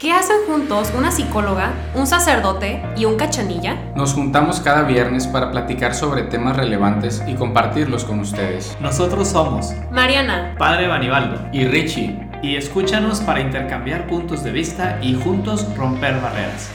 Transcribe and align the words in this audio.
¿Qué 0.00 0.12
hacen 0.12 0.46
juntos 0.46 0.90
una 0.96 1.10
psicóloga, 1.10 1.74
un 1.94 2.06
sacerdote 2.06 2.82
y 2.96 3.04
un 3.04 3.18
cachanilla? 3.18 3.74
Nos 3.94 4.14
juntamos 4.14 4.58
cada 4.58 4.84
viernes 4.84 5.26
para 5.26 5.50
platicar 5.50 5.94
sobre 5.94 6.22
temas 6.22 6.56
relevantes 6.56 7.22
y 7.26 7.34
compartirlos 7.34 8.06
con 8.06 8.20
ustedes. 8.20 8.78
Nosotros 8.80 9.28
somos 9.28 9.74
Mariana, 9.92 10.54
Padre 10.58 10.88
Banibaldo 10.88 11.46
y 11.52 11.66
Richie. 11.66 12.18
Y 12.42 12.56
escúchanos 12.56 13.20
para 13.20 13.40
intercambiar 13.40 14.06
puntos 14.06 14.42
de 14.42 14.52
vista 14.52 14.98
y 15.02 15.20
juntos 15.22 15.66
romper 15.76 16.18
barreras. 16.18 16.70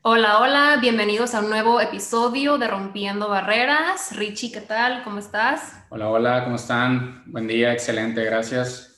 Hola, 0.00 0.38
hola, 0.38 0.78
bienvenidos 0.80 1.34
a 1.34 1.40
un 1.40 1.50
nuevo 1.50 1.78
episodio 1.78 2.56
de 2.56 2.68
Rompiendo 2.68 3.28
Barreras. 3.28 4.16
Richie, 4.16 4.50
¿qué 4.50 4.62
tal? 4.62 5.04
¿Cómo 5.04 5.18
estás? 5.18 5.74
Hola, 5.90 6.08
hola, 6.08 6.44
¿cómo 6.44 6.56
están? 6.56 7.22
Buen 7.26 7.46
día, 7.46 7.74
excelente, 7.74 8.24
gracias. 8.24 8.93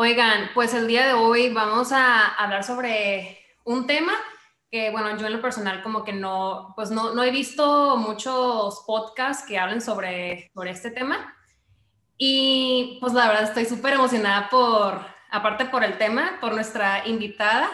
Oigan, 0.00 0.50
pues 0.54 0.74
el 0.74 0.86
día 0.86 1.08
de 1.08 1.12
hoy 1.12 1.52
vamos 1.52 1.90
a 1.90 2.28
hablar 2.28 2.62
sobre 2.62 3.36
un 3.64 3.84
tema 3.88 4.12
que, 4.70 4.90
bueno, 4.90 5.18
yo 5.18 5.26
en 5.26 5.32
lo 5.32 5.42
personal 5.42 5.82
como 5.82 6.04
que 6.04 6.12
no, 6.12 6.72
pues 6.76 6.92
no, 6.92 7.14
no 7.14 7.24
he 7.24 7.32
visto 7.32 7.96
muchos 7.96 8.84
podcasts 8.86 9.44
que 9.44 9.58
hablen 9.58 9.80
sobre, 9.80 10.52
sobre 10.54 10.70
este 10.70 10.92
tema. 10.92 11.34
Y 12.16 12.98
pues 13.00 13.12
la 13.12 13.26
verdad 13.26 13.42
estoy 13.42 13.64
súper 13.64 13.94
emocionada 13.94 14.48
por, 14.48 15.04
aparte 15.32 15.64
por 15.64 15.82
el 15.82 15.98
tema, 15.98 16.38
por 16.40 16.54
nuestra 16.54 17.04
invitada, 17.08 17.68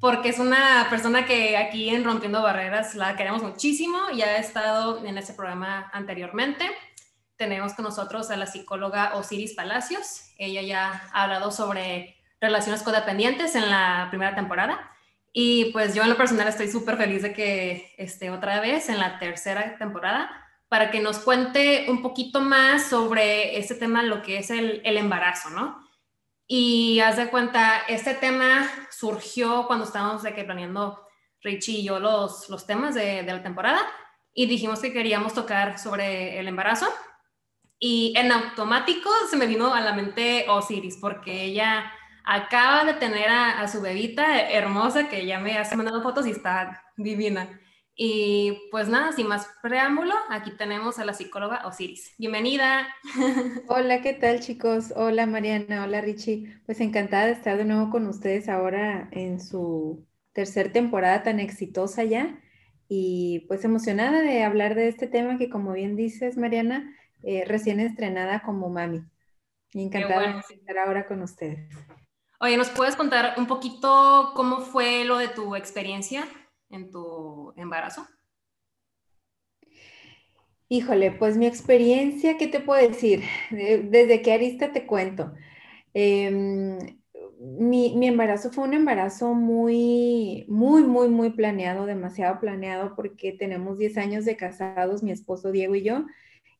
porque 0.00 0.28
es 0.28 0.38
una 0.38 0.88
persona 0.90 1.24
que 1.24 1.56
aquí 1.56 1.88
en 1.88 2.04
Rompiendo 2.04 2.42
Barreras 2.42 2.94
la 2.94 3.16
queremos 3.16 3.42
muchísimo, 3.42 4.10
ya 4.14 4.26
ha 4.26 4.36
estado 4.36 5.02
en 5.02 5.16
ese 5.16 5.32
programa 5.32 5.88
anteriormente 5.94 6.70
tenemos 7.36 7.74
con 7.74 7.84
nosotros 7.84 8.30
a 8.30 8.36
la 8.36 8.46
psicóloga 8.46 9.14
Osiris 9.14 9.54
Palacios. 9.54 10.32
Ella 10.38 10.62
ya 10.62 11.08
ha 11.12 11.24
hablado 11.24 11.50
sobre 11.50 12.16
relaciones 12.40 12.82
codependientes 12.82 13.54
en 13.54 13.70
la 13.70 14.06
primera 14.10 14.34
temporada. 14.34 14.90
Y 15.32 15.66
pues 15.72 15.94
yo 15.94 16.02
en 16.02 16.10
lo 16.10 16.16
personal 16.16 16.46
estoy 16.46 16.68
súper 16.68 16.96
feliz 16.96 17.22
de 17.22 17.32
que 17.32 17.92
esté 17.98 18.30
otra 18.30 18.60
vez 18.60 18.88
en 18.88 18.98
la 18.98 19.18
tercera 19.18 19.76
temporada 19.78 20.30
para 20.68 20.90
que 20.90 21.00
nos 21.00 21.18
cuente 21.18 21.86
un 21.88 22.02
poquito 22.02 22.40
más 22.40 22.86
sobre 22.88 23.58
este 23.58 23.74
tema, 23.74 24.02
lo 24.02 24.22
que 24.22 24.38
es 24.38 24.50
el, 24.50 24.80
embarazo, 24.84 25.50
¿no? 25.50 25.84
Y 26.46 27.00
haz 27.00 27.16
de 27.16 27.30
cuenta, 27.30 27.82
este 27.88 28.14
tema 28.14 28.68
surgió 28.90 29.66
cuando 29.66 29.84
estábamos 29.84 30.22
de 30.22 30.34
que 30.34 30.44
planeando 30.44 31.00
Richie 31.42 31.80
y 31.80 31.84
yo 31.84 31.98
los, 31.98 32.48
los 32.48 32.66
temas 32.66 32.94
de, 32.94 33.22
de 33.22 33.32
la 33.32 33.42
temporada 33.42 33.80
y 34.32 34.46
dijimos 34.46 34.80
que 34.80 34.92
queríamos 34.92 35.34
tocar 35.34 35.78
sobre 35.78 36.38
el 36.38 36.48
embarazo 36.48 36.86
y 37.86 38.14
en 38.16 38.32
automático 38.32 39.10
se 39.28 39.36
me 39.36 39.46
vino 39.46 39.74
a 39.74 39.82
la 39.82 39.92
mente 39.92 40.46
Osiris, 40.48 40.96
porque 40.96 41.44
ella 41.44 41.92
acaba 42.24 42.82
de 42.86 42.94
tener 42.94 43.28
a, 43.28 43.68
su 43.68 43.82
bebita 43.82 44.40
hermosa, 44.50 45.10
que 45.10 45.26
ya 45.26 45.38
me 45.38 45.58
ha 45.58 45.76
mandado 45.76 46.02
fotos 46.02 46.26
y 46.26 46.30
está 46.30 46.82
divina. 46.96 47.60
Y 47.94 48.58
pues 48.70 48.88
nada, 48.88 49.12
sin 49.12 49.26
más 49.28 49.50
preámbulo, 49.60 50.14
aquí 50.30 50.52
tenemos 50.56 50.98
a 50.98 51.04
la 51.04 51.12
psicóloga 51.12 51.66
Osiris. 51.66 52.14
Bienvenida. 52.16 52.88
Hola, 53.68 54.00
¿qué 54.00 54.14
tal 54.14 54.40
chicos? 54.40 54.94
Hola 54.96 55.26
Mariana, 55.26 55.84
hola 55.84 56.00
Richie. 56.00 56.58
Pues 56.64 56.80
encantada 56.80 57.26
de 57.26 57.32
estar 57.32 57.58
de 57.58 57.66
nuevo 57.66 57.90
con 57.90 58.06
ustedes 58.06 58.48
ahora 58.48 59.10
en 59.12 59.42
su 59.42 60.06
tercera 60.32 60.72
temporada 60.72 61.22
tan 61.22 61.38
exitosa 61.38 62.02
ya. 62.02 62.40
Y 62.88 63.44
pues 63.46 63.62
emocionada 63.62 64.22
de 64.22 64.42
hablar 64.42 64.74
de 64.74 64.88
este 64.88 65.06
tema 65.06 65.36
que 65.36 65.50
como 65.50 65.74
bien 65.74 65.96
dices 65.96 66.38
Mariana, 66.38 66.90
eh, 67.26 67.44
recién 67.46 67.80
estrenada 67.80 68.42
como 68.42 68.68
mami. 68.68 69.02
Y 69.72 69.82
encantada 69.82 70.34
de 70.48 70.54
estar 70.54 70.78
ahora 70.78 71.06
con 71.06 71.22
ustedes. 71.22 71.68
Oye, 72.40 72.56
¿nos 72.56 72.70
puedes 72.70 72.94
contar 72.94 73.34
un 73.38 73.46
poquito 73.46 74.32
cómo 74.34 74.60
fue 74.60 75.04
lo 75.04 75.18
de 75.18 75.28
tu 75.28 75.56
experiencia 75.56 76.24
en 76.70 76.90
tu 76.90 77.52
embarazo? 77.56 78.06
Híjole, 80.68 81.12
pues 81.12 81.36
mi 81.36 81.46
experiencia, 81.46 82.36
¿qué 82.36 82.46
te 82.46 82.60
puedo 82.60 82.86
decir? 82.86 83.22
Desde 83.50 84.22
qué 84.22 84.32
arista 84.32 84.72
te 84.72 84.86
cuento. 84.86 85.32
Em, 85.92 86.78
mi, 87.40 87.94
mi, 87.96 88.08
embarazo 88.08 88.50
fue 88.50 88.64
un 88.64 88.74
embarazo 88.74 89.34
muy, 89.34 90.44
muy, 90.48 90.82
muy, 90.82 91.08
muy 91.08 91.30
planeado, 91.30 91.86
demasiado 91.86 92.40
planeado, 92.40 92.94
porque 92.96 93.32
tenemos 93.32 93.78
10 93.78 93.98
años 93.98 94.24
de 94.24 94.36
casados, 94.36 95.02
mi 95.02 95.12
esposo 95.12 95.52
Diego 95.52 95.74
y 95.74 95.82
yo, 95.82 96.06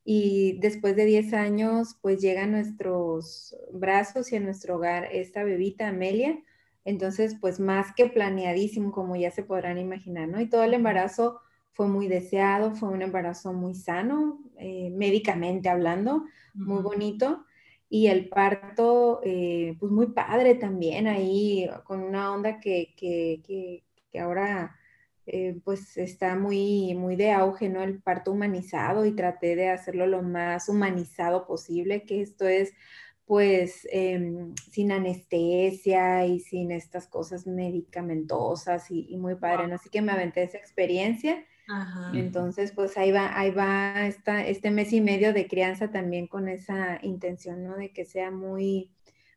y 0.04 0.58
después 0.60 0.96
de 0.96 1.06
10 1.06 1.32
años, 1.32 1.96
pues 2.02 2.20
llega 2.20 2.44
a 2.44 2.46
nuestros 2.46 3.56
brazos 3.72 4.30
y 4.32 4.36
a 4.36 4.40
nuestro 4.40 4.76
hogar 4.76 5.08
esta 5.12 5.42
bebita 5.44 5.88
Amelia. 5.88 6.38
Entonces, 6.84 7.36
pues 7.40 7.58
más 7.58 7.94
que 7.94 8.06
planeadísimo, 8.06 8.92
como 8.92 9.16
ya 9.16 9.30
se 9.30 9.42
podrán 9.42 9.78
imaginar, 9.78 10.28
¿no? 10.28 10.40
Y 10.40 10.48
todo 10.48 10.62
el 10.64 10.74
embarazo 10.74 11.40
fue 11.72 11.88
muy 11.88 12.06
deseado, 12.08 12.74
fue 12.74 12.90
un 12.90 13.00
embarazo 13.00 13.54
muy 13.54 13.74
sano, 13.74 14.40
eh, 14.58 14.90
médicamente 14.90 15.70
hablando, 15.70 16.24
muy 16.52 16.82
bonito. 16.82 17.44
Y 17.88 18.08
el 18.08 18.28
parto, 18.28 19.20
eh, 19.24 19.76
pues 19.80 19.90
muy 19.90 20.08
padre 20.08 20.54
también 20.56 21.06
ahí, 21.06 21.68
con 21.84 22.02
una 22.02 22.32
onda 22.32 22.60
que, 22.60 22.94
que, 22.96 23.40
que, 23.46 23.84
que 24.10 24.20
ahora 24.20 24.76
eh, 25.26 25.58
pues 25.64 25.96
está 25.96 26.36
muy, 26.36 26.94
muy 26.94 27.16
de 27.16 27.32
auge, 27.32 27.68
¿no? 27.70 27.82
El 27.82 28.02
parto 28.02 28.32
humanizado 28.32 29.06
y 29.06 29.12
traté 29.12 29.56
de 29.56 29.70
hacerlo 29.70 30.06
lo 30.06 30.22
más 30.22 30.68
humanizado 30.68 31.46
posible, 31.46 32.04
que 32.04 32.20
esto 32.20 32.46
es 32.46 32.74
pues 33.26 33.88
em, 33.90 34.54
sin 34.70 34.92
anestesia 34.92 36.26
y 36.26 36.40
sin 36.40 36.70
estas 36.70 37.06
cosas 37.06 37.46
medicamentosas 37.46 38.90
y, 38.90 39.16
muy 39.16 39.36
padre, 39.36 39.66
¿no? 39.66 39.76
Así 39.76 39.88
que 39.88 40.02
me 40.02 40.12
aventé 40.12 40.42
esa 40.42 40.58
experiencia. 40.58 41.42
Entonces, 42.12 42.72
pues 42.72 42.98
ahí 42.98 43.10
va, 43.10 43.38
ahí 43.38 43.50
va 43.50 44.06
esta, 44.06 44.46
este 44.46 44.70
mes 44.70 44.92
y 44.92 45.00
medio 45.00 45.32
de 45.32 45.48
crianza 45.48 45.90
también 45.90 46.26
con 46.26 46.48
esa 46.48 46.98
intención, 47.00 47.64
¿no? 47.64 47.76
De 47.76 47.94
que 47.94 48.04
sea 48.04 48.30
muy, 48.30 48.90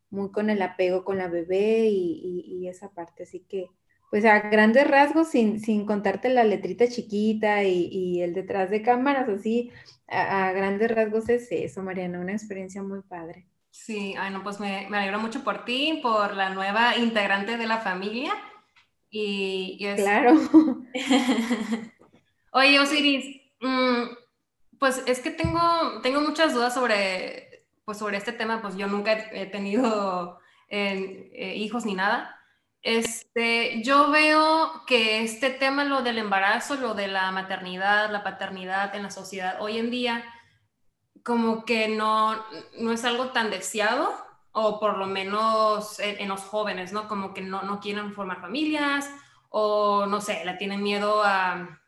muy 0.09 0.31
con 0.31 0.49
el 0.49 0.61
apego 0.61 1.05
con 1.05 1.17
la 1.17 1.29
bebé 1.29 1.87
y, 1.87 2.43
y 2.45 2.67
esa 2.67 2.89
parte. 2.89 3.23
Así 3.23 3.39
que, 3.47 3.69
pues 4.09 4.25
a 4.25 4.39
grandes 4.39 4.87
rasgos, 4.87 5.29
sin, 5.29 5.59
sin 5.59 5.85
contarte 5.85 6.29
la 6.29 6.43
letrita 6.43 6.87
chiquita 6.87 7.63
y, 7.63 8.21
el 8.21 8.33
detrás 8.33 8.69
de 8.69 8.81
cámaras, 8.81 9.27
así, 9.29 9.71
a, 10.07 10.51
grandes 10.51 10.91
rasgos 10.91 11.29
es 11.29 11.47
eso, 11.51 11.83
Mariana, 11.83 12.19
una 12.19 12.33
experiencia 12.33 12.81
muy 12.81 13.01
padre. 13.01 13.47
Sí, 13.69 14.15
ay, 14.17 14.31
no, 14.31 14.43
pues 14.43 14.59
me, 14.59 14.87
me 14.89 14.97
alegro 14.97 15.19
mucho 15.19 15.43
por 15.43 15.65
ti, 15.65 15.99
por 16.01 16.35
la 16.35 16.49
nueva 16.49 16.95
integrante 16.97 17.57
de 17.57 17.67
la 17.67 17.79
familia. 17.79 18.33
Y, 19.09 19.77
Claro. 19.95 20.33
Oye, 22.51 22.79
Osiris, 22.79 23.41
mm, 23.61 24.03
pues 24.79 25.03
es 25.05 25.19
que 25.19 25.31
tengo, 25.31 26.01
tengo 26.01 26.21
muchas 26.21 26.53
dudas 26.53 26.73
sobre, 26.73 27.65
pues 27.85 27.97
sobre 27.97 28.17
este 28.17 28.31
tema, 28.31 28.61
pues 28.61 28.75
yo 28.77 28.87
nunca 28.87 29.13
he, 29.31 29.45
tenido 29.47 30.39
eh, 30.69 31.29
eh, 31.33 31.55
hijos 31.55 31.85
ni 31.85 31.93
nada. 31.93 32.36
Este, 32.87 33.83
yo 33.83 34.11
veo 34.11 34.85
que 34.87 35.21
este 35.21 35.49
tema, 35.49 35.83
lo 35.83 36.03
del 36.03 36.19
embarazo, 36.19 36.75
lo 36.75 36.93
de 36.93 37.09
la 37.09 37.33
maternidad, 37.33 38.09
la 38.09 38.23
paternidad 38.23 38.95
en 38.95 39.03
la 39.03 39.11
sociedad 39.11 39.57
hoy 39.59 39.77
en 39.77 39.91
día, 39.91 40.23
como 41.21 41.65
que 41.65 41.89
no, 41.89 42.41
no 42.79 42.93
es 42.93 43.03
algo 43.03 43.31
tan 43.31 43.49
deseado, 43.49 44.15
o 44.53 44.79
por 44.79 44.97
lo 44.97 45.05
menos 45.05 45.99
en, 45.99 46.29
los 46.29 46.39
jóvenes, 46.43 46.93
¿no? 46.93 47.09
Como 47.09 47.33
que 47.33 47.41
no, 47.41 47.61
no, 47.63 47.81
quieren 47.81 48.13
formar 48.13 48.39
familias, 48.39 49.11
o 49.49 50.05
no 50.05 50.21
sé, 50.21 50.45
la 50.45 50.57
tienen 50.57 50.81
miedo 50.81 51.21
a, 51.25 51.81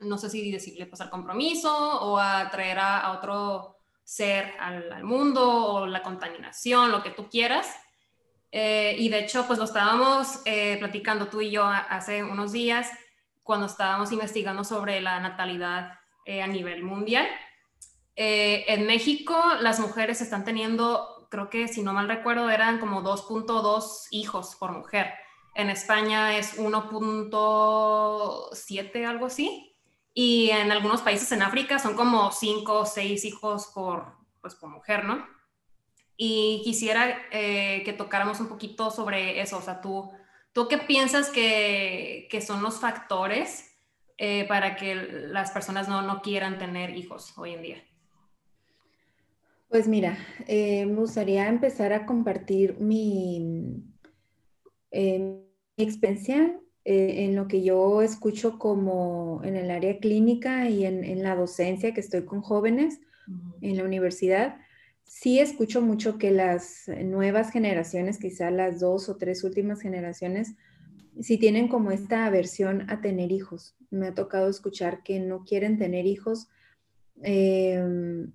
no 0.00 0.18
sé 0.18 0.30
si 0.30 0.50
decirle 0.50 0.86
pasar 0.86 1.10
compromiso, 1.10 1.72
o 1.72 2.18
a 2.18 2.50
traer 2.50 2.80
a, 2.80 3.12
otro 3.12 3.76
ser 4.02 4.52
al, 4.58 4.90
al 4.90 5.04
mundo, 5.04 5.48
o 5.48 5.86
la 5.86 6.02
contaminación, 6.02 6.90
lo 6.90 7.04
que 7.04 7.10
tú 7.10 7.28
quieras 7.30 7.72
eh, 8.50 8.96
y 8.98 9.08
de 9.08 9.20
hecho, 9.20 9.46
pues 9.46 9.58
lo 9.58 9.64
estábamos 9.64 10.40
eh, 10.44 10.76
platicando 10.78 11.28
tú 11.28 11.40
y 11.40 11.50
yo 11.50 11.64
hace 11.66 12.22
unos 12.24 12.52
días 12.52 12.90
cuando 13.42 13.64
estábamos 13.66 14.12
investigando 14.12 14.62
sobre 14.64 15.00
la 15.00 15.20
natalidad 15.20 15.98
eh, 16.24 16.42
a 16.42 16.46
nivel 16.46 16.82
mundial. 16.82 17.26
en 18.16 18.86
México, 18.86 19.40
las 19.60 19.78
mujeres 19.78 20.20
están 20.20 20.44
teniendo, 20.44 21.28
creo 21.30 21.48
que 21.50 21.68
si 21.68 21.82
no 21.82 21.92
mal 21.92 22.08
recuerdo, 22.08 22.50
eran 22.50 22.80
como 22.80 23.02
2.2 23.02 24.08
hijos 24.10 24.56
por 24.56 24.72
mujer. 24.72 25.14
En 25.54 25.70
España 25.70 26.36
es 26.36 26.58
1.7, 26.58 29.06
algo 29.06 29.26
así. 29.26 29.76
Y 30.14 30.50
en 30.50 30.72
algunos 30.72 31.02
países 31.02 31.30
en 31.32 31.42
África 31.42 31.78
son 31.78 31.94
como 31.94 32.32
5 32.32 32.80
o 32.80 32.86
6 32.86 33.24
hijos 33.24 33.68
por, 33.72 34.16
pues, 34.40 34.56
por 34.56 34.68
mujer, 34.68 35.04
¿no? 35.04 35.37
Y 36.18 36.60
quisiera 36.62 37.16
eh, 37.32 37.82
que 37.84 37.94
tocáramos 37.94 38.40
un 38.40 38.48
poquito 38.48 38.90
sobre 38.90 39.40
eso. 39.40 39.56
O 39.56 39.62
sea, 39.62 39.80
tú, 39.80 40.10
¿tú 40.52 40.68
qué 40.68 40.76
piensas 40.76 41.30
que, 41.30 42.28
que 42.30 42.42
son 42.42 42.62
los 42.62 42.78
factores 42.78 43.78
eh, 44.18 44.44
para 44.46 44.76
que 44.76 44.94
las 44.94 45.50
personas 45.50 45.88
no, 45.88 46.02
no, 46.02 46.20
quieran 46.20 46.58
tener 46.58 46.94
hijos 46.94 47.32
hoy 47.38 47.54
en 47.54 47.62
día? 47.62 47.76
Pues 49.70 49.88
mira, 49.88 50.18
eh, 50.46 50.84
me 50.84 50.96
gustaría 50.96 51.48
empezar 51.48 51.94
a 51.94 52.04
compartir 52.04 52.78
mi, 52.78 53.80
mi 54.92 55.44
experiencia, 55.76 56.58
eh, 56.90 57.26
en 57.26 57.36
lo 57.36 57.48
que 57.48 57.62
yo 57.62 58.00
escucho 58.00 58.58
como 58.58 59.42
en 59.44 59.56
el 59.56 59.70
área 59.70 59.98
clínica 59.98 60.70
y 60.70 60.86
en, 60.86 61.22
la 61.22 61.36
docencia 61.36 61.92
que 61.92 62.00
estoy 62.00 62.24
con 62.24 62.40
jóvenes 62.40 62.98
en 63.60 63.76
la 63.76 63.84
universidad, 63.84 64.56
sí 65.08 65.40
escucho 65.40 65.80
mucho 65.80 66.18
que 66.18 66.30
las 66.30 66.84
nuevas 67.02 67.50
generaciones, 67.50 68.18
quizá 68.18 68.50
las 68.50 68.78
dos 68.78 69.08
o 69.08 69.16
tres 69.16 69.42
últimas 69.42 69.80
generaciones, 69.80 70.54
sí 71.20 71.38
tienen 71.38 71.66
como 71.66 71.90
esta 71.90 72.26
aversión 72.26 72.88
a 72.90 73.00
tener 73.00 73.32
hijos. 73.32 73.74
Me 73.90 74.08
ha 74.08 74.14
tocado 74.14 74.48
escuchar 74.48 75.02
que 75.02 75.18
no 75.18 75.44
quieren 75.44 75.78
tener 75.78 76.06
hijos 76.06 76.48
em, 77.22 78.30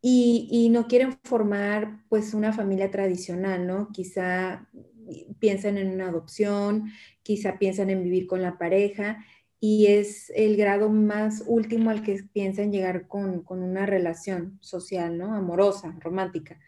y, 0.00 0.48
y, 0.50 0.70
no 0.70 0.86
quieren 0.88 1.18
formar 1.22 2.04
pues 2.08 2.32
una 2.32 2.52
familia 2.52 2.90
tradicional, 2.90 3.66
¿no? 3.66 3.90
Quizá 3.92 4.68
piensan 5.38 5.78
en 5.78 5.90
una 5.90 6.08
adopción, 6.08 6.90
quizá 7.22 7.58
piensan 7.58 7.90
en 7.90 8.02
vivir 8.02 8.26
con 8.26 8.42
la 8.42 8.58
pareja 8.58 9.24
y 9.60 9.86
es 9.86 10.30
el 10.34 10.56
grado 10.56 10.90
más 10.90 11.42
último 11.46 11.90
al 11.90 12.02
que 12.02 12.22
piensan 12.32 12.72
llegar 12.72 13.08
con, 13.08 13.44
una 13.48 13.86
relación 13.86 14.58
social, 14.60 15.16
¿no? 15.16 15.34
Amorosa, 15.34 15.96
romántica. 16.00 16.60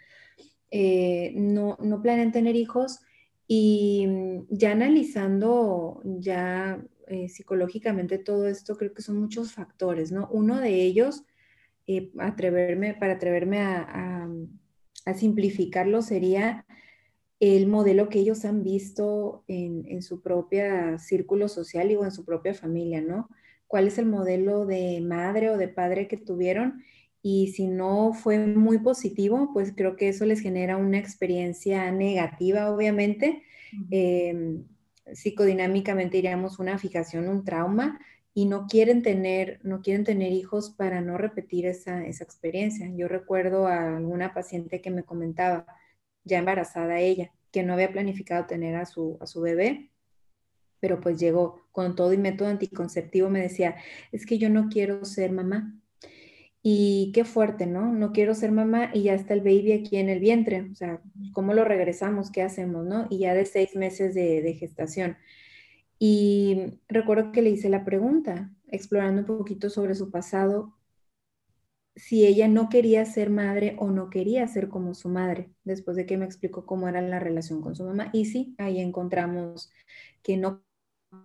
Eh, 0.71 1.33
no, 1.37 1.77
no 1.81 2.03
planean 2.03 2.33
tener 2.33 2.57
hijos 2.57 3.01
y 3.47 4.07
mm, 4.07 4.47
ya 4.51 4.73
analizando 4.73 6.03
ya 6.05 6.83
eh, 7.07 7.29
psicológicamente 7.29 8.19
todo 8.19 8.47
esto, 8.49 8.77
creo 8.77 8.93
que 8.93 9.03
son 9.03 9.19
muchos 9.19 9.53
factores, 9.53 10.13
¿no? 10.13 10.29
Uno 10.31 10.61
de 10.61 10.83
ellos, 10.83 11.25
eh, 11.87 12.11
atreverme, 12.19 12.95
para 12.95 13.15
atreverme 13.15 13.61
a 13.61 14.29
simplificarlo, 15.15 16.03
sería 16.03 16.67
el 17.41 17.69
modelo 17.69 18.09
que 18.09 18.19
ellos 18.19 18.45
han 18.45 18.63
visto 18.63 19.45
en, 19.47 20.03
su 20.03 20.21
propio 20.23 20.99
círculo 20.99 21.49
social 21.49 21.91
y 21.91 21.97
o 21.97 22.05
en 22.05 22.11
su 22.11 22.25
propia 22.25 22.55
familia, 22.55 23.01
¿no? 23.01 23.29
¿Cuál 23.67 23.87
es 23.87 23.99
el 23.99 24.07
modelo 24.07 24.67
de 24.67 25.01
madre 25.01 25.51
o 25.51 25.59
de 25.59 25.69
padre 25.69 26.09
que 26.09 26.17
tuvieron? 26.17 26.83
Y 27.23 27.49
si 27.49 27.67
no 27.67 28.13
fue 28.13 28.39
muy 28.39 28.79
positivo, 28.79 29.51
pues 29.53 29.73
creo 29.77 29.97
que 29.97 30.09
eso 30.09 30.25
les 30.25 30.41
genera 30.41 30.77
una 30.77 30.99
experiencia 30.99 31.91
negativa, 31.93 32.73
obviamente. 32.73 33.43
Em, 33.91 34.65
psicodinámicamente 35.13 36.17
diríamos 36.17 36.59
una 36.59 36.79
fijación, 36.79 37.29
un 37.29 37.45
trauma, 37.45 38.01
y 38.35 38.47
no 38.47 38.67
quieren 38.67 39.03
tener, 39.03 39.59
no 39.65 39.81
quieren 39.83 40.05
tener 40.05 40.33
hijos 40.33 40.71
para 40.71 41.01
no 41.01 41.19
repetir 41.19 41.67
esa, 41.67 42.05
esa 42.07 42.25
experiencia. 42.25 42.89
Yo 42.95 43.09
recuerdo 43.09 43.67
a 43.67 43.97
alguna 43.97 44.33
paciente 44.33 44.81
que 44.81 44.91
me 44.91 45.03
comentaba, 45.03 45.67
ya 46.29 46.39
embarazada 46.39 47.01
ella, 47.01 47.33
que 47.51 47.63
no 47.63 47.73
había 47.73 47.91
planificado 47.93 48.47
tener 48.47 48.77
a 48.77 48.87
su, 48.87 49.19
a 49.21 49.27
su 49.27 49.41
bebé, 49.41 49.91
pero 50.81 51.01
pues 51.01 51.19
llegó 51.19 51.67
con 51.73 51.97
todo 51.97 52.13
y 52.13 52.19
método 52.19 52.49
anticonceptivo, 52.49 53.31
me 53.31 53.41
decía, 53.41 53.77
es 54.13 54.27
que 54.27 54.39
yo 54.39 54.49
no 54.51 54.69
quiero 54.69 55.05
ser 55.05 55.33
mamá. 55.33 55.75
Y 56.63 57.13
qué 57.15 57.25
fuerte, 57.25 57.67
¿no? 57.67 57.93
No 57.93 58.13
quiero 58.13 58.35
ser 58.35 58.51
mamá 58.53 58.91
y 58.93 59.05
ya 59.05 59.15
está 59.15 59.33
el 59.33 59.41
baby 59.41 59.73
aquí 59.73 59.97
en 59.97 60.09
el 60.09 60.19
vientre. 60.21 60.69
O 60.73 60.75
sea, 60.75 61.01
¿cómo 61.33 61.55
lo 61.55 61.65
regresamos? 61.65 62.31
¿Qué 62.31 62.43
hacemos, 62.43 62.85
no? 62.85 63.07
Y 63.11 63.21
ya 63.21 63.35
de 63.35 63.47
seis 63.47 63.75
meses 63.77 64.15
de, 64.15 64.43
de 64.43 64.55
gestación. 64.55 65.17
Y 65.99 66.81
recuerdo 66.89 67.33
que 67.33 67.43
le 67.43 67.51
hice 67.51 67.69
la 67.69 67.85
pregunta, 67.85 68.53
explorando 68.69 69.23
un 69.23 69.39
poquito 69.39 69.71
sobre 69.71 69.95
su 69.95 70.11
pasado, 70.11 70.78
si 71.99 72.27
ella 72.27 72.49
no 72.49 72.69
quería 72.69 73.05
ser 73.05 73.29
madre 73.29 73.77
o 73.79 73.91
no 73.91 74.09
quería 74.09 74.47
ser 74.47 74.69
como 74.69 74.95
su 74.95 75.09
madre, 75.09 75.51
después 75.65 75.97
de 75.97 76.07
que 76.07 76.17
me 76.17 76.25
explicó 76.25 76.65
cómo 76.65 76.89
era 76.89 77.03
la 77.03 77.19
relación 77.19 77.61
con 77.61 77.75
su 77.75 77.85
mamá. 77.85 78.11
Y 78.13 78.27
sí, 78.27 78.55
ahí 78.59 78.81
encontramos 78.81 79.71
que 80.23 80.37
no 80.37 80.63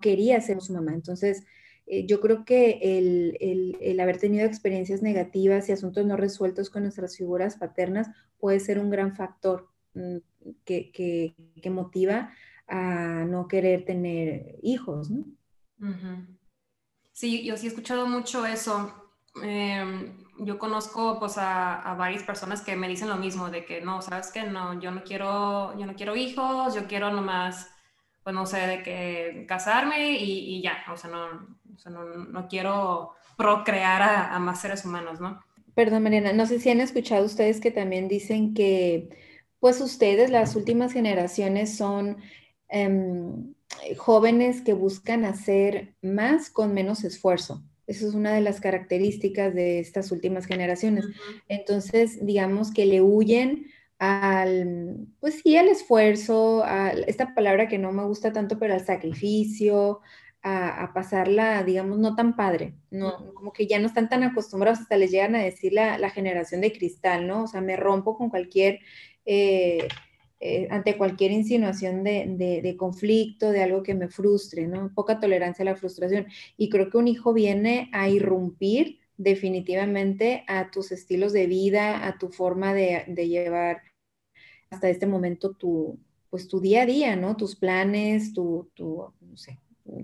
quería 0.01 0.41
ser 0.41 0.61
su 0.61 0.73
mamá. 0.73 0.93
Entonces, 0.93 1.45
eh, 1.85 2.05
yo 2.07 2.19
creo 2.21 2.43
que 2.43 2.79
el, 2.81 3.99
haber 3.99 4.17
tenido 4.17 4.45
experiencias 4.45 5.01
negativas 5.01 5.69
y 5.69 5.73
asuntos 5.73 6.05
no 6.05 6.17
resueltos 6.17 6.69
con 6.69 6.83
nuestras 6.83 7.17
figuras 7.17 7.57
paternas 7.57 8.09
puede 8.39 8.59
ser 8.59 8.79
un 8.79 8.89
gran 8.89 9.15
factor 9.15 9.69
mm, 9.93 10.17
que, 10.65 11.35
motiva 11.69 12.31
a 12.67 13.25
no 13.25 13.47
querer 13.47 13.85
tener 13.85 14.57
hijos, 14.63 15.11
¿no? 15.11 15.25
Sí, 17.11 17.43
yo 17.43 17.57
sí 17.57 17.67
he 17.67 17.69
escuchado 17.69 18.07
mucho 18.07 18.45
eso. 18.45 18.91
Em, 19.43 20.22
yo 20.39 20.57
conozco 20.57 21.19
pues 21.19 21.37
a, 21.37 21.95
varias 21.97 22.23
personas 22.23 22.61
que 22.61 22.75
me 22.75 22.87
dicen 22.87 23.09
lo 23.09 23.17
mismo, 23.17 23.49
de 23.49 23.65
que 23.65 23.81
no, 23.81 24.01
sabes 24.01 24.31
que 24.31 24.43
no, 24.43 24.79
yo 24.79 24.91
no 24.91 25.03
quiero, 25.03 25.77
yo 25.77 25.85
no 25.85 25.95
quiero 25.95 26.15
hijos, 26.15 26.73
yo 26.73 26.87
quiero 26.87 27.11
nomás, 27.11 27.69
pues 28.23 28.33
no 28.33 28.45
sé, 28.45 28.57
de 28.67 28.83
que 28.83 29.45
casarme 29.47 30.17
y, 30.17 30.61
ya, 30.61 30.83
o 30.91 30.97
sea, 30.97 31.09
no, 31.09 32.07
no, 32.15 32.47
quiero 32.47 33.11
procrear 33.37 34.01
a, 34.01 34.39
más 34.39 34.61
seres 34.61 34.85
humanos, 34.85 35.19
¿no? 35.19 35.41
Perdón, 35.75 36.03
Mariana, 36.03 36.33
no 36.33 36.45
sé 36.45 36.59
si 36.59 36.69
han 36.69 36.81
escuchado 36.81 37.25
ustedes 37.25 37.59
que 37.59 37.71
también 37.71 38.07
dicen 38.07 38.53
que, 38.53 39.09
pues 39.59 39.81
ustedes, 39.81 40.29
las 40.29 40.55
últimas 40.55 40.93
generaciones, 40.93 41.77
son 41.77 42.17
em, 42.69 43.53
jóvenes 43.97 44.61
que 44.61 44.73
buscan 44.73 45.25
hacer 45.25 45.95
más 46.01 46.49
con 46.49 46.73
menos 46.73 47.03
esfuerzo. 47.03 47.63
Eso 47.87 48.07
es 48.07 48.13
una 48.13 48.33
de 48.33 48.41
las 48.41 48.61
características 48.61 49.53
de 49.53 49.79
estas 49.79 50.11
últimas 50.11 50.45
generaciones. 50.45 51.05
Entonces, 51.47 52.25
digamos 52.25 52.71
que 52.71 52.85
le 52.85 53.01
huyen 53.01 53.67
al, 53.99 55.07
pues 55.19 55.41
sí, 55.41 55.55
al 55.55 55.67
esfuerzo, 55.67 56.63
a 56.65 56.89
esta 56.91 57.33
palabra 57.33 57.67
que 57.67 57.77
no 57.77 57.91
me 57.91 58.05
gusta 58.05 58.31
tanto, 58.31 58.57
pero 58.59 58.73
al 58.73 58.85
sacrificio, 58.85 60.01
a, 60.41 60.91
pasarla, 60.93 61.63
digamos, 61.63 61.99
no 61.99 62.15
tan 62.15 62.35
padre, 62.35 62.73
no, 62.91 63.33
como 63.33 63.53
que 63.53 63.65
ya 63.65 63.79
no 63.79 63.87
están 63.87 64.09
tan 64.09 64.23
acostumbrados, 64.23 64.81
hasta 64.81 64.97
les 64.97 65.11
llegan 65.11 65.35
a 65.35 65.43
decir 65.43 65.71
la, 65.71 65.97
la 65.97 66.09
generación 66.09 66.59
de 66.61 66.73
cristal, 66.73 67.27
¿no? 67.27 67.43
O 67.43 67.47
sea, 67.47 67.61
me 67.61 67.77
rompo 67.77 68.17
con 68.17 68.29
cualquier... 68.29 68.79
Eh, 69.25 69.87
eh, 70.45 70.67
ante 70.69 70.97
cualquier 70.97 71.31
insinuación 71.31 72.03
de, 72.03 72.75
conflicto, 72.77 73.49
de 73.49 73.63
algo 73.63 73.81
que 73.81 73.93
me 73.93 74.09
frustre, 74.09 74.67
¿no? 74.67 74.91
Poca 74.93 75.21
tolerancia 75.21 75.63
a 75.63 75.67
la 75.67 75.77
frustración. 75.77 76.27
Y 76.57 76.67
creo 76.67 76.89
que 76.89 76.97
un 76.97 77.07
hijo 77.07 77.31
viene 77.31 77.89
a 77.93 78.09
irrumpir 78.09 78.99
definitivamente 79.15 80.43
a 80.49 80.69
tus 80.69 80.91
estilos 80.91 81.31
de 81.31 81.47
vida, 81.47 82.05
a 82.05 82.17
tu 82.17 82.27
forma 82.27 82.73
de, 82.73 83.05
llevar 83.15 83.83
hasta 84.69 84.89
este 84.89 85.07
momento 85.07 85.53
tu, 85.53 85.97
pues 86.29 86.49
tu 86.49 86.59
día 86.59 86.81
a 86.81 86.87
día, 86.87 87.15
¿no? 87.15 87.37
Tus 87.37 87.55
planes, 87.55 88.33
tu, 88.33 88.69
tu 88.73 89.13
no 89.21 89.37
sé, 89.37 89.59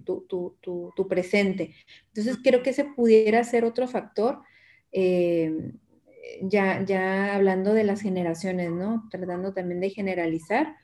tu, 0.05 0.25
tu, 0.61 1.07
presente. 1.09 1.75
Entonces 2.13 2.37
creo 2.41 2.63
que 2.63 2.69
ese 2.69 2.85
pudiera 2.85 3.43
ser 3.43 3.65
otro 3.65 3.89
factor. 3.89 4.39
Eh, 4.93 5.73
ya, 6.41 6.83
ya 6.83 7.35
hablando 7.35 7.73
de 7.73 7.83
las 7.83 8.01
generaciones, 8.01 8.71
¿no? 8.71 9.07
Tratando 9.09 9.53
también 9.53 9.79
de 9.79 9.89
generalizar, 9.89 10.75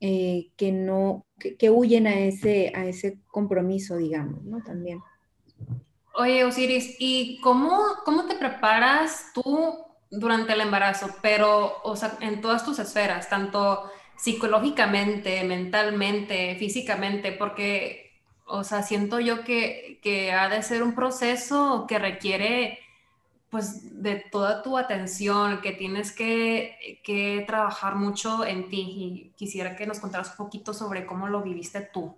eh, 0.00 0.50
que 0.56 0.72
no, 0.72 1.26
que, 1.38 1.70
huyen 1.70 2.06
a 2.06 2.18
ese, 2.18 2.72
a 2.74 2.86
ese 2.86 3.18
compromiso, 3.28 3.96
digamos, 3.96 4.44
¿no? 4.44 4.62
También. 4.62 5.00
Oye, 6.14 6.44
Osiris, 6.44 6.96
¿y 6.98 7.40
cómo, 7.40 7.78
cómo 8.04 8.26
te 8.26 8.36
preparas 8.36 9.30
tú 9.34 9.74
durante 10.10 10.52
el 10.52 10.60
embarazo? 10.60 11.08
Pero, 11.22 11.82
o 11.82 11.96
sea, 11.96 12.16
en 12.20 12.40
todas 12.40 12.64
tus 12.64 12.78
esferas, 12.78 13.28
tanto 13.28 13.90
psicológicamente, 14.16 15.44
mentalmente, 15.44 16.56
físicamente, 16.56 17.32
porque, 17.32 18.12
o 18.46 18.64
sea, 18.64 18.82
siento 18.82 19.20
yo 19.20 19.44
que, 19.44 20.00
que 20.02 20.32
ha 20.32 20.48
de 20.48 20.62
ser 20.62 20.82
un 20.82 20.94
proceso 20.94 21.86
que 21.86 21.98
requiere 21.98 22.78
pues 23.56 24.02
de 24.02 24.22
toda 24.30 24.62
tu 24.62 24.76
atención, 24.76 25.62
que 25.62 25.72
tienes 25.72 26.12
que, 26.12 27.00
que, 27.02 27.42
trabajar 27.46 27.94
mucho 27.96 28.44
en 28.44 28.68
ti 28.68 28.82
y 28.86 29.32
quisiera 29.34 29.76
que 29.76 29.86
nos 29.86 29.98
contaras 29.98 30.32
un 30.32 30.36
poquito 30.36 30.74
sobre 30.74 31.06
cómo 31.06 31.26
lo 31.26 31.40
viviste 31.40 31.80
tú. 31.80 32.14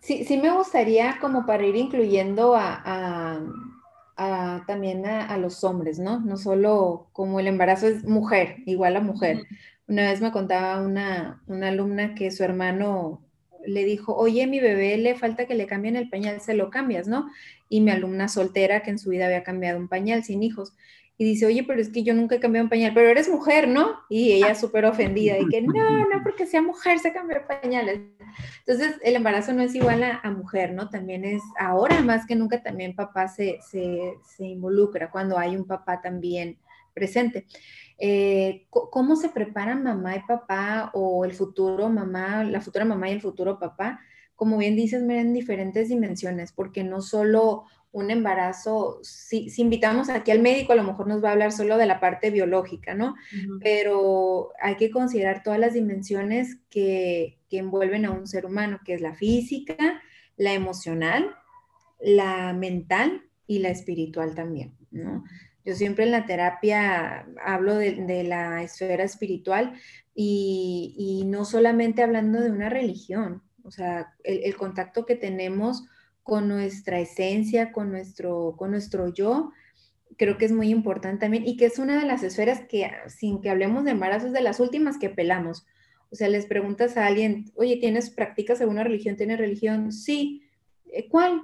Sí, 0.00 0.24
sí 0.24 0.38
me 0.38 0.50
gustaría 0.50 1.18
como 1.20 1.46
para 1.46 1.64
ir 1.64 1.76
incluyendo 1.76 2.56
a, 2.56 3.38
a, 4.16 4.64
también 4.66 5.06
a, 5.06 5.38
los 5.38 5.62
hombres, 5.62 6.00
¿no? 6.00 6.18
No 6.18 6.36
solo 6.36 7.10
como 7.12 7.38
el 7.38 7.46
embarazo 7.46 7.86
es 7.86 8.02
mujer, 8.02 8.56
igual 8.66 8.96
a 8.96 9.00
mujer. 9.00 9.44
Una 9.86 10.10
vez 10.10 10.20
me 10.20 10.32
contaba 10.32 10.80
una, 10.82 11.44
una 11.46 11.68
alumna 11.68 12.16
que 12.16 12.32
su 12.32 12.42
hermano 12.42 13.22
le 13.70 13.84
dijo, 13.84 14.14
oye, 14.14 14.46
mi 14.46 14.60
bebé 14.60 14.96
le 14.98 15.14
falta 15.14 15.46
que 15.46 15.54
le 15.54 15.66
cambien 15.66 15.96
el 15.96 16.08
pañal, 16.08 16.40
se 16.40 16.54
lo 16.54 16.70
cambias, 16.70 17.08
¿no? 17.08 17.30
Y 17.68 17.80
mi 17.80 17.90
alumna 17.90 18.28
soltera 18.28 18.82
que 18.82 18.90
en 18.90 18.98
su 18.98 19.10
vida 19.10 19.26
había 19.26 19.42
cambiado 19.42 19.78
un 19.78 19.88
pañal 19.88 20.24
sin 20.24 20.42
hijos. 20.42 20.74
Y 21.16 21.24
dice, 21.24 21.44
oye, 21.44 21.64
pero 21.64 21.80
es 21.80 21.90
que 21.90 22.02
yo 22.02 22.14
nunca 22.14 22.36
he 22.36 22.40
cambiado 22.40 22.64
un 22.64 22.70
pañal, 22.70 22.92
pero 22.94 23.08
eres 23.08 23.28
mujer, 23.28 23.68
¿no? 23.68 24.00
Y 24.08 24.32
ella 24.32 24.54
súper 24.54 24.86
ofendida 24.86 25.38
y 25.38 25.46
que 25.48 25.60
no, 25.60 25.72
no, 26.08 26.22
porque 26.22 26.46
sea 26.46 26.62
mujer 26.62 26.98
se 26.98 27.12
cambia 27.12 27.46
pañales. 27.46 28.00
Entonces, 28.66 28.98
el 29.02 29.16
embarazo 29.16 29.52
no 29.52 29.62
es 29.62 29.74
igual 29.74 30.02
a, 30.02 30.30
mujer, 30.30 30.72
¿no? 30.72 30.88
También 30.88 31.24
es, 31.24 31.42
ahora 31.58 32.00
más 32.00 32.26
que 32.26 32.36
nunca 32.36 32.62
también 32.62 32.94
papá 32.94 33.28
se, 33.28 33.58
se, 33.70 34.14
se 34.24 34.46
involucra 34.46 35.10
cuando 35.10 35.36
hay 35.38 35.56
un 35.56 35.66
papá 35.66 36.00
también 36.00 36.56
presente. 36.94 37.46
Eh, 38.02 38.66
¿Cómo 38.70 39.14
se 39.14 39.28
preparan 39.28 39.82
mamá 39.82 40.16
y 40.16 40.22
papá 40.22 40.90
o 40.94 41.26
el 41.26 41.34
futuro 41.34 41.90
mamá, 41.90 42.44
la 42.44 42.62
futura 42.62 42.86
mamá 42.86 43.10
y 43.10 43.12
el 43.12 43.20
futuro 43.20 43.58
papá? 43.58 44.00
Como 44.34 44.56
bien 44.56 44.74
dices, 44.74 45.02
en 45.02 45.34
diferentes 45.34 45.90
dimensiones, 45.90 46.50
porque 46.52 46.82
no 46.82 47.02
solo 47.02 47.64
un 47.92 48.10
embarazo, 48.10 49.00
si, 49.02 49.52
invitamos 49.58 50.08
aquí 50.08 50.30
al 50.30 50.40
médico, 50.40 50.72
a 50.72 50.76
lo 50.76 50.84
mejor 50.84 51.08
nos 51.08 51.22
va 51.22 51.28
a 51.28 51.32
hablar 51.32 51.52
solo 51.52 51.76
de 51.76 51.86
la 51.86 52.00
parte 52.00 52.30
biológica, 52.30 52.94
¿no? 52.94 53.16
Pero 53.60 54.52
hay 54.62 54.76
que 54.76 54.90
considerar 54.90 55.42
todas 55.42 55.58
las 55.58 55.74
dimensiones 55.74 56.56
que, 56.70 57.38
que 57.50 57.58
envuelven 57.58 58.06
a 58.06 58.12
un 58.12 58.26
ser 58.26 58.46
humano, 58.46 58.80
que 58.82 58.94
es 58.94 59.02
la 59.02 59.14
física, 59.14 60.00
la 60.38 60.54
emocional, 60.54 61.34
la 62.00 62.54
mental 62.54 63.24
y 63.46 63.58
la 63.58 63.68
espiritual 63.68 64.34
también, 64.34 64.74
¿no? 64.90 65.24
Yo 65.70 65.76
siempre 65.76 66.04
en 66.04 66.10
la 66.10 66.26
terapia 66.26 67.28
hablo 67.44 67.76
de, 67.76 68.24
la 68.24 68.64
esfera 68.64 69.04
espiritual 69.04 69.74
y, 70.16 71.22
no 71.26 71.44
solamente 71.44 72.02
hablando 72.02 72.40
de 72.40 72.50
una 72.50 72.68
religión, 72.68 73.44
o 73.62 73.70
sea, 73.70 74.12
el 74.24 74.56
contacto 74.56 75.06
que 75.06 75.14
tenemos 75.14 75.84
con 76.24 76.48
nuestra 76.48 76.98
esencia, 76.98 77.70
con 77.70 77.92
nuestro, 77.92 78.56
con 78.56 78.72
nuestro 78.72 79.14
yo, 79.14 79.52
creo 80.16 80.38
que 80.38 80.46
es 80.46 80.52
muy 80.52 80.70
importante 80.70 81.20
también 81.20 81.46
y 81.46 81.56
que 81.56 81.66
es 81.66 81.78
una 81.78 82.00
de 82.00 82.04
las 82.04 82.24
esferas 82.24 82.62
que, 82.68 82.90
sin 83.06 83.40
que 83.40 83.48
hablemos 83.48 83.84
de 83.84 83.92
embarazos, 83.92 84.32
de 84.32 84.40
las 84.40 84.58
últimas 84.58 84.98
que 84.98 85.08
pelamos. 85.08 85.66
O 86.10 86.16
sea, 86.16 86.26
les 86.28 86.46
preguntas 86.46 86.96
a 86.96 87.06
alguien, 87.06 87.52
oye, 87.54 87.76
¿tienes, 87.76 88.10
practicas 88.10 88.60
alguna 88.60 88.82
religión? 88.82 89.14
¿Tienes 89.14 89.38
religión? 89.38 89.92
Sí. 89.92 90.42
Eh, 90.86 91.08
¿Cuál? 91.08 91.40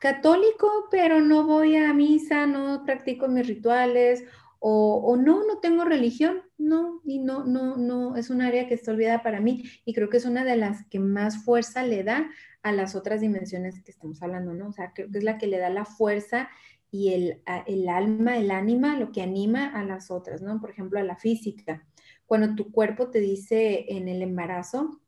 Católico, 0.00 0.88
pero 0.90 1.20
no 1.20 1.44
voy 1.44 1.76
a 1.76 1.92
misa, 1.94 2.46
no 2.46 2.84
practico 2.84 3.28
mis 3.28 3.46
rituales, 3.46 4.24
o, 4.66 5.16
no, 5.18 5.46
no 5.46 5.58
tengo 5.58 5.84
religión, 5.84 6.40
no, 6.56 7.02
y 7.04 7.18
no, 7.18 7.44
no, 7.44 7.76
no, 7.76 8.16
es 8.16 8.30
un 8.30 8.40
área 8.40 8.66
que 8.66 8.72
está 8.72 8.92
olvidada 8.92 9.22
para 9.22 9.38
mí 9.38 9.64
y 9.84 9.92
creo 9.92 10.08
que 10.08 10.16
es 10.16 10.24
una 10.24 10.42
de 10.42 10.56
las 10.56 10.86
que 10.86 10.98
más 10.98 11.44
fuerza 11.44 11.82
le 11.82 12.02
da 12.02 12.30
a 12.62 12.72
las 12.72 12.94
otras 12.94 13.20
dimensiones 13.20 13.82
que 13.82 13.90
estamos 13.90 14.22
hablando, 14.22 14.54
¿no? 14.54 14.68
O 14.68 14.72
sea, 14.72 14.92
creo 14.94 15.10
que 15.10 15.18
es 15.18 15.24
la 15.24 15.36
que 15.36 15.48
le 15.48 15.58
da 15.58 15.68
la 15.68 15.84
fuerza 15.84 16.48
y 16.90 17.12
el, 17.12 17.42
el 17.66 17.88
alma, 17.90 18.38
el 18.38 18.50
ánima, 18.50 18.98
lo 18.98 19.12
que 19.12 19.20
anima 19.20 19.66
a 19.66 19.84
las 19.84 20.10
otras, 20.10 20.40
¿no? 20.40 20.58
Por 20.62 20.70
ejemplo, 20.70 20.98
a 20.98 21.02
la 21.02 21.16
física. 21.16 21.84
Cuando 22.24 22.54
tu 22.54 22.72
cuerpo 22.72 23.10
te 23.10 23.20
dice 23.20 23.84
en 23.88 24.08
el 24.08 24.22
embarazo, 24.22 25.02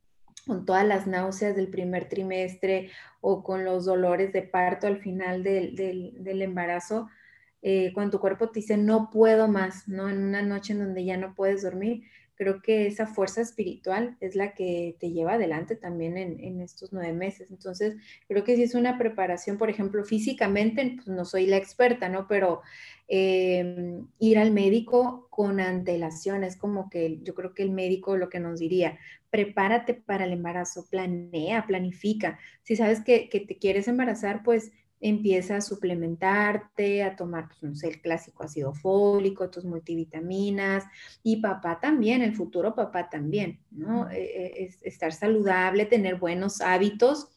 con 0.47 0.65
todas 0.65 0.87
las 0.87 1.07
náuseas 1.07 1.57
del 1.57 1.69
primer 1.69 2.09
trimestre 2.09 2.91
o 3.21 3.43
con 3.43 3.65
los 3.65 3.85
dolores 3.85 4.33
de 4.33 4.43
parto 4.43 4.87
al 4.87 4.99
final 4.99 5.43
del, 5.43 5.75
del, 5.75 6.43
embarazo, 6.43 7.09
eh, 7.63 7.93
cuando 7.93 8.13
tu 8.13 8.21
cuerpo 8.21 8.49
te 8.51 8.61
dice 8.61 8.77
no 8.77 9.11
puedo 9.11 9.49
más, 9.49 9.89
¿no? 9.89 10.09
En 10.09 10.23
una 10.23 10.43
noche 10.43 10.73
en 10.73 10.81
donde 10.81 11.05
ya 11.05 11.17
no 11.17 11.35
puedes 11.35 11.63
dormir, 11.63 12.05
creo 12.37 12.61
que 12.63 12.87
esa 12.87 13.07
fuerza 13.07 13.41
espiritual 13.41 14.17
es 14.21 14.37
la 14.37 14.55
que 14.55 14.97
te 15.01 15.11
lleva 15.11 15.35
adelante 15.35 15.75
también 15.75 16.17
en, 16.19 16.61
estos 16.61 16.93
nueve 16.93 17.13
meses. 17.13 17.51
Entonces, 17.51 17.97
creo 18.29 18.45
que 18.45 18.57
si 18.57 18.63
es 18.63 18.75
una 18.75 18.99
preparación, 18.99 19.57
por 19.57 19.71
ejemplo, 19.71 20.05
físicamente, 20.05 20.97
pues 20.97 21.09
no 21.09 21.25
soy 21.25 21.47
la 21.47 21.57
experta, 21.57 22.09
¿no? 22.09 22.29
Pero 22.29 22.61
em, 23.09 24.07
ir 24.19 24.39
al 24.39 24.51
médico 24.53 25.29
con 25.31 25.61
antelación 25.61 26.45
es 26.45 26.57
como 26.57 26.91
que 26.91 27.21
yo 27.23 27.35
creo 27.35 27.55
que 27.55 27.63
el 27.63 27.71
médico 27.71 28.17
lo 28.17 28.29
que 28.29 28.41
nos 28.41 28.61
diría, 28.61 28.99
prepárate 29.31 29.95
para 29.95 30.25
el 30.25 30.33
embarazo, 30.33 30.87
planea, 30.91 31.67
planifica. 31.67 32.39
Si 32.63 32.77
sabes 32.77 33.01
que, 33.01 33.29
que 33.29 33.41
te 33.41 33.59
quieres 33.59 33.89
embarazar, 33.89 34.43
pues 34.43 34.73
empieza 35.01 35.57
a 35.57 35.61
suplementarte, 35.61 37.03
a 37.03 37.17
tomar, 37.17 37.49
pues, 37.49 37.63
no 37.63 37.75
sé, 37.75 37.89
el 37.89 38.01
clásico 38.01 38.45
ácido 38.45 38.73
fólico, 38.73 39.51
tus 39.51 39.65
multivitaminas, 39.65 40.85
y 41.23 41.37
papá 41.37 41.79
también, 41.81 42.23
el 42.23 42.35
futuro 42.35 42.75
papá 42.75 43.11
también, 43.11 43.61
¿no? 43.71 44.11
Eh, 44.11 44.25
eh, 44.25 44.65
es, 44.65 44.83
estar 44.83 45.13
saludable, 45.13 45.87
tener 45.87 46.17
buenos 46.17 46.61
hábitos, 46.61 47.29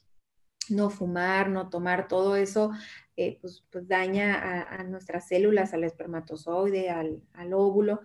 no 0.70 0.90
fumar, 0.90 1.50
no 1.50 1.70
tomar, 1.70 2.08
todo 2.08 2.36
eso, 2.36 2.72
eh, 3.20 3.38
pues, 3.42 3.64
daña 3.88 4.64
a, 4.70 4.84
nuestras 4.84 5.28
células, 5.28 5.74
al 5.74 5.84
espermatozoide, 5.84 6.90
al, 6.90 7.22
al, 7.34 7.54
óvulo, 7.54 8.02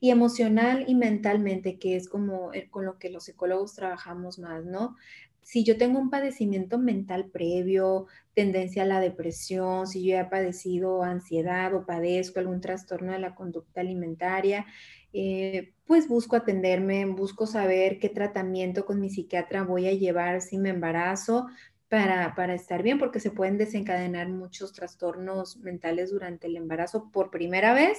y 0.00 0.10
emocional 0.10 0.84
y 0.88 0.94
mentalmente, 0.94 1.78
que 1.78 1.96
es 1.96 2.08
como 2.08 2.50
con 2.70 2.84
lo 2.84 2.98
que 2.98 3.10
los 3.10 3.24
psicólogos 3.24 3.74
trabajamos 3.74 4.38
más, 4.38 4.64
¿no? 4.64 4.96
si 5.44 5.62
yo 5.62 5.76
tengo 5.76 5.98
un 5.98 6.10
padecimiento 6.10 6.78
mental 6.78 7.26
previo, 7.26 8.06
tendencia 8.32 8.82
a 8.82 8.86
la 8.86 8.98
depresión, 8.98 9.86
si 9.86 10.04
yo 10.04 10.16
he 10.18 10.24
padecido 10.24 11.02
ansiedad 11.02 11.74
o 11.74 11.84
padezco 11.84 12.40
algún 12.40 12.60
trastorno 12.62 13.12
de 13.12 13.18
la 13.18 13.34
conducta 13.34 13.82
alimentaria, 13.82 14.66
eh, 15.12 15.74
pues 15.86 16.08
busco 16.08 16.34
atenderme, 16.34 17.04
busco 17.06 17.46
saber 17.46 17.98
qué 17.98 18.08
tratamiento 18.08 18.86
con 18.86 19.00
mi 19.00 19.10
psiquiatra 19.10 19.62
voy 19.62 19.86
a 19.86 19.92
llevar 19.92 20.40
si 20.40 20.58
me 20.58 20.70
embarazo 20.70 21.46
para, 21.94 22.34
para 22.34 22.54
estar 22.54 22.82
bien, 22.82 22.98
porque 22.98 23.20
se 23.20 23.30
pueden 23.30 23.56
desencadenar 23.56 24.28
muchos 24.28 24.72
trastornos 24.72 25.58
mentales 25.58 26.10
durante 26.10 26.48
el 26.48 26.56
embarazo 26.56 27.08
por 27.12 27.30
primera 27.30 27.72
vez 27.72 27.98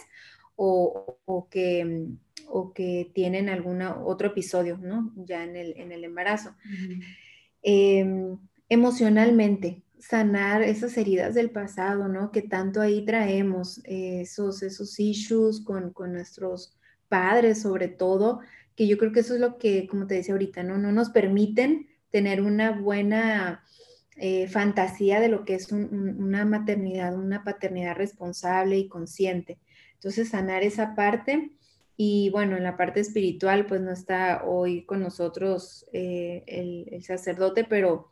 o, 0.57 1.17
o 1.23 1.47
que 1.47 2.09
o 2.49 2.73
que 2.73 3.09
tienen 3.13 3.47
algún 3.47 3.81
otro 3.81 4.27
episodio, 4.27 4.77
¿no? 4.77 5.13
Ya 5.15 5.45
en 5.45 5.55
el, 5.55 5.77
en 5.77 5.93
el 5.93 6.03
embarazo. 6.03 6.53
Em, 7.61 8.37
emocionalmente, 8.67 9.81
sanar 9.97 10.61
esas 10.61 10.97
heridas 10.97 11.35
del 11.35 11.51
pasado, 11.51 12.09
¿no? 12.09 12.33
Que 12.33 12.41
tanto 12.41 12.81
ahí 12.81 13.05
traemos, 13.05 13.79
esos, 13.85 14.61
esos 14.61 14.99
issues 14.99 15.61
con, 15.61 15.93
con, 15.93 16.11
nuestros 16.11 16.77
padres 17.07 17.61
sobre 17.61 17.87
todo, 17.87 18.41
que 18.75 18.87
yo 18.87 18.97
creo 18.97 19.13
que 19.13 19.21
eso 19.21 19.35
es 19.35 19.39
lo 19.39 19.57
que, 19.57 19.87
como 19.87 20.05
te 20.05 20.15
decía 20.15 20.33
ahorita, 20.33 20.63
¿no? 20.63 20.77
No 20.77 20.91
nos 20.91 21.11
permiten 21.11 21.87
tener 22.11 22.41
una 22.41 22.71
buena 22.71 23.63
eh, 24.17 24.47
fantasía 24.47 25.19
de 25.19 25.29
lo 25.29 25.43
que 25.43 25.55
es 25.55 25.71
una 25.71 26.45
maternidad, 26.45 27.15
una 27.15 27.43
paternidad 27.43 27.95
responsable 27.95 28.77
y 28.77 28.87
consciente. 28.87 29.59
Entonces, 29.95 30.29
sanar 30.29 30.63
esa 30.63 30.95
parte 30.95 31.51
y 31.97 32.29
bueno, 32.29 32.57
en 32.57 32.63
la 32.63 32.75
parte 32.77 32.99
espiritual, 32.99 33.65
pues 33.67 33.81
no 33.81 33.91
está 33.91 34.43
hoy 34.45 34.85
con 34.85 34.99
nosotros 34.99 35.85
eh, 35.93 36.43
el, 36.47 37.03
sacerdote, 37.03 37.63
pero 37.63 38.11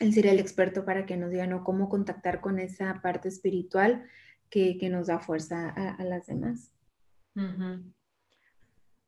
él 0.00 0.12
sería 0.12 0.32
el 0.32 0.38
experto 0.38 0.84
para 0.84 1.06
que 1.06 1.16
nos 1.16 1.30
diga 1.30 1.46
¿no? 1.46 1.64
cómo 1.64 1.88
contactar 1.88 2.40
con 2.40 2.58
esa 2.58 3.00
parte 3.02 3.28
espiritual 3.28 4.04
que, 4.50 4.78
nos 4.90 5.06
da 5.06 5.18
fuerza 5.18 5.70
a, 5.70 6.04
las 6.04 6.26
demás. 6.26 6.72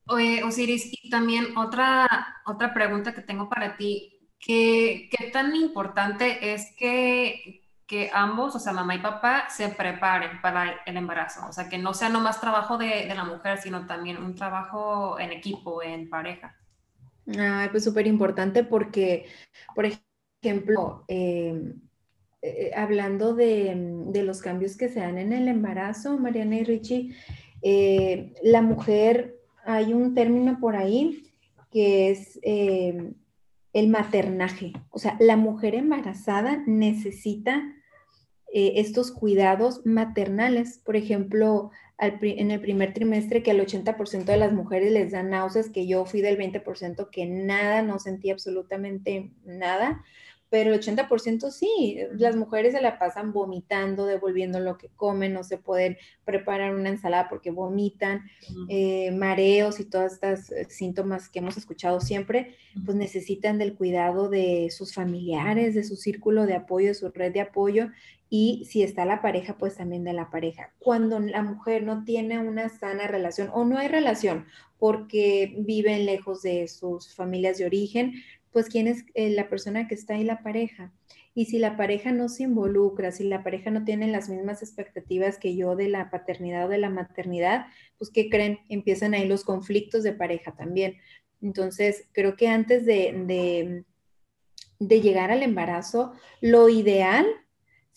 Oye, 0.06 0.42
Osiris, 0.42 0.90
y 1.02 1.10
también 1.10 1.56
otra, 1.56 2.08
otra 2.46 2.72
pregunta 2.72 3.14
que 3.14 3.22
tengo 3.22 3.48
para 3.48 3.76
ti. 3.76 4.17
¿Qué, 4.38 5.08
¿Qué 5.10 5.30
tan 5.30 5.54
importante 5.56 6.52
es 6.52 6.74
que 6.76 7.62
que 7.88 8.10
ambos, 8.12 8.54
o 8.54 8.58
sea, 8.58 8.74
mamá 8.74 8.94
y 8.94 8.98
papá, 8.98 9.48
se 9.48 9.70
preparen 9.70 10.42
para 10.42 10.82
el 10.84 10.96
embarazo. 10.98 11.40
O 11.48 11.52
sea, 11.54 11.70
que 11.70 11.78
no 11.78 11.94
sea 11.94 12.10
nomás 12.10 12.38
trabajo 12.38 12.76
de, 12.76 13.06
la 13.06 13.24
mujer, 13.24 13.56
sino 13.56 13.86
también 13.86 14.18
un 14.18 14.34
trabajo 14.34 15.18
en 15.18 15.32
equipo, 15.32 15.82
en 15.82 16.10
pareja. 16.10 16.54
Ay, 17.26 17.70
pues 17.70 17.84
súper 17.84 18.06
importante 18.06 18.62
porque, 18.62 19.24
por 19.74 19.86
ejemplo, 19.86 21.06
em, 21.08 21.80
eh, 22.42 22.72
hablando 22.76 23.34
de, 23.34 24.12
los 24.22 24.42
cambios 24.42 24.76
que 24.76 24.90
se 24.90 25.00
dan 25.00 25.16
en 25.16 25.32
el 25.32 25.48
embarazo, 25.48 26.18
Mariana 26.18 26.56
y 26.56 26.64
Richie, 26.64 27.16
eh, 27.62 28.34
la 28.42 28.60
mujer, 28.60 29.40
hay 29.64 29.94
un 29.94 30.12
término 30.14 30.60
por 30.60 30.76
ahí 30.76 31.32
que 31.70 32.10
es 32.10 32.38
el 33.72 33.88
maternaje. 33.88 34.72
O 34.90 34.98
sea, 34.98 35.16
la 35.20 35.36
mujer 35.36 35.74
embarazada 35.74 36.62
necesita 36.66 37.62
eh, 38.52 38.74
estos 38.76 39.10
cuidados 39.12 39.84
maternales. 39.84 40.78
Por 40.84 40.96
ejemplo, 40.96 41.70
en 41.98 42.50
el 42.50 42.60
primer 42.60 42.94
trimestre 42.94 43.42
que 43.42 43.50
al 43.50 43.60
80% 43.60 44.24
de 44.24 44.36
las 44.36 44.52
mujeres 44.52 44.92
les 44.92 45.12
dan 45.12 45.30
náuseas, 45.30 45.68
que 45.68 45.86
yo 45.86 46.06
fui 46.06 46.20
del 46.20 46.38
20% 46.38 47.10
que 47.10 47.26
nada, 47.26 47.82
no 47.82 47.98
sentí 47.98 48.30
absolutamente 48.30 49.32
nada 49.44 50.04
pero 50.50 50.72
el 50.72 50.80
80% 50.80 51.50
sí, 51.50 51.98
las 52.12 52.36
mujeres 52.36 52.72
se 52.72 52.80
la 52.80 52.98
pasan 52.98 53.32
vomitando, 53.32 54.06
devolviendo 54.06 54.60
lo 54.60 54.78
que 54.78 54.88
comen, 54.88 55.34
no 55.34 55.44
se 55.44 55.58
pueden 55.58 55.98
preparar 56.24 56.74
una 56.74 56.88
ensalada 56.88 57.28
porque 57.28 57.50
vomitan, 57.50 58.22
eh, 58.68 59.10
mareos 59.12 59.80
y 59.80 59.84
todos 59.84 60.14
estos 60.14 60.50
eh, 60.50 60.66
síntomas 60.70 61.28
que 61.28 61.40
hemos 61.40 61.56
escuchado 61.56 62.00
siempre, 62.00 62.56
pues 62.84 62.96
necesitan 62.96 63.58
del 63.58 63.74
cuidado 63.74 64.28
de 64.28 64.68
sus 64.70 64.94
familiares, 64.94 65.74
de 65.74 65.84
su 65.84 65.96
círculo 65.96 66.46
de 66.46 66.54
apoyo, 66.54 66.88
de 66.88 66.94
su 66.94 67.10
red 67.10 67.32
de 67.32 67.40
apoyo 67.40 67.88
y 68.30 68.66
si 68.66 68.82
está 68.82 69.04
la 69.04 69.22
pareja, 69.22 69.56
pues 69.56 69.76
también 69.76 70.04
de 70.04 70.12
la 70.12 70.30
pareja. 70.30 70.72
Cuando 70.78 71.18
la 71.18 71.42
mujer 71.42 71.82
no 71.82 72.04
tiene 72.04 72.38
una 72.38 72.68
sana 72.68 73.06
relación 73.06 73.50
o 73.52 73.64
no 73.64 73.78
hay 73.78 73.88
relación 73.88 74.46
porque 74.78 75.54
viven 75.58 76.06
lejos 76.06 76.42
de 76.42 76.68
sus 76.68 77.14
familias 77.14 77.58
de 77.58 77.66
origen, 77.66 78.14
pues 78.52 78.68
quién 78.68 78.86
es 78.86 79.04
eh, 79.14 79.30
la 79.30 79.48
persona 79.48 79.88
que 79.88 79.94
está 79.94 80.14
ahí, 80.14 80.24
la 80.24 80.42
pareja. 80.42 80.92
Y 81.34 81.46
si 81.46 81.58
la 81.58 81.76
pareja 81.76 82.10
no 82.10 82.28
se 82.28 82.44
involucra, 82.44 83.12
si 83.12 83.24
la 83.24 83.44
pareja 83.44 83.70
no 83.70 83.84
tiene 83.84 84.08
las 84.08 84.28
mismas 84.28 84.62
expectativas 84.62 85.38
que 85.38 85.54
yo 85.54 85.76
de 85.76 85.88
la 85.88 86.10
paternidad 86.10 86.66
o 86.66 86.68
de 86.68 86.78
la 86.78 86.90
maternidad, 86.90 87.66
pues 87.96 88.10
¿qué 88.10 88.28
creen? 88.28 88.58
Empiezan 88.68 89.14
ahí 89.14 89.28
los 89.28 89.44
conflictos 89.44 90.02
de 90.02 90.12
pareja 90.12 90.56
también. 90.56 90.96
Entonces, 91.40 92.08
creo 92.12 92.36
que 92.36 92.48
antes 92.48 92.84
de, 92.84 93.84
de, 94.80 95.00
llegar 95.00 95.30
al 95.30 95.42
embarazo, 95.42 96.12
lo 96.40 96.68
ideal 96.68 97.26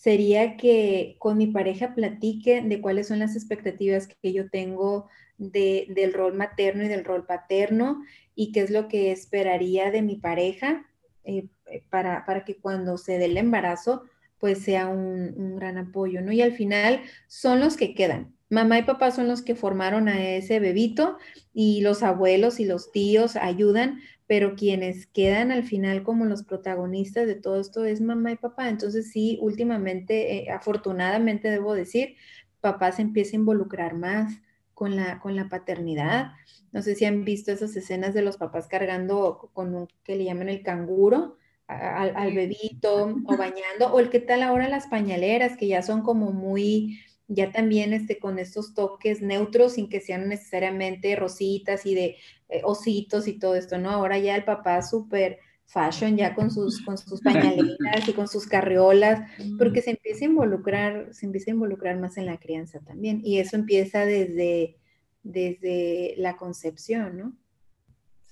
sería 0.02 0.56
que 0.56 1.14
con 1.20 1.38
mi 1.38 1.46
pareja 1.46 1.94
platique 1.94 2.60
de 2.60 2.80
cuáles 2.80 3.06
son 3.06 3.20
las 3.20 3.36
expectativas 3.36 4.08
que 4.08 4.32
yo 4.32 4.50
tengo 4.50 5.06
del 5.38 6.12
rol 6.12 6.34
materno 6.34 6.82
y 6.82 6.88
del 6.88 7.04
rol 7.04 7.24
paterno 7.24 8.02
y 8.34 8.50
qué 8.50 8.62
es 8.62 8.70
lo 8.70 8.88
que 8.88 9.12
esperaría 9.12 9.92
de 9.92 10.02
mi 10.02 10.16
pareja 10.16 10.84
eh, 11.22 11.46
eh, 11.66 11.84
para, 11.88 12.44
que 12.44 12.56
cuando 12.56 12.98
se 12.98 13.18
dé 13.18 13.26
el 13.26 13.36
embarazo, 13.36 14.02
pues 14.40 14.64
sea 14.64 14.88
un, 14.88 15.34
un, 15.36 15.54
gran 15.54 15.78
apoyo, 15.78 16.20
¿no? 16.20 16.32
Y 16.32 16.42
al 16.42 16.52
final 16.52 17.02
son 17.28 17.60
los 17.60 17.76
que 17.76 17.94
quedan. 17.94 18.34
Mamá 18.50 18.80
y 18.80 18.82
papá 18.82 19.12
son 19.12 19.28
los 19.28 19.40
que 19.40 19.54
formaron 19.54 20.08
a 20.08 20.20
ese 20.20 20.58
bebito 20.58 21.16
y 21.54 21.80
los 21.80 22.02
abuelos 22.02 22.58
y 22.58 22.64
los 22.64 22.90
tíos 22.90 23.36
ayudan, 23.36 24.00
pero 24.32 24.56
quienes 24.56 25.06
quedan 25.08 25.52
al 25.52 25.62
final 25.62 26.04
como 26.04 26.24
los 26.24 26.42
protagonistas 26.42 27.26
de 27.26 27.34
todo 27.34 27.60
esto 27.60 27.84
es 27.84 28.00
mamá 28.00 28.32
y 28.32 28.36
papá. 28.36 28.70
Entonces 28.70 29.10
sí, 29.12 29.36
últimamente, 29.42 30.36
eh, 30.36 30.50
afortunadamente 30.50 31.50
debo 31.50 31.74
decir, 31.74 32.16
papá 32.62 32.92
se 32.92 33.02
empieza 33.02 33.36
a 33.36 33.40
involucrar 33.40 33.94
más 33.94 34.32
con 34.72 34.96
la, 34.96 35.20
con 35.20 35.36
la 35.36 35.50
paternidad. 35.50 36.30
No 36.72 36.80
sé 36.80 36.94
si 36.94 37.04
han 37.04 37.26
visto 37.26 37.52
esas 37.52 37.76
escenas 37.76 38.14
de 38.14 38.22
los 38.22 38.38
papás 38.38 38.68
cargando 38.68 39.50
con 39.52 39.74
un 39.74 39.86
que 40.02 40.16
le 40.16 40.24
llaman 40.24 40.48
el 40.48 40.62
canguro 40.62 41.36
al, 41.66 42.16
al 42.16 42.32
bebito 42.32 43.14
o 43.26 43.36
bañando, 43.36 43.92
o 43.92 44.00
el 44.00 44.08
que 44.08 44.20
tal 44.20 44.44
ahora 44.44 44.66
las 44.70 44.86
pañaleras, 44.86 45.58
que 45.58 45.66
ya 45.66 45.82
son 45.82 46.00
como 46.00 46.32
muy 46.32 47.00
ya 47.28 47.50
también 47.50 47.92
este, 47.92 48.18
con 48.18 48.38
estos 48.38 48.74
toques 48.74 49.22
neutros 49.22 49.74
sin 49.74 49.88
que 49.88 50.00
sean 50.00 50.28
necesariamente 50.28 51.16
rositas 51.16 51.86
y 51.86 51.94
de 51.94 52.16
eh, 52.52 52.60
ositos 52.64 53.26
y 53.26 53.38
todo 53.38 53.54
esto, 53.54 53.78
¿no? 53.78 53.90
Ahora 53.90 54.18
ya 54.18 54.36
el 54.36 54.44
papá 54.44 54.82
súper 54.82 55.38
fashion 55.64 56.16
ya 56.16 56.34
con 56.34 56.50
sus, 56.50 56.82
con 56.84 56.98
sus 56.98 57.20
pañaleras 57.22 58.06
y 58.06 58.12
con 58.12 58.28
sus 58.28 58.46
carriolas, 58.46 59.22
porque 59.58 59.80
se 59.80 59.92
empieza 59.92 60.24
a 60.24 60.28
involucrar, 60.28 61.08
se 61.12 61.24
empieza 61.26 61.50
a 61.50 61.54
involucrar 61.54 61.98
más 61.98 62.18
en 62.18 62.26
la 62.26 62.38
crianza 62.38 62.80
también. 62.80 63.22
Y 63.24 63.38
eso 63.38 63.56
empieza 63.56 64.04
desde, 64.04 64.76
desde 65.22 66.14
la 66.18 66.36
concepción, 66.36 67.16
¿no? 67.16 67.32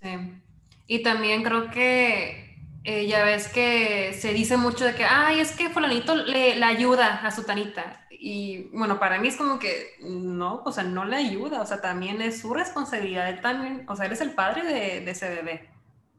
Sí. 0.03 0.09
Y 0.87 1.03
también 1.03 1.43
creo 1.43 1.71
que 1.71 2.57
eh, 2.85 3.07
ya 3.07 3.25
ves 3.25 3.49
que 3.49 4.13
se 4.13 4.33
dice 4.35 4.57
mucho 4.57 4.85
de 4.85 4.95
que, 4.95 5.05
ay, 5.05 5.41
es 5.41 5.53
que 5.53 5.71
fulanito 5.71 6.15
le, 6.17 6.57
le 6.57 6.65
ayuda 6.65 7.27
a 7.27 7.31
su 7.31 7.45
tanita. 7.45 8.07
Y 8.23 8.65
bueno, 8.75 8.99
para 8.99 9.19
mí 9.19 9.29
es 9.29 9.37
como 9.37 9.59
que 9.59 9.95
no, 10.01 10.63
o 10.67 10.73
sea, 10.73 10.85
no 10.85 11.07
le 11.07 11.17
ayuda, 11.17 11.63
o 11.63 11.67
sea, 11.67 11.81
también 11.81 12.21
es 12.21 12.41
su 12.41 12.53
responsabilidad, 12.53 13.31
él 13.31 13.41
también, 13.41 13.87
o 13.89 13.97
sea, 13.97 14.05
él 14.05 14.13
es 14.13 14.21
el 14.21 14.33
padre 14.33 14.63
de, 14.65 15.01
de 15.01 15.11
ese 15.11 15.31
bebé. 15.31 15.71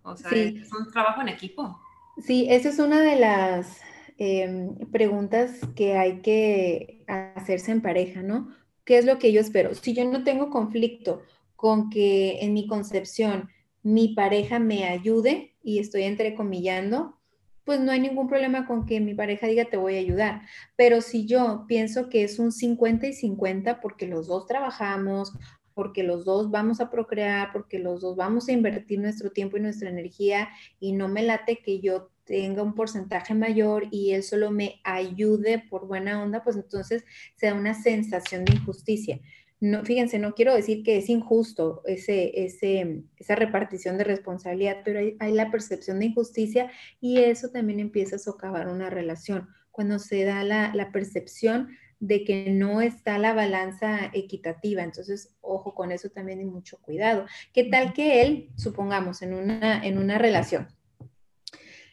O 0.04 0.18
sea, 0.18 0.32
es 0.32 0.74
un 0.74 0.92
trabajo 0.92 1.22
en 1.22 1.30
equipo. 1.30 1.80
Sí, 2.18 2.48
esa 2.50 2.70
es 2.70 2.80
una 2.80 3.02
de 3.02 3.18
las 3.18 3.82
em, 4.18 4.76
preguntas 4.92 5.60
que 5.76 5.98
hay 5.98 6.22
que 6.22 7.04
hacerse 7.08 7.72
en 7.72 7.82
pareja, 7.82 8.22
¿no? 8.22 8.50
¿Qué 8.84 8.98
es 8.98 9.06
lo 9.06 9.20
que 9.20 9.32
yo 9.32 9.42
espero? 9.42 9.76
Si 9.76 9.94
yo 9.94 10.06
no 10.06 10.24
tengo 10.24 10.50
conflicto 10.50 11.22
con 11.56 11.90
que 11.90 12.40
en 12.42 12.54
mi 12.54 12.68
concepción 12.68 13.50
mi 13.84 14.16
pareja 14.16 14.60
me 14.60 14.86
ayude 14.86 15.56
y 15.64 15.80
estoy 15.80 16.04
entrecomillando, 16.04 17.21
pues 17.64 17.80
no 17.80 17.92
hay 17.92 18.00
ningún 18.00 18.28
problema 18.28 18.66
con 18.66 18.86
que 18.86 19.00
mi 19.00 19.14
pareja 19.14 19.48
diga 19.48 19.66
te 19.66 19.78
voy 19.78 19.96
a 19.96 20.00
ayudar. 20.00 20.42
Pero 20.76 21.02
si 21.02 21.26
yo 21.26 21.66
pienso 21.68 22.10
que 22.10 22.24
es 22.24 22.40
un 22.40 22.52
50 22.52 23.08
y 23.08 23.14
50 23.14 23.82
porque 23.82 24.08
los 24.08 24.28
dos 24.28 24.48
trabajamos, 24.48 25.34
porque 25.74 26.04
los 26.04 26.26
dos 26.26 26.52
vamos 26.52 26.82
a 26.82 26.90
procrear, 26.90 27.52
porque 27.54 27.80
los 27.80 28.02
dos 28.02 28.16
vamos 28.16 28.48
a 28.48 28.52
invertir 28.52 29.00
nuestro 29.00 29.32
tiempo 29.32 29.58
y 29.58 29.62
nuestra 29.62 29.90
energía 29.90 30.50
y 30.80 30.94
no 30.94 31.08
me 31.08 31.24
late 31.24 31.60
que 31.64 31.80
yo 31.80 32.10
tenga 32.26 32.64
un 32.64 32.76
porcentaje 32.76 33.34
mayor 33.34 33.88
y 33.92 34.12
él 34.12 34.24
solo 34.24 34.52
me 34.52 34.80
ayude 34.84 35.60
por 35.70 35.88
buena 35.88 36.22
onda, 36.22 36.44
pues 36.44 36.56
entonces 36.56 37.04
se 37.36 37.48
da 37.48 37.54
una 37.54 37.74
sensación 37.74 38.46
de 38.46 38.56
injusticia 38.56 39.20
no, 39.62 39.86
fíjense, 39.86 40.18
no 40.18 40.34
quiero 40.34 40.56
decir 40.56 40.82
que 40.84 40.98
es 40.98 41.08
injusto 41.08 41.84
ese, 41.86 42.44
ese, 42.46 43.04
esa 43.16 43.36
repartición 43.36 43.96
de 44.00 44.04
responsabilidad, 44.04 44.78
pero 44.84 45.00
hay, 45.20 45.32
la 45.34 45.52
percepción 45.52 46.00
de 46.00 46.08
injusticia 46.08 46.72
y 47.00 47.20
eso 47.20 47.50
también 47.50 47.80
empieza 47.80 48.16
a 48.16 48.20
socavar 48.20 48.68
una 48.68 48.90
relación. 48.90 49.48
Cuando 49.70 50.00
se 50.00 50.26
da 50.26 50.44
la, 50.44 50.74
la 50.74 50.92
percepción 50.92 51.70
de 52.00 52.24
que 52.24 52.50
no 52.50 52.82
está 52.82 53.20
la 53.20 53.34
balanza 53.34 54.10
equitativa. 54.14 54.82
Entonces, 54.82 55.36
ojo 55.42 55.76
con 55.76 55.92
eso 55.92 56.10
también 56.10 56.42
y 56.42 56.46
mucho 56.46 56.80
cuidado. 56.82 57.28
¿Qué 57.54 57.66
tal 57.66 57.94
que 57.94 58.24
él, 58.24 58.50
supongamos, 58.58 59.22
en 59.22 59.36
una, 59.36 59.86
en 59.86 60.00
una 60.00 60.18
relación, 60.18 60.70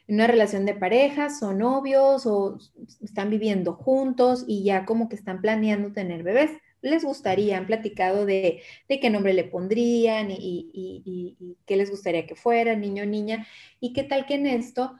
en 0.06 0.14
una 0.14 0.26
relación 0.26 0.64
de 0.64 0.72
pareja, 0.72 1.28
son 1.28 1.58
novios 1.58 2.24
o 2.24 2.58
están 3.02 3.28
viviendo 3.28 3.74
juntos 3.74 4.46
y 4.48 4.64
ya 4.64 4.86
como 4.86 5.10
que 5.10 5.16
están 5.16 5.42
planeando 5.42 5.92
tener 5.92 6.22
bebés? 6.22 6.52
Les 6.82 7.04
gustaría? 7.04 7.58
¿Han 7.58 7.66
platicado 7.66 8.26
de, 8.26 8.62
qué 8.88 9.10
nombre 9.10 9.32
le 9.32 9.44
pondrían 9.44 10.28
y, 10.30 11.56
qué 11.66 11.76
les 11.76 11.90
gustaría 11.90 12.26
que 12.26 12.34
fuera, 12.34 12.76
niño 12.76 13.04
o 13.04 13.06
niña? 13.06 13.46
¿Y 13.80 13.92
qué 13.92 14.04
tal 14.04 14.26
que 14.26 14.34
en 14.34 14.46
esto 14.46 14.94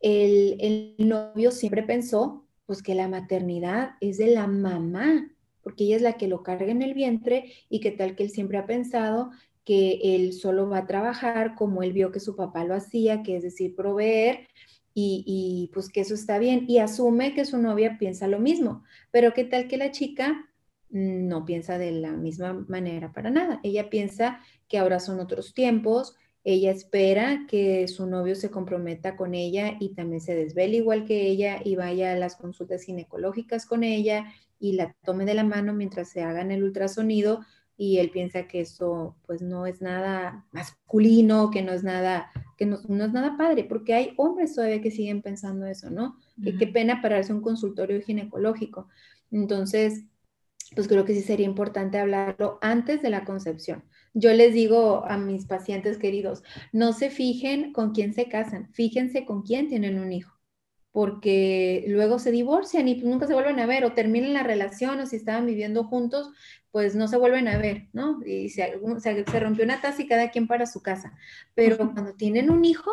el, 0.00 0.56
el, 0.60 1.08
novio 1.08 1.50
siempre 1.50 1.82
pensó 1.82 2.46
pues 2.66 2.82
que 2.82 2.94
la 2.94 3.08
maternidad 3.08 3.92
es 4.00 4.18
de 4.18 4.26
la 4.26 4.46
mamá, 4.46 5.30
porque 5.62 5.84
ella 5.84 5.96
es 5.96 6.02
la 6.02 6.14
que 6.14 6.28
lo 6.28 6.42
carga 6.42 6.70
en 6.70 6.82
el 6.82 6.94
vientre 6.94 7.52
y 7.68 7.80
qué 7.80 7.92
tal 7.92 8.16
que 8.16 8.24
él 8.24 8.30
siempre 8.30 8.58
ha 8.58 8.66
pensado 8.66 9.30
que 9.64 9.98
él 10.14 10.32
solo 10.32 10.68
va 10.68 10.78
a 10.78 10.86
trabajar 10.86 11.56
como 11.56 11.82
él 11.82 11.92
vio 11.92 12.12
que 12.12 12.20
su 12.20 12.36
papá 12.36 12.64
lo 12.64 12.74
hacía, 12.74 13.24
que 13.24 13.36
es 13.36 13.42
decir, 13.42 13.74
proveer, 13.74 14.46
y, 14.94 15.24
y, 15.26 15.70
pues 15.74 15.90
que 15.90 16.00
eso 16.00 16.14
está 16.14 16.38
bien 16.38 16.64
y 16.68 16.78
asume 16.78 17.34
que 17.34 17.44
su 17.44 17.58
novia 17.58 17.98
piensa 17.98 18.28
lo 18.28 18.38
mismo. 18.38 18.82
Pero 19.10 19.34
qué 19.34 19.44
tal 19.44 19.68
que 19.68 19.76
la 19.76 19.90
chica 19.90 20.48
no 20.90 21.44
piensa 21.44 21.78
de 21.78 21.92
la 21.92 22.12
misma 22.12 22.64
manera 22.68 23.12
para 23.12 23.30
nada. 23.30 23.60
Ella 23.62 23.90
piensa 23.90 24.40
que 24.68 24.78
ahora 24.78 25.00
son 25.00 25.20
otros 25.20 25.54
tiempos, 25.54 26.16
ella 26.44 26.70
espera 26.70 27.44
que 27.48 27.88
su 27.88 28.06
novio 28.06 28.36
se 28.36 28.50
comprometa 28.50 29.16
con 29.16 29.34
ella 29.34 29.76
y 29.80 29.94
también 29.94 30.20
se 30.20 30.36
desvele 30.36 30.76
igual 30.76 31.04
que 31.04 31.26
ella 31.26 31.60
y 31.64 31.74
vaya 31.74 32.12
a 32.12 32.16
las 32.16 32.36
consultas 32.36 32.84
ginecológicas 32.84 33.66
con 33.66 33.82
ella 33.82 34.26
y 34.60 34.72
la 34.72 34.94
tome 35.04 35.24
de 35.24 35.34
la 35.34 35.42
mano 35.42 35.74
mientras 35.74 36.08
se 36.08 36.22
hagan 36.22 36.52
el 36.52 36.62
ultrasonido 36.62 37.40
y 37.76 37.98
él 37.98 38.10
piensa 38.10 38.46
que 38.46 38.60
eso 38.60 39.16
pues 39.26 39.42
no 39.42 39.66
es 39.66 39.82
nada 39.82 40.46
masculino, 40.52 41.50
que 41.50 41.62
no 41.62 41.72
es 41.72 41.82
nada, 41.82 42.30
que 42.56 42.64
no, 42.64 42.76
es 42.76 42.88
nada 42.88 43.36
padre, 43.36 43.64
porque 43.64 43.94
hay 43.94 44.14
hombres 44.16 44.54
todavía 44.54 44.80
que 44.80 44.90
siguen 44.90 45.22
pensando 45.22 45.66
eso, 45.66 45.90
¿no? 45.90 46.16
Que 46.42 46.56
qué 46.56 46.66
pena 46.66 47.02
pararse 47.02 47.34
un 47.34 47.42
consultorio 47.42 48.00
ginecológico. 48.00 48.88
Entonces, 49.30 50.04
pues 50.74 50.88
creo 50.88 51.04
que 51.04 51.14
sí 51.14 51.22
sería 51.22 51.46
importante 51.46 51.98
hablarlo 51.98 52.58
antes 52.60 53.02
de 53.02 53.10
la 53.10 53.24
concepción. 53.24 53.84
Yo 54.14 54.32
les 54.32 54.54
digo 54.54 55.04
a 55.06 55.16
mis 55.18 55.46
pacientes 55.46 55.98
queridos, 55.98 56.42
no 56.72 56.92
se 56.92 57.10
fijen 57.10 57.72
con 57.72 57.92
quién 57.92 58.14
se 58.14 58.28
casan, 58.28 58.72
fíjense 58.72 59.24
con 59.24 59.42
quién 59.42 59.68
tienen 59.68 59.98
un 59.98 60.12
hijo, 60.12 60.34
porque 60.90 61.84
luego 61.88 62.18
se 62.18 62.30
divorcian 62.30 62.88
y 62.88 62.96
nunca 62.96 63.26
se 63.26 63.34
vuelven 63.34 63.60
a 63.60 63.66
ver 63.66 63.84
o 63.84 63.92
terminan 63.92 64.32
la 64.32 64.42
relación 64.42 64.98
o 65.00 65.06
si 65.06 65.16
estaban 65.16 65.46
viviendo 65.46 65.84
juntos, 65.84 66.30
pues 66.70 66.94
no 66.94 67.08
se 67.08 67.16
vuelven 67.16 67.48
a 67.48 67.58
ver, 67.58 67.88
¿no? 67.92 68.20
Y 68.24 68.48
se, 68.50 68.78
se 69.00 69.40
rompió 69.40 69.64
una 69.64 69.80
taza 69.80 70.02
y 70.02 70.06
cada 70.06 70.30
quien 70.30 70.46
para 70.46 70.66
su 70.66 70.82
casa. 70.82 71.12
Pero 71.54 71.76
cuando 71.76 72.14
tienen 72.14 72.50
un 72.50 72.64
hijo, 72.64 72.90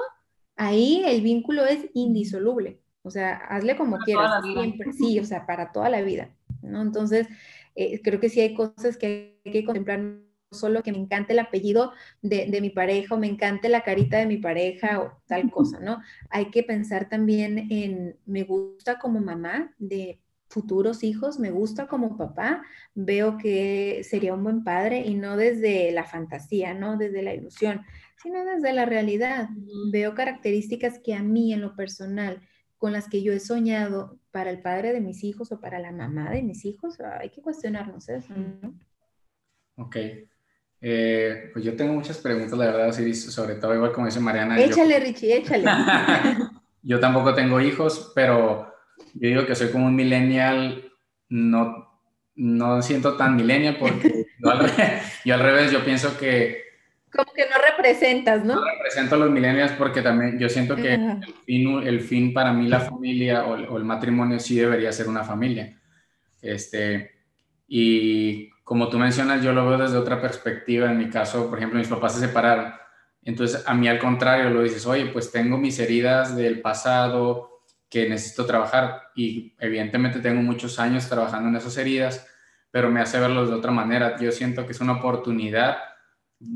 ahí 0.56 1.04
el 1.06 1.22
vínculo 1.22 1.66
es 1.66 1.90
indisoluble. 1.94 2.80
O 3.04 3.12
sea, 3.12 3.36
hazle 3.36 3.76
como 3.76 3.98
quieras, 4.00 4.44
siempre, 4.44 4.94
sí, 4.94 5.20
o 5.20 5.26
sea, 5.26 5.46
para 5.46 5.74
toda 5.74 5.90
la 5.90 6.02
vida, 6.02 6.30
¿no? 6.62 6.82
Entonces, 6.82 7.28
eh, 7.76 8.02
creo 8.02 8.20
que 8.20 8.30
sí 8.30 8.42
hay 8.42 8.54
cosas 8.54 8.98
que 8.98 9.40
hay 9.46 9.52
que 9.52 9.66
contemplar, 9.66 10.00
no 10.00 10.24
solo 10.52 10.84
que 10.84 10.92
me 10.92 11.00
encante 11.00 11.34
el 11.34 11.40
apellido 11.40 11.94
de, 12.22 12.46
de, 12.46 12.62
mi 12.62 12.70
pareja 12.70 13.16
o 13.16 13.18
me 13.18 13.28
encante 13.28 13.70
la 13.70 13.84
carita 13.84 14.18
de 14.18 14.28
mi 14.28 14.38
pareja 14.38 15.02
o 15.02 15.22
tal 15.26 15.50
cosa, 15.50 15.80
¿no? 15.80 16.02
Hay 16.30 16.52
que 16.52 16.64
pensar 16.64 17.10
también 17.10 17.72
en, 17.72 18.18
me 18.26 18.44
gusta 18.44 19.00
como 19.00 19.20
mamá 19.20 19.74
de 19.80 20.20
futuros 20.54 21.04
hijos, 21.04 21.40
me 21.40 21.50
gusta 21.50 21.88
como 21.88 22.16
papá, 22.16 22.64
veo 22.94 23.38
que 23.38 24.04
sería 24.04 24.36
un 24.36 24.44
buen 24.44 24.64
padre 24.64 25.02
y 25.02 25.16
no 25.16 25.36
desde 25.36 25.92
la 25.92 26.04
fantasía, 26.04 26.76
no 26.76 26.96
desde 26.96 27.24
la 27.24 27.34
ilusión, 27.34 27.82
sino 28.22 28.46
desde 28.46 28.72
la 28.72 28.86
realidad. 28.86 29.50
Veo 29.92 30.14
características 30.14 31.00
que 31.04 31.16
a 31.16 31.24
mí 31.24 31.54
en 31.54 31.62
lo 31.62 31.76
personal 31.76 32.40
con 32.84 32.92
las 32.92 33.08
que 33.08 33.24
yo 33.24 33.32
he 33.32 33.40
soñado 33.40 34.20
para 34.30 34.50
el 34.50 34.60
padre 34.60 34.92
de 34.92 35.00
mis 35.00 35.24
hijos 35.24 35.54
o 35.54 35.62
para 35.62 35.80
la 35.80 35.94
mamá 35.94 36.30
de 36.32 36.44
mis 36.44 36.66
hijos, 36.66 37.00
hay 37.00 37.30
que 37.30 37.42
cuestionarnos 37.42 38.10
eso, 38.10 38.34
¿no? 38.36 38.78
Ok. 39.78 39.96
Eh, 40.82 41.50
pues 41.54 41.64
yo 41.64 41.78
tengo 41.78 41.94
muchas 41.94 42.18
preguntas, 42.18 42.60
la 42.60 42.66
verdad, 42.66 42.92
sobre 43.14 43.56
todo 43.56 43.74
igual 43.74 43.94
como 43.94 44.08
dice 44.08 44.20
Mariana. 44.20 44.62
Échale, 44.62 45.00
Richie, 45.00 45.38
échale. 45.38 45.64
yo 46.82 47.00
tampoco 47.00 47.34
tengo 47.34 47.62
hijos, 47.62 48.12
pero 48.14 48.76
yo 49.14 49.30
digo 49.30 49.46
que 49.46 49.56
soy 49.56 49.70
como 49.70 49.86
un 49.86 49.96
millennial, 49.96 50.92
no, 51.30 52.02
no 52.36 52.82
siento 52.82 53.16
tan 53.16 53.38
millennial 53.38 53.78
porque 53.80 54.26
yo, 55.24 55.34
al 55.36 55.40
revés, 55.40 55.72
yo 55.72 55.86
pienso 55.86 56.18
que... 56.18 56.64
Como 57.16 57.32
que 57.34 57.44
no 57.44 57.56
representas, 57.70 58.44
¿no? 58.44 58.56
No 58.56 58.66
represento 58.66 59.16
a 59.16 59.18
los 59.20 59.30
millennials 59.30 59.74
porque 59.74 60.02
también 60.02 60.40
yo 60.40 60.50
siento 60.50 60.76
que 60.76 60.96
el 60.96 61.24
fin, 61.46 61.88
el 61.88 62.02
fin, 62.02 62.34
para 62.34 62.52
mí 62.52 62.68
la 62.68 62.80
familia 62.80 63.46
o, 63.46 63.54
o 63.54 63.78
el 63.78 63.84
matrimonio 63.84 64.40
sí 64.40 64.56
debería 64.56 64.92
ser 64.92 65.08
una 65.08 65.24
familia. 65.24 65.80
Este, 66.42 67.12
y 67.68 68.50
como 68.64 68.90
tú 68.90 68.98
mencionas, 68.98 69.44
yo 69.44 69.54
lo 69.54 69.68
veo 69.68 69.78
desde 69.78 69.98
otra 69.98 70.22
perspectiva. 70.22 70.90
En 70.90 70.98
mi 70.98 71.10
caso, 71.10 71.50
por 71.50 71.58
ejemplo, 71.58 71.80
mis 71.80 71.88
papás 71.88 72.16
se 72.16 72.22
separaron. 72.22 72.74
Entonces, 73.24 73.64
a 73.66 73.74
mí 73.74 73.88
al 73.88 74.00
contrario, 74.00 74.50
lo 74.50 74.64
dices, 74.64 74.86
oye, 74.86 75.06
pues 75.08 75.32
tengo 75.32 75.58
mis 75.58 75.80
heridas 75.80 76.36
del 76.36 76.62
pasado 76.62 77.62
que 77.90 78.10
necesito 78.10 78.46
trabajar 78.46 79.04
y 79.16 79.56
evidentemente 79.60 80.20
tengo 80.20 80.42
muchos 80.42 80.80
años 80.80 81.08
trabajando 81.08 81.50
en 81.50 81.56
esas 81.56 81.78
heridas, 81.78 82.28
pero 82.72 82.90
me 82.90 83.00
hace 83.00 83.20
verlos 83.20 83.50
de 83.50 83.56
otra 83.56 83.72
manera. 83.72 84.18
Yo 84.20 84.32
siento 84.32 84.66
que 84.66 84.72
es 84.72 84.82
una 84.82 84.94
oportunidad 84.94 85.78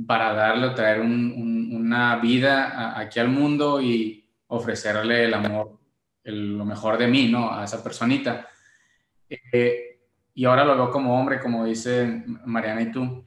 para 0.06 0.34
darle, 0.34 0.70
traer 0.72 1.02
una 1.02 2.18
vida 2.18 2.98
aquí 2.98 3.20
al 3.20 3.30
mundo 3.30 3.82
y 3.82 4.26
ofrecerle 4.48 5.26
el 5.26 5.34
amor, 5.34 5.80
lo 6.24 6.66
mejor 6.66 6.98
de 6.98 7.08
mí, 7.08 7.28
¿no? 7.30 7.52
A 7.52 7.64
esa 7.64 7.84
personita. 7.84 8.48
Eh, 9.30 10.00
y 10.34 10.46
ahora 10.46 10.66
lo 10.66 10.76
veo 10.76 10.92
como 10.92 11.20
hombre, 11.20 11.40
como 11.40 11.66
dice 11.66 12.24
Mariana 12.46 12.82
y 12.82 12.92
tú. 12.92 13.26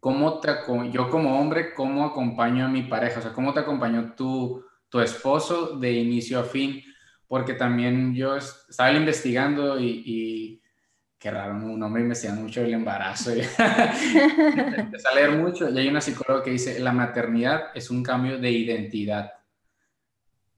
¿Cómo 0.00 0.38
te, 0.38 0.50
yo 0.92 1.10
como 1.10 1.38
hombre, 1.40 1.74
cómo 1.74 2.04
acompaño 2.04 2.66
a 2.66 2.68
mi 2.68 2.82
pareja? 2.82 3.18
O 3.18 3.22
sea, 3.22 3.32
¿cómo 3.32 3.52
te 3.52 3.60
acompañó 3.60 4.14
tu, 4.14 4.64
tu 4.88 5.00
esposo 5.00 5.76
de 5.78 5.92
inicio 5.92 6.38
a 6.38 6.44
fin? 6.44 6.82
Porque 7.26 7.54
también 7.54 8.14
yo 8.14 8.36
estaba 8.36 8.92
investigando 8.92 9.78
y, 9.78 10.02
y 10.06 10.62
qué 11.18 11.30
raro, 11.30 11.54
un 11.54 11.82
hombre 11.82 12.02
investigando 12.02 12.42
mucho 12.42 12.62
el 12.62 12.72
embarazo. 12.72 13.34
Y 13.34 13.40
empecé 14.76 15.08
a 15.08 15.14
leer 15.14 15.32
mucho 15.32 15.68
y 15.68 15.78
hay 15.78 15.88
una 15.88 16.00
psicóloga 16.00 16.44
que 16.44 16.50
dice, 16.50 16.78
la 16.78 16.92
maternidad 16.92 17.70
es 17.74 17.90
un 17.90 18.02
cambio 18.02 18.38
de 18.38 18.50
identidad. 18.50 19.32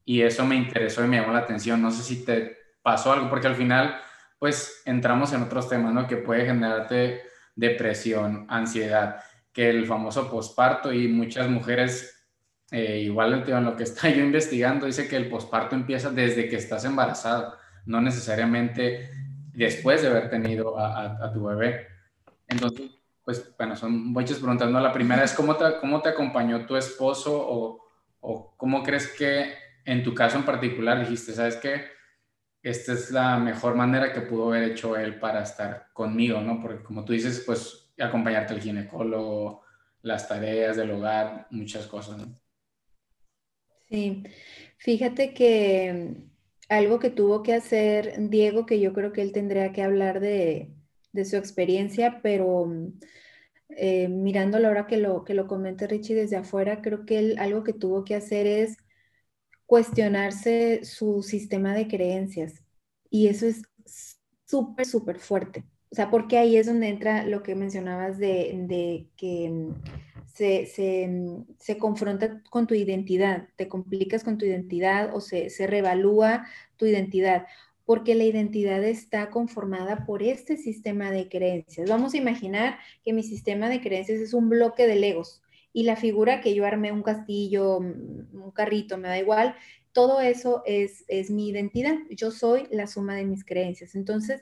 Y 0.05 0.21
eso 0.21 0.45
me 0.45 0.55
interesó 0.55 1.03
y 1.03 1.07
me 1.07 1.17
llamó 1.17 1.33
la 1.33 1.39
atención. 1.39 1.81
No 1.81 1.91
sé 1.91 2.03
si 2.03 2.23
te 2.25 2.57
pasó 2.81 3.13
algo, 3.13 3.29
porque 3.29 3.47
al 3.47 3.55
final 3.55 3.95
pues 4.41 4.81
entramos 4.85 5.31
en 5.33 5.43
otros 5.43 5.69
temas, 5.69 5.93
¿no? 5.93 6.07
Que 6.07 6.17
puede 6.17 6.47
generarte 6.47 7.21
depresión, 7.55 8.47
ansiedad, 8.49 9.21
que 9.53 9.69
el 9.69 9.85
famoso 9.85 10.31
posparto 10.31 10.91
y 10.91 11.07
muchas 11.07 11.47
mujeres, 11.47 12.25
eh, 12.71 13.01
igual 13.01 13.43
en 13.47 13.63
lo 13.65 13.75
que 13.75 13.83
está 13.83 14.09
yo 14.09 14.23
investigando, 14.23 14.87
dice 14.87 15.07
que 15.07 15.15
el 15.15 15.29
posparto 15.29 15.75
empieza 15.75 16.09
desde 16.09 16.49
que 16.49 16.55
estás 16.55 16.85
embarazada, 16.85 17.59
no 17.85 18.01
necesariamente 18.01 19.11
después 19.53 20.01
de 20.01 20.09
haber 20.09 20.29
tenido 20.29 20.77
a, 20.77 21.31
tu 21.33 21.43
bebé. 21.45 21.87
Entonces, 22.47 22.91
pues 23.23 23.55
bueno, 23.57 23.75
son 23.75 24.11
muchas 24.11 24.37
preguntando. 24.37 24.79
La 24.79 24.93
primera 24.93 25.23
es, 25.23 25.33
¿cómo 25.33 25.55
te, 25.55 25.79
cómo 25.79 26.01
te 26.01 26.09
acompañó 26.09 26.65
tu 26.65 26.75
esposo 26.75 27.33
o, 27.35 27.85
o 28.19 28.55
cómo 28.57 28.83
crees 28.83 29.07
que 29.07 29.53
en 29.85 30.03
tu 30.03 30.13
caso 30.13 30.37
en 30.37 30.45
particular 30.45 30.99
dijiste, 30.99 31.33
sabes 31.33 31.55
qué? 31.57 32.01
esta 32.63 32.93
es 32.93 33.11
la 33.11 33.37
mejor 33.37 33.75
manera 33.75 34.13
que 34.13 34.21
pudo 34.21 34.49
haber 34.49 34.71
hecho 34.71 34.95
él 34.95 35.19
para 35.19 35.41
estar 35.41 35.87
conmigo, 35.93 36.41
¿no? 36.41 36.61
Porque 36.61 36.83
como 36.83 37.03
tú 37.03 37.13
dices, 37.13 37.43
pues 37.45 37.91
acompañarte 37.99 38.53
al 38.53 38.61
ginecólogo, 38.61 39.63
las 40.03 40.27
tareas 40.27 40.77
del 40.77 40.91
hogar, 40.91 41.47
muchas 41.49 41.87
cosas, 41.87 42.17
¿no? 42.19 42.39
Sí, 43.89 44.23
fíjate 44.77 45.33
que 45.33 46.17
algo 46.71 46.99
que 46.99 47.09
tuvo 47.09 47.43
que 47.43 47.53
hacer 47.53 48.29
Diego, 48.29 48.65
que 48.65 48.79
yo 48.79 48.93
creo 48.93 49.11
que 49.11 49.21
él 49.21 49.33
tendría 49.33 49.73
que 49.73 49.83
hablar 49.83 50.21
de, 50.21 50.71
su 51.25 51.35
experiencia, 51.35 52.21
pero 52.23 52.71
eh, 53.69 54.07
mirándolo 54.07 54.69
ahora 54.69 54.87
que 54.87 54.95
lo, 54.95 55.25
que 55.25 55.33
lo 55.33 55.47
comente 55.47 55.85
Richie 55.85 56.15
desde 56.15 56.37
afuera, 56.37 56.81
creo 56.81 57.05
que 57.05 57.19
él 57.19 57.35
algo 57.39 57.63
que 57.65 57.73
tuvo 57.73 58.05
que 58.05 58.15
hacer 58.15 58.47
es 58.47 58.77
cuestionarse 59.65 60.85
su 60.85 61.23
sistema 61.23 61.75
de 61.75 61.89
creencias. 61.89 62.63
Y 63.09 63.27
eso 63.27 63.47
es 63.47 63.63
súper, 64.45 64.85
súper 64.85 65.19
fuerte. 65.19 65.65
O 65.91 65.95
sea, 65.95 66.09
porque 66.09 66.37
ahí 66.37 66.55
es 66.55 66.67
donde 66.67 66.87
entra 66.87 67.25
lo 67.25 67.43
que 67.43 67.53
mencionabas 67.53 68.17
de, 68.17 69.09
que 69.17 69.73
se, 70.33 71.07
mm, 71.07 71.55
se, 71.59 71.77
confronta 71.77 72.41
con 72.49 72.67
tu 72.67 72.73
identidad, 72.75 73.47
te 73.55 73.67
complicas 73.67 74.23
con 74.23 74.37
tu 74.37 74.45
identidad 74.45 75.15
o 75.15 75.21
se, 75.21 75.49
se 75.49 75.67
revalúa 75.67 76.45
tu 76.77 76.85
identidad, 76.85 77.47
porque 77.85 78.15
la 78.15 78.23
identidad 78.23 78.83
está 78.83 79.29
conformada 79.29 80.05
por 80.05 80.23
este 80.23 80.57
sistema 80.57 81.11
de 81.11 81.29
creencias. 81.29 81.89
Vamos 81.89 82.13
a 82.13 82.17
imaginar 82.17 82.79
que 83.03 83.13
mi 83.13 83.23
sistema 83.23 83.69
de 83.69 83.81
creencias 83.81 84.19
es 84.19 84.33
un 84.33 84.49
bloque 84.49 84.87
de 84.87 84.95
legos 84.95 85.41
y 85.73 85.83
la 85.83 85.95
figura 85.95 86.41
que 86.41 86.53
yo 86.53 86.65
armé, 86.65 86.91
un 86.91 87.03
castillo, 87.03 87.79
mm, 87.81 88.43
un 88.43 88.51
carrito, 88.51 88.97
me 88.97 89.07
da 89.07 89.19
igual, 89.19 89.55
todo 89.93 90.21
eso 90.21 90.63
es, 90.65 91.03
es 91.07 91.29
mi 91.29 91.49
identidad. 91.49 91.95
Yo 92.09 92.31
soy 92.31 92.67
la 92.71 92.87
suma 92.87 93.15
de 93.15 93.25
mis 93.25 93.43
creencias. 93.43 93.95
Entonces, 93.95 94.41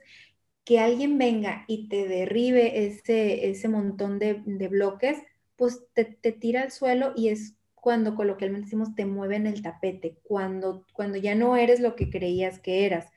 que 0.69 0.79
alguien 0.79 1.17
venga 1.17 1.65
y 1.67 1.89
te 1.89 2.07
derribe 2.07 2.85
ese, 2.85 3.49
ese 3.49 3.67
montón 3.67 4.19
de, 4.19 4.35
bloques, 4.69 5.17
pues 5.59 5.83
te, 5.93 6.05
tira 6.31 6.61
al 6.61 6.71
suelo 6.71 7.11
y 7.17 7.27
es 7.27 7.57
cuando 7.75 8.15
coloquialmente 8.15 8.67
decimos 8.67 8.95
te 8.95 9.05
mueven 9.05 9.45
el 9.45 9.61
tapete, 9.61 10.17
cuando, 10.23 10.85
cuando 10.93 11.17
ya 11.17 11.35
no 11.35 11.57
eres 11.57 11.81
lo 11.81 11.97
que 11.97 12.09
creías 12.09 12.59
que 12.59 12.85
eras. 12.85 13.07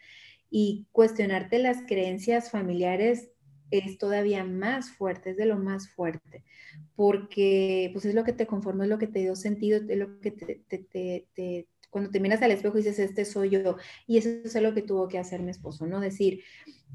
Y 0.51 0.89
cuestionarte 0.91 1.61
las 1.61 1.83
creencias 1.87 2.51
familiares 2.51 3.31
es 3.71 3.97
todavía 3.97 4.43
más 4.43 4.91
fuerte, 4.91 5.31
es 5.31 5.37
de 5.37 5.47
lo 5.47 5.57
más 5.57 5.89
fuerte, 5.89 6.45
porque 6.97 7.91
pues 7.93 8.05
es 8.05 8.15
lo 8.15 8.25
que 8.25 8.33
te 8.33 8.49
conforma, 8.49 8.85
es 8.85 8.91
lo 8.91 8.99
que 8.99 9.07
te 9.07 9.21
dio 9.21 9.37
sentido, 9.37 9.81
es 9.89 9.97
lo 9.97 10.19
que 10.21 10.33
te, 10.33 11.69
cuando 11.91 12.11
te 12.11 12.21
miras 12.21 12.43
al 12.43 12.51
espejo 12.51 12.77
y 12.77 12.83
dices, 12.83 12.99
este 12.99 13.25
soy 13.25 13.51
yo, 13.51 13.77
y 14.07 14.19
eso 14.19 14.31
es 14.45 14.55
lo 14.61 14.75
que 14.75 14.83
tuvo 14.83 15.07
que 15.07 15.19
hacer 15.19 15.43
mi 15.43 15.53
esposo, 15.53 15.87
¿no? 15.87 16.01
Decir, 16.01 16.43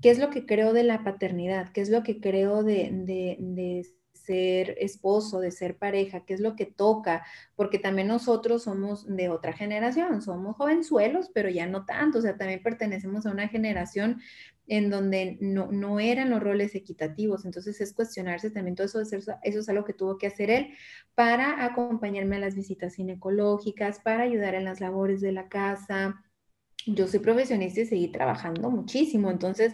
¿qué 0.02 0.10
es 0.10 0.20
lo 0.20 0.30
que 0.30 0.46
creo 0.46 0.74
de 0.74 0.84
la 0.84 1.04
paternidad? 1.06 1.72
¿Qué 1.72 1.82
es 1.82 1.90
lo 1.90 2.04
que 2.04 2.20
creo 2.20 2.64
de, 2.64 2.90
de, 2.92 3.38
de 3.40 3.88
ser 4.28 4.76
esposo, 4.80 5.40
de 5.40 5.52
ser 5.52 5.78
pareja, 5.78 6.26
qué 6.26 6.34
es 6.34 6.42
lo 6.42 6.56
que 6.56 6.66
toca, 6.66 7.26
porque 7.56 7.80
también 7.80 8.10
nosotros 8.10 8.63
somos 8.63 9.08
de 9.08 9.30
otra 9.30 9.54
generación, 9.54 10.22
somos 10.22 10.58
jovenzuelos, 10.58 11.32
pero 11.34 11.50
ya 11.50 11.66
no 11.66 11.86
tanto, 11.86 12.20
o 12.20 12.22
sea, 12.22 12.38
también 12.38 12.62
pertenecemos 12.62 13.26
a 13.26 13.32
una 13.32 13.48
generación 13.48 14.22
en 14.68 14.90
donde 14.90 15.38
no, 15.40 15.72
no 15.72 16.02
eran 16.02 16.30
los 16.30 16.44
roles 16.44 16.76
equitativos, 16.76 17.46
entonces 17.46 17.80
es 17.80 17.94
cuestionarse 17.94 18.52
también 18.52 18.76
todo 18.76 18.86
eso, 18.86 19.02
eso 19.02 19.38
es 19.42 19.70
algo 19.70 19.86
que 19.86 19.94
tuvo 19.94 20.18
que 20.18 20.28
hacer 20.28 20.50
él 20.50 20.74
para 21.16 21.63
acompañarme 21.63 22.36
a 22.36 22.40
las 22.40 22.56
visitas 22.56 22.96
ginecológicas, 22.96 24.00
para 24.00 24.24
ayudar 24.24 24.56
en 24.56 24.66
las 24.66 24.82
labores 24.82 25.22
de 25.22 25.32
la 25.32 25.48
casa, 25.48 26.22
yo 26.93 27.08
soy 27.08 27.19
profesionista 27.19 27.82
y 27.82 27.86
seguí 27.86 28.08
trabajando 28.10 28.69
muchísimo, 28.69 29.30
entonces 29.32 29.73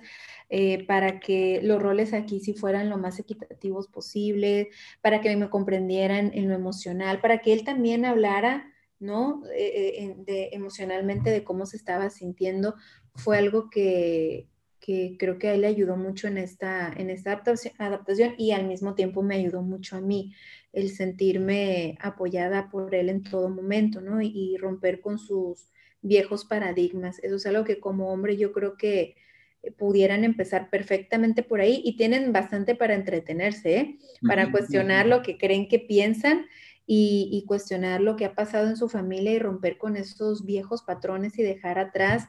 eh, 0.49 0.85
para 0.85 1.19
que 1.19 1.61
los 1.63 1.81
roles 1.81 2.13
aquí 2.13 2.39
sí 2.39 2.53
fueran 2.53 2.89
lo 2.89 2.97
más 2.97 3.19
equitativos 3.19 3.87
posible, 3.87 4.69
para 5.01 5.21
que 5.21 5.35
me 5.35 5.49
comprendieran 5.49 6.31
en 6.33 6.49
lo 6.49 6.55
emocional, 6.55 7.21
para 7.21 7.39
que 7.39 7.53
él 7.53 7.63
también 7.63 8.05
hablara, 8.05 8.71
¿no? 8.99 9.43
Eh, 9.55 9.95
eh, 9.97 10.15
de, 10.17 10.49
emocionalmente 10.53 11.29
de 11.29 11.43
cómo 11.43 11.65
se 11.65 11.77
estaba 11.77 12.09
sintiendo, 12.09 12.75
fue 13.15 13.37
algo 13.37 13.69
que, 13.69 14.47
que 14.79 15.15
creo 15.17 15.37
que 15.39 15.49
a 15.49 15.53
él 15.53 15.61
le 15.61 15.67
ayudó 15.67 15.97
mucho 15.97 16.27
en 16.27 16.37
esta, 16.37 16.91
en 16.95 17.09
esta 17.09 17.41
adaptación, 17.79 18.35
y 18.37 18.51
al 18.51 18.67
mismo 18.67 18.95
tiempo 18.95 19.23
me 19.23 19.35
ayudó 19.35 19.61
mucho 19.61 19.97
a 19.97 20.01
mí 20.01 20.33
el 20.71 20.89
sentirme 20.89 21.97
apoyada 22.01 22.69
por 22.69 22.93
él 22.95 23.09
en 23.09 23.23
todo 23.23 23.49
momento, 23.49 24.01
¿no? 24.01 24.21
y 24.21 24.57
romper 24.57 25.01
con 25.01 25.19
sus 25.19 25.72
viejos 26.03 26.45
paradigmas. 26.45 27.17
Eso 27.23 27.37
es 27.37 27.45
algo 27.47 27.63
que 27.63 27.79
como 27.79 28.11
hombre 28.11 28.37
yo 28.37 28.51
creo 28.51 28.77
que 28.77 29.15
eh, 29.63 29.71
pudieran 29.71 30.23
empezar 30.23 30.69
perfectamente 30.69 31.41
por 31.41 31.61
ahí 31.61 31.81
y 31.83 31.97
tienen 31.97 32.31
bastante 32.31 32.75
para 32.75 32.93
entretenerse, 32.93 33.77
¿eh? 33.77 33.97
para 34.27 34.51
cuestionar 34.51 35.07
lo 35.07 35.23
que 35.23 35.37
creen 35.37 35.67
que 35.67 35.79
piensan 35.79 36.45
y, 36.85 37.45
cuestionar 37.47 38.01
lo 38.01 38.17
que 38.17 38.25
ha 38.25 38.35
pasado 38.35 38.67
en 38.67 38.75
su 38.75 38.89
familia 38.89 39.31
y 39.31 39.39
romper 39.39 39.77
con 39.77 39.95
esos 39.95 40.45
viejos 40.45 40.83
patrones 40.83 41.39
y 41.39 41.43
dejar 41.43 41.79
atrás 41.79 42.27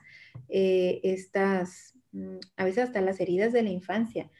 eh, 0.49 1.01
estas, 1.03 1.95
mm, 2.13 2.37
a 2.57 2.65
veces 2.65 2.85
hasta 2.85 3.01
las 3.01 3.19
heridas 3.19 3.53
de 3.53 3.65
la 3.65 3.71
infancia. 3.71 4.31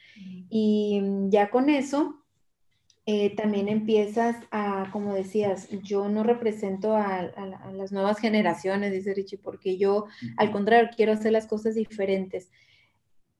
Y 0.49 1.01
mm, 1.01 1.29
ya 1.31 1.49
con 1.49 1.69
eso, 1.69 2.24
también 3.37 3.69
empiezas 3.69 4.35
a, 4.49 4.89
como 4.91 5.13
decías, 5.13 5.69
yo 5.83 6.09
no 6.09 6.23
represento 6.23 6.95
a, 6.95 7.21
las 7.71 7.91
nuevas 7.91 8.17
generaciones, 8.19 8.91
dice 8.91 9.13
Richie, 9.13 9.37
porque 9.37 9.77
yo, 9.77 10.05
al 10.37 10.51
contrario, 10.51 10.89
quiero 10.95 11.11
hacer 11.13 11.31
las 11.31 11.45
cosas 11.45 11.75
diferentes. 11.75 12.49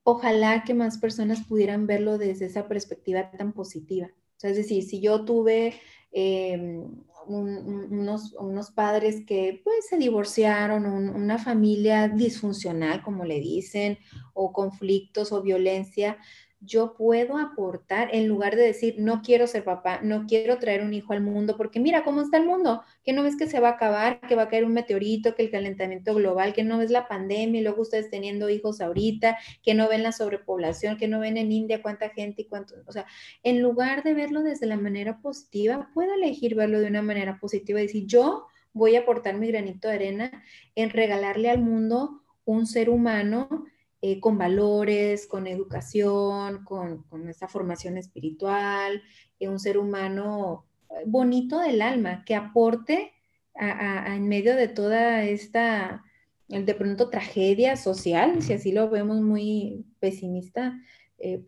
Ojalá 0.04 0.62
que 0.62 0.72
más 0.72 0.98
personas 0.98 1.44
pudieran 1.44 1.88
verlo 1.88 2.16
desde 2.16 2.46
esa 2.46 2.68
perspectiva 2.68 3.32
tan 3.32 3.52
positiva, 3.52 4.06
O 4.06 4.38
sea, 4.38 4.50
es 4.50 4.56
decir, 4.56 4.84
si 4.84 5.00
yo 5.00 5.24
tuve 5.24 5.74
em, 6.12 6.84
unos, 7.26 8.34
unos, 8.34 8.70
padres 8.70 9.24
que 9.26 9.60
pues 9.64 9.88
se 9.88 9.98
divorciaron, 9.98 10.86
una 10.86 11.38
familia 11.38 12.06
disfuncional, 12.06 13.02
como 13.02 13.24
le 13.24 13.40
dicen, 13.40 13.98
o 14.32 14.52
conflictos 14.52 15.32
o 15.32 15.42
violencia, 15.42 16.18
yo 16.60 16.94
puedo 16.94 17.36
aportar 17.36 18.08
en 18.12 18.26
lugar 18.26 18.56
de 18.56 18.62
decir, 18.62 18.96
no 18.98 19.20
quiero 19.22 19.46
ser 19.46 19.62
papá, 19.64 20.00
no 20.02 20.26
quiero 20.26 20.58
traer 20.58 20.82
un 20.82 20.94
hijo 20.94 21.12
al 21.12 21.20
mundo, 21.20 21.56
porque 21.56 21.80
mira 21.80 22.02
cómo 22.02 22.22
está 22.22 22.38
el 22.38 22.46
mundo, 22.46 22.82
que 23.04 23.12
no 23.12 23.22
ves 23.22 23.36
que 23.36 23.46
se 23.46 23.60
va 23.60 23.68
a 23.68 23.72
acabar, 23.72 24.20
que 24.20 24.34
va 24.34 24.44
a 24.44 24.48
caer 24.48 24.64
un 24.64 24.72
meteorito, 24.72 25.34
que 25.34 25.42
el 25.42 25.50
calentamiento 25.50 26.14
global, 26.14 26.54
que 26.54 26.64
no 26.64 26.78
ves 26.78 26.90
la 26.90 27.08
pandemia 27.08 27.60
y 27.60 27.64
luego 27.64 27.82
ustedes 27.82 28.10
teniendo 28.10 28.48
hijos 28.48 28.80
ahorita, 28.80 29.36
que 29.62 29.74
no 29.74 29.88
ven 29.88 30.02
la 30.02 30.12
sobrepoblación, 30.12 30.96
que 30.96 31.08
no 31.08 31.20
ven 31.20 31.36
en 31.36 31.52
India 31.52 31.82
cuánta 31.82 32.08
gente 32.10 32.42
y 32.42 32.44
cuánto, 32.46 32.74
o 32.86 32.92
sea, 32.92 33.06
en 33.42 33.60
lugar 33.60 34.02
de 34.02 34.14
verlo 34.14 34.42
desde 34.42 34.66
la 34.66 34.76
manera 34.76 35.18
positiva, 35.20 35.90
puedo 35.92 36.14
elegir 36.14 36.54
verlo 36.54 36.80
de 36.80 36.86
una 36.88 37.02
manera 37.02 37.38
positiva 37.38 37.80
y 37.80 37.86
decir, 37.86 38.06
yo 38.06 38.46
voy 38.72 38.96
a 38.96 39.00
aportar 39.00 39.36
mi 39.36 39.48
granito 39.48 39.88
de 39.88 39.94
arena 39.94 40.42
en 40.74 40.90
regalarle 40.90 41.50
al 41.50 41.60
mundo 41.60 42.22
un 42.44 42.66
ser 42.66 42.90
humano 42.90 43.66
eh, 44.08 44.20
con 44.20 44.38
valores, 44.38 45.26
con 45.26 45.48
educación, 45.48 46.62
con, 46.64 47.02
con 47.08 47.28
esa 47.28 47.48
formación 47.48 47.98
espiritual, 47.98 49.02
eh, 49.40 49.48
un 49.48 49.58
ser 49.58 49.78
humano 49.78 50.64
eh, 50.90 51.02
bonito 51.06 51.58
del 51.58 51.82
alma, 51.82 52.24
que 52.24 52.36
aporte 52.36 53.12
en 53.58 54.28
medio 54.28 54.54
de 54.54 54.68
toda 54.68 55.24
esta, 55.24 56.04
de 56.46 56.74
pronto, 56.74 57.10
tragedia 57.10 57.74
social, 57.76 58.42
si 58.42 58.52
así 58.52 58.70
lo 58.70 58.90
vemos 58.90 59.22
muy 59.22 59.86
pesimista, 59.98 60.78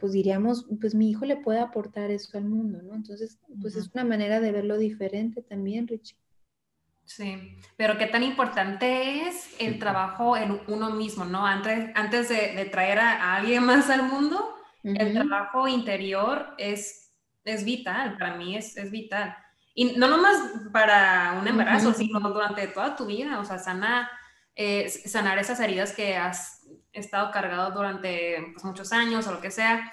pues 0.00 0.12
diríamos, 0.12 0.66
pues 0.80 0.94
mi 0.94 1.10
hijo 1.10 1.26
le 1.26 1.36
puede 1.36 1.60
aportar 1.60 2.10
eso 2.10 2.38
al 2.38 2.46
mundo, 2.46 2.80
¿no? 2.82 2.94
Entonces, 2.94 3.38
pues 3.60 3.76
es 3.76 3.90
una 3.92 4.04
manera 4.04 4.40
de 4.40 4.52
verlo 4.52 4.78
diferente 4.78 5.42
también, 5.42 5.86
Richie. 5.86 6.16
Sí, 7.08 7.56
pero 7.78 7.96
qué 7.96 8.04
tan 8.04 8.22
importante 8.22 9.22
es 9.22 9.56
el 9.58 9.78
trabajo 9.78 10.36
en 10.36 10.60
uno 10.66 10.90
mismo, 10.90 11.24
¿no? 11.24 11.46
Antes, 11.46 11.90
antes 11.94 12.28
de, 12.28 12.66
traer 12.66 12.98
a, 12.98 13.34
alguien 13.34 13.64
más 13.66 13.88
al 13.88 14.02
mundo, 14.02 14.54
el 14.84 15.14
trabajo 15.14 15.66
interior 15.66 16.54
es, 16.58 17.14
es 17.44 17.64
vital, 17.64 18.16
para 18.18 18.36
mí 18.36 18.56
es, 18.56 18.76
es 18.76 18.90
vital. 18.90 19.34
Y 19.74 19.96
no 19.96 20.08
nomás 20.08 20.36
para 20.70 21.38
un 21.40 21.48
embarazo, 21.48 21.94
sino 21.94 22.20
durante 22.20 22.66
toda 22.68 22.94
tu 22.94 23.06
vida, 23.06 23.40
o 23.40 23.44
sea, 23.44 23.58
sana, 23.58 24.10
eh, 24.54 24.88
sanar 24.90 25.38
esas 25.38 25.60
heridas 25.60 25.92
que 25.92 26.14
has 26.16 26.66
estado 26.92 27.30
cargado 27.30 27.70
durante 27.70 28.50
pues, 28.52 28.64
muchos 28.64 28.92
años 28.92 29.26
o 29.26 29.32
lo 29.32 29.40
que 29.40 29.50
sea. 29.50 29.90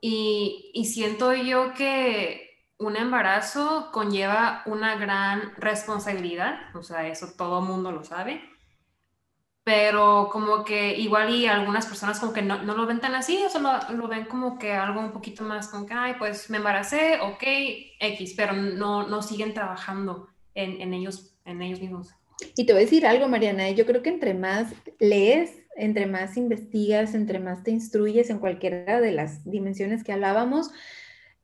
Y, 0.00 0.70
y 0.72 0.84
siento 0.84 1.34
yo 1.34 1.74
que 1.74 2.53
un 2.78 2.96
embarazo 2.96 3.90
conlleva 3.92 4.62
una 4.66 4.96
gran 4.96 5.52
responsabilidad, 5.56 6.74
o 6.74 6.82
sea, 6.82 7.08
eso 7.08 7.28
todo 7.36 7.60
mundo 7.60 7.92
lo 7.92 8.04
sabe, 8.04 8.42
pero 9.64 10.28
como 10.30 10.64
que 10.64 10.96
igual 10.98 11.34
y 11.34 11.46
algunas 11.46 11.86
personas 11.86 12.20
como 12.20 12.32
que 12.32 12.42
no, 12.42 12.62
lo 12.62 12.86
ven 12.86 13.00
tan 13.00 13.14
así, 13.14 13.42
o 13.44 13.48
sea, 13.48 13.88
lo, 13.90 14.08
ven 14.08 14.26
como 14.26 14.58
que 14.58 14.72
algo 14.72 15.00
un 15.00 15.12
poquito 15.12 15.42
más 15.42 15.68
como 15.68 15.86
que, 15.86 15.94
ay, 15.94 16.14
pues 16.18 16.50
me 16.50 16.58
embaracé, 16.58 17.18
ok, 17.20 17.42
X, 17.98 18.34
pero 18.36 18.52
no, 18.52 19.08
no 19.08 19.22
siguen 19.22 19.54
trabajando 19.54 20.28
en, 20.54 20.92
ellos, 20.92 21.34
en 21.46 21.62
ellos 21.62 21.80
mismos. 21.80 22.10
Y 22.56 22.66
te 22.66 22.72
voy 22.72 22.82
a 22.82 22.84
decir 22.84 23.06
algo, 23.06 23.26
Mariana, 23.28 23.70
yo 23.70 23.86
creo 23.86 24.02
que 24.02 24.10
entre 24.10 24.34
más 24.34 24.72
lees, 24.98 25.52
entre 25.76 26.06
más 26.06 26.36
investigas, 26.36 27.14
entre 27.14 27.38
más 27.38 27.62
te 27.62 27.70
instruyes 27.70 28.28
en 28.28 28.38
cualquiera 28.38 29.00
de 29.00 29.12
las 29.12 29.48
dimensiones 29.50 30.04
que 30.04 30.12
hablábamos, 30.12 30.70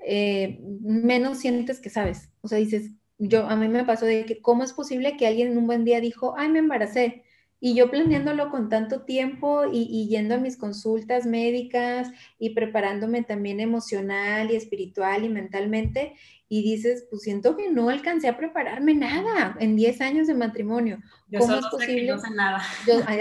eh, 0.05 0.61
menos 0.83 1.39
sientes 1.39 1.81
que 1.81 1.91
sabes. 1.91 2.31
O 2.41 2.49
sea, 2.49 2.59
dices, 2.59 2.91
yo 3.19 3.47
a 3.47 3.57
mí 3.57 3.69
me 3.69 3.85
pasó 3.85 4.07
de 4.07 4.25
que 4.25 4.41
cómo 4.41 4.65
es 4.65 4.73
posible 4.73 5.17
que 5.17 5.27
alguien 5.27 5.53
en 5.53 5.59
un 5.59 5.67
buen 5.67 5.85
día 5.85 6.01
dijo, 6.01 6.35
ay, 6.39 6.49
me 6.49 6.61
embaracé. 6.61 7.25
Y 7.63 7.75
yo 7.75 7.91
planeándolo 7.91 8.51
con 8.51 8.71
tanto 8.71 9.03
tiempo 9.03 9.65
y, 9.71 10.09
yendo 10.09 10.35
a 10.35 10.39
mis 10.39 10.57
consultas 10.57 11.27
médicas 11.27 12.09
y 12.39 12.51
preparándome 12.55 13.23
también 13.23 13.61
emocional 13.61 14.51
y 14.51 14.57
espiritual 14.57 15.27
y 15.27 15.29
mentalmente, 15.29 16.15
y 16.49 16.63
dices, 16.63 17.07
pues 17.11 17.23
siento 17.23 17.57
que 17.59 17.71
no 17.71 17.91
alcancé 17.91 18.29
a 18.29 18.39
prepararme 18.39 18.95
nada 18.95 19.57
en 19.61 19.77
10 19.77 20.01
años 20.01 20.27
de 20.27 20.35
matrimonio. 20.35 21.03
¿Cómo 21.39 21.57
es 21.57 21.67
posible? 21.67 22.07
no 22.13 22.19
sé 22.19 22.31
nada. 22.31 22.63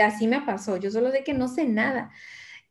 así 0.02 0.26
me 0.26 0.42
pasó, 0.42 0.78
yo 0.78 0.90
solo 0.90 1.12
de 1.12 1.26
que 1.26 1.34
no 1.34 1.50
sé 1.50 1.66
nada 1.66 2.12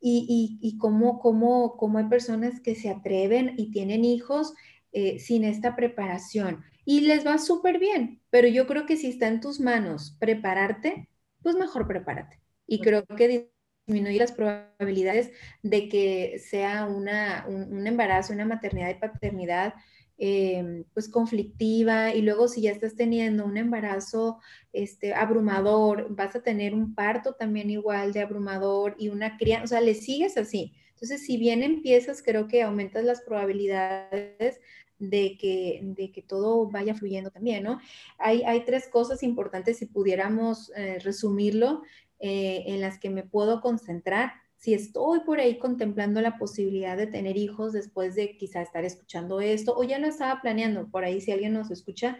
y, 0.01 0.57
y, 0.61 0.77
cómo, 0.77 1.19
cómo, 1.19 1.75
cómo, 1.77 1.97
hay 1.97 2.05
personas 2.05 2.61
que 2.61 2.75
se 2.75 2.89
atreven 2.89 3.53
y 3.57 3.71
tienen 3.71 4.05
hijos 4.05 4.53
eh, 4.91 5.19
sin 5.19 5.43
esta 5.43 5.75
preparación 5.75 6.63
y 6.85 7.01
les 7.01 7.25
va 7.25 7.37
súper 7.37 7.79
bien, 7.79 8.21
pero 8.29 8.47
yo 8.47 8.65
creo 8.65 8.85
que 8.85 8.97
si 8.97 9.09
está 9.09 9.27
en 9.27 9.41
tus 9.41 9.59
manos 9.59 10.17
prepararte, 10.19 11.07
pues 11.43 11.55
mejor 11.55 11.87
prepárate. 11.87 12.39
Y 12.65 12.79
creo 12.81 13.05
que 13.05 13.51
disminuir 13.87 14.19
las 14.19 14.31
probabilidades 14.31 15.31
de 15.61 15.89
que 15.89 16.39
sea 16.39 16.85
una, 16.85 17.45
un, 17.47 17.71
un 17.73 17.85
embarazo, 17.87 18.33
una 18.33 18.45
maternidad 18.45 18.89
y 18.89 18.95
paternidad 18.95 19.73
Em, 20.21 20.83
pues 20.93 21.07
conflictiva 21.07 22.13
y 22.13 22.21
luego 22.21 22.49
si 22.49 22.59
ya 22.63 22.71
estás 22.71 22.93
teniendo 22.97 23.45
un 23.45 23.55
embarazo 23.55 24.39
este, 24.73 25.13
abrumador, 25.13 26.13
vas 26.13 26.35
a 26.35 26.43
tener 26.43 26.73
un 26.73 26.93
parto 26.93 27.35
también 27.35 27.69
igual 27.69 28.11
de 28.11 28.19
abrumador 28.19 28.97
y 28.99 29.07
una 29.07 29.37
crianza, 29.37 29.63
o 29.63 29.67
sea, 29.67 29.79
le 29.79 29.93
sigues 29.93 30.35
así. 30.35 30.73
Entonces, 30.89 31.25
si 31.25 31.37
bien 31.37 31.63
empiezas, 31.63 32.21
creo 32.21 32.49
que 32.49 32.63
aumentas 32.63 33.05
las 33.05 33.21
probabilidades 33.21 34.59
de 34.97 35.37
que, 35.37 35.79
de 35.83 36.11
que 36.11 36.21
todo 36.21 36.69
vaya 36.69 36.93
fluyendo 36.95 37.31
también, 37.31 37.63
¿no? 37.63 37.79
Hay, 38.17 38.43
hay 38.43 38.65
tres 38.65 38.89
cosas 38.89 39.23
importantes, 39.23 39.77
si 39.77 39.85
pudiéramos 39.85 40.69
eh, 40.75 40.99
resumirlo, 40.99 41.81
eh, 42.19 42.63
en 42.67 42.81
las 42.81 42.99
que 42.99 43.09
me 43.09 43.23
puedo 43.23 43.61
concentrar 43.61 44.33
si 44.59 44.73
estoy 44.73 45.21
por 45.21 45.39
ahí 45.39 45.57
contemplando 45.57 46.19
la 46.21 46.37
posibilidad 46.37 46.97
de 46.97 47.07
tener 47.07 47.37
hijos 47.37 47.71
después 47.71 48.13
de 48.15 48.35
quizá 48.35 48.61
estar 48.61 48.83
escuchando 48.83 49.39
esto 49.39 49.73
o 49.75 49.83
ya 49.83 49.99
lo 49.99 50.07
estaba 50.07 50.41
planeando, 50.41 50.89
por 50.89 51.05
ahí 51.05 51.21
si 51.21 51.31
alguien 51.31 51.53
nos 51.53 51.71
escucha, 51.71 52.17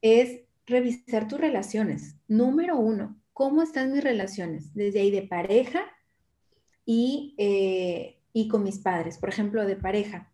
es 0.00 0.42
revisar 0.64 1.26
tus 1.26 1.40
relaciones. 1.40 2.14
Número 2.28 2.78
uno, 2.78 3.20
¿cómo 3.32 3.62
están 3.62 3.92
mis 3.92 4.04
relaciones? 4.04 4.74
Desde 4.74 5.00
ahí 5.00 5.10
de 5.10 5.22
pareja 5.22 5.84
y, 6.84 7.34
eh, 7.36 8.20
y 8.32 8.46
con 8.46 8.62
mis 8.62 8.78
padres, 8.78 9.18
por 9.18 9.28
ejemplo, 9.28 9.66
de 9.66 9.74
pareja. 9.74 10.32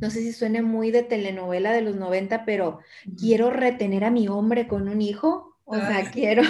No 0.00 0.10
sé 0.10 0.22
si 0.22 0.32
suene 0.32 0.60
muy 0.60 0.90
de 0.90 1.04
telenovela 1.04 1.72
de 1.72 1.82
los 1.82 1.94
90, 1.94 2.44
pero 2.44 2.80
quiero 3.16 3.50
retener 3.50 4.02
a 4.02 4.10
mi 4.10 4.26
hombre 4.26 4.66
con 4.66 4.88
un 4.88 5.00
hijo 5.00 5.51
o 5.66 5.76
sea, 5.76 6.10
quiero. 6.10 6.42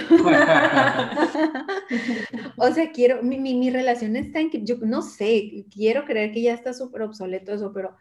o 2.57 2.73
sea, 2.73 2.91
quiero. 2.93 3.23
Mi, 3.23 3.39
mi, 3.39 3.71
relación 3.71 4.17
está 4.17 4.41
en 4.41 4.51
que 4.51 4.65
yo 4.65 4.77
no 4.81 5.03
sé, 5.03 5.67
quiero 5.73 6.05
creer 6.05 6.33
que 6.33 6.43
ya 6.43 6.55
está 6.55 6.73
súper 6.73 7.03
obsoleto 7.03 7.53
eso, 7.53 7.73
pero. 7.73 7.97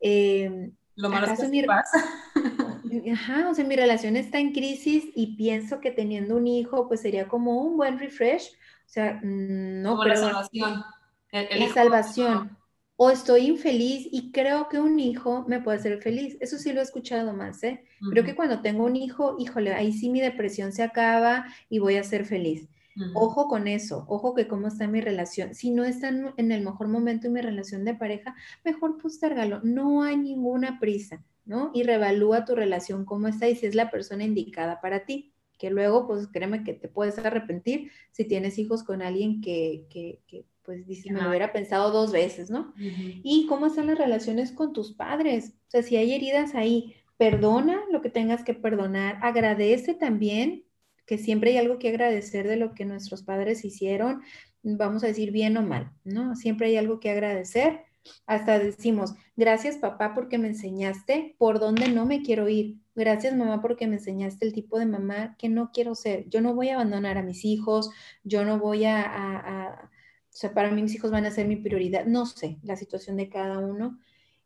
Em, 0.00 0.72
Lo 0.96 1.08
malo 1.08 1.26
es 1.26 1.40
que 1.40 1.48
mi. 1.48 1.64
Ajá, 3.12 3.48
o 3.48 3.54
sea, 3.54 3.64
mi 3.64 3.76
relación 3.76 4.16
está 4.16 4.38
en 4.38 4.52
crisis 4.52 5.04
y 5.14 5.36
pienso 5.36 5.80
que 5.80 5.90
teniendo 5.92 6.36
un 6.36 6.46
hijo, 6.46 6.88
pues 6.88 7.00
sería 7.00 7.28
como 7.28 7.62
un 7.62 7.76
buen 7.76 7.98
refresh. 7.98 8.48
O 8.48 8.88
sea, 8.92 9.20
mm, 9.22 9.82
no. 9.82 9.90
Como 9.90 10.04
la 10.04 10.16
salvación. 10.16 10.84
la 11.32 11.68
salvación 11.72 12.59
o 13.02 13.08
estoy 13.08 13.46
infeliz 13.46 14.06
y 14.12 14.30
creo 14.30 14.68
que 14.68 14.78
un 14.78 15.00
hijo 15.00 15.46
me 15.48 15.62
puede 15.62 15.78
hacer 15.78 16.02
feliz. 16.02 16.36
Eso 16.38 16.58
sí 16.58 16.70
lo 16.70 16.80
he 16.80 16.82
escuchado 16.82 17.32
más, 17.32 17.62
¿eh? 17.62 17.82
Creo 18.10 18.24
que 18.24 18.34
cuando 18.34 18.60
tengo 18.60 18.84
un 18.84 18.94
hijo, 18.94 19.36
híjole, 19.38 19.72
ahí 19.72 19.90
sí 19.94 20.10
mi 20.10 20.20
depresión 20.20 20.70
se 20.70 20.82
acaba 20.82 21.46
y 21.70 21.78
voy 21.78 21.96
a 21.96 22.04
ser 22.04 22.26
feliz. 22.26 22.68
Ojo 23.14 23.48
con 23.48 23.68
eso, 23.68 24.04
ojo 24.06 24.34
que 24.34 24.46
cómo 24.46 24.68
está 24.68 24.86
mi 24.86 25.00
relación. 25.00 25.54
Si 25.54 25.70
no 25.70 25.84
está 25.84 26.10
en 26.10 26.52
el 26.52 26.62
mejor 26.62 26.88
momento 26.88 27.28
en 27.28 27.32
mi 27.32 27.40
relación 27.40 27.86
de 27.86 27.94
pareja, 27.94 28.34
mejor 28.66 28.98
postergalo. 28.98 29.60
No 29.62 30.02
hay 30.02 30.18
ninguna 30.18 30.78
prisa, 30.78 31.24
¿no? 31.46 31.70
Y 31.72 31.84
revalúa 31.84 32.44
tu 32.44 32.54
relación, 32.54 33.06
cómo 33.06 33.28
está 33.28 33.48
y 33.48 33.56
si 33.56 33.64
es 33.64 33.74
la 33.74 33.90
persona 33.90 34.24
indicada 34.24 34.78
para 34.82 35.06
ti 35.06 35.32
que 35.60 35.70
luego, 35.70 36.06
pues 36.06 36.26
créeme 36.26 36.64
que 36.64 36.72
te 36.72 36.88
puedes 36.88 37.18
arrepentir 37.18 37.90
si 38.12 38.24
tienes 38.24 38.58
hijos 38.58 38.82
con 38.82 39.02
alguien 39.02 39.42
que, 39.42 39.86
que, 39.90 40.20
que 40.26 40.46
pues 40.64 40.86
dice, 40.86 41.12
me 41.12 41.20
lo 41.20 41.28
hubiera 41.28 41.52
pensado 41.52 41.90
dos 41.90 42.12
veces, 42.12 42.50
¿no? 42.50 42.72
Y 42.76 43.46
cómo 43.46 43.66
están 43.66 43.86
las 43.86 43.98
relaciones 43.98 44.52
con 44.52 44.72
tus 44.72 44.92
padres. 44.94 45.54
O 45.68 45.70
sea, 45.70 45.82
si 45.82 45.96
hay 45.96 46.12
heridas 46.12 46.54
ahí, 46.54 46.94
perdona 47.16 47.82
lo 47.90 48.00
que 48.00 48.10
tengas 48.10 48.44
que 48.44 48.54
perdonar, 48.54 49.18
agradece 49.22 49.94
también, 49.94 50.64
que 51.06 51.18
siempre 51.18 51.50
hay 51.50 51.58
algo 51.58 51.78
que 51.78 51.88
agradecer 51.88 52.46
de 52.46 52.56
lo 52.56 52.72
que 52.74 52.84
nuestros 52.84 53.22
padres 53.22 53.64
hicieron, 53.64 54.22
vamos 54.62 55.02
a 55.04 55.08
decir 55.08 55.32
bien 55.32 55.56
o 55.56 55.62
mal, 55.62 55.92
¿no? 56.04 56.36
Siempre 56.36 56.68
hay 56.68 56.76
algo 56.76 57.00
que 57.00 57.10
agradecer. 57.10 57.80
Hasta 58.26 58.58
decimos, 58.58 59.14
gracias 59.36 59.76
papá 59.76 60.14
porque 60.14 60.38
me 60.38 60.48
enseñaste 60.48 61.34
por 61.38 61.58
dónde 61.58 61.88
no 61.88 62.06
me 62.06 62.22
quiero 62.22 62.48
ir. 62.48 62.78
Gracias 62.94 63.34
mamá 63.34 63.60
porque 63.60 63.86
me 63.86 63.96
enseñaste 63.96 64.46
el 64.46 64.52
tipo 64.52 64.78
de 64.78 64.86
mamá 64.86 65.36
que 65.38 65.48
no 65.48 65.70
quiero 65.72 65.94
ser. 65.94 66.28
Yo 66.28 66.40
no 66.40 66.54
voy 66.54 66.68
a 66.68 66.76
abandonar 66.76 67.18
a 67.18 67.22
mis 67.22 67.44
hijos, 67.44 67.90
yo 68.24 68.44
no 68.44 68.58
voy 68.58 68.84
a 68.84 69.90
o 70.32 70.36
sea, 70.36 70.54
para 70.54 70.70
mí 70.70 70.82
mis 70.82 70.94
hijos 70.94 71.10
van 71.10 71.26
a 71.26 71.30
ser 71.30 71.48
mi 71.48 71.56
prioridad, 71.56 72.06
no 72.06 72.24
sé, 72.24 72.58
la 72.62 72.76
situación 72.76 73.16
de 73.16 73.28
cada 73.28 73.58
uno. 73.58 73.98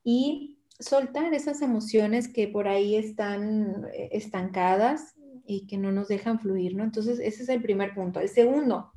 Y 0.03 0.59
soltar 0.79 1.33
esas 1.35 1.62
emociones 1.62 2.29
que 2.29 2.49
por 2.49 2.68
ahí 2.68 2.97
están 2.97 3.87
eh, 3.92 4.09
estancadas 4.12 5.14
y 5.47 5.66
que 5.66 5.77
no 5.77 5.92
nos 5.92 6.09
dejan 6.09 6.40
fluir, 6.40 6.75
¿no? 6.75 6.85
Entonces, 6.85 7.20
ese 7.20 7.42
es 7.42 7.49
el 7.49 7.62
primer 7.62 7.94
punto. 7.94 8.20
El 8.20 8.31
segundo, 8.31 8.92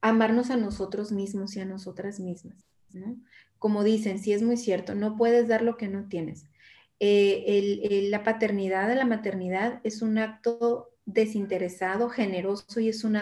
amarnos 0.00 0.50
a 0.50 0.56
nosotros 0.56 1.12
mismos 1.12 1.56
y 1.56 1.60
a 1.60 1.64
nosotras 1.64 2.20
mismas, 2.20 2.66
¿no? 2.92 3.16
Como 3.58 3.82
dicen, 3.84 4.18
sí 4.18 4.34
es 4.34 4.42
muy 4.42 4.58
cierto, 4.58 4.94
no 4.94 5.16
puedes 5.16 5.48
dar 5.48 5.62
lo 5.62 5.78
que 5.78 5.88
no 5.88 6.08
tienes. 6.08 6.46
Eh, 7.00 8.08
la 8.10 8.22
paternidad, 8.22 8.94
la 8.94 9.06
maternidad 9.06 9.80
es 9.82 10.02
un 10.02 10.18
acto 10.18 10.90
desinteresado, 11.06 12.10
generoso 12.10 12.80
y 12.80 12.90
es 12.90 13.02
un 13.04 13.16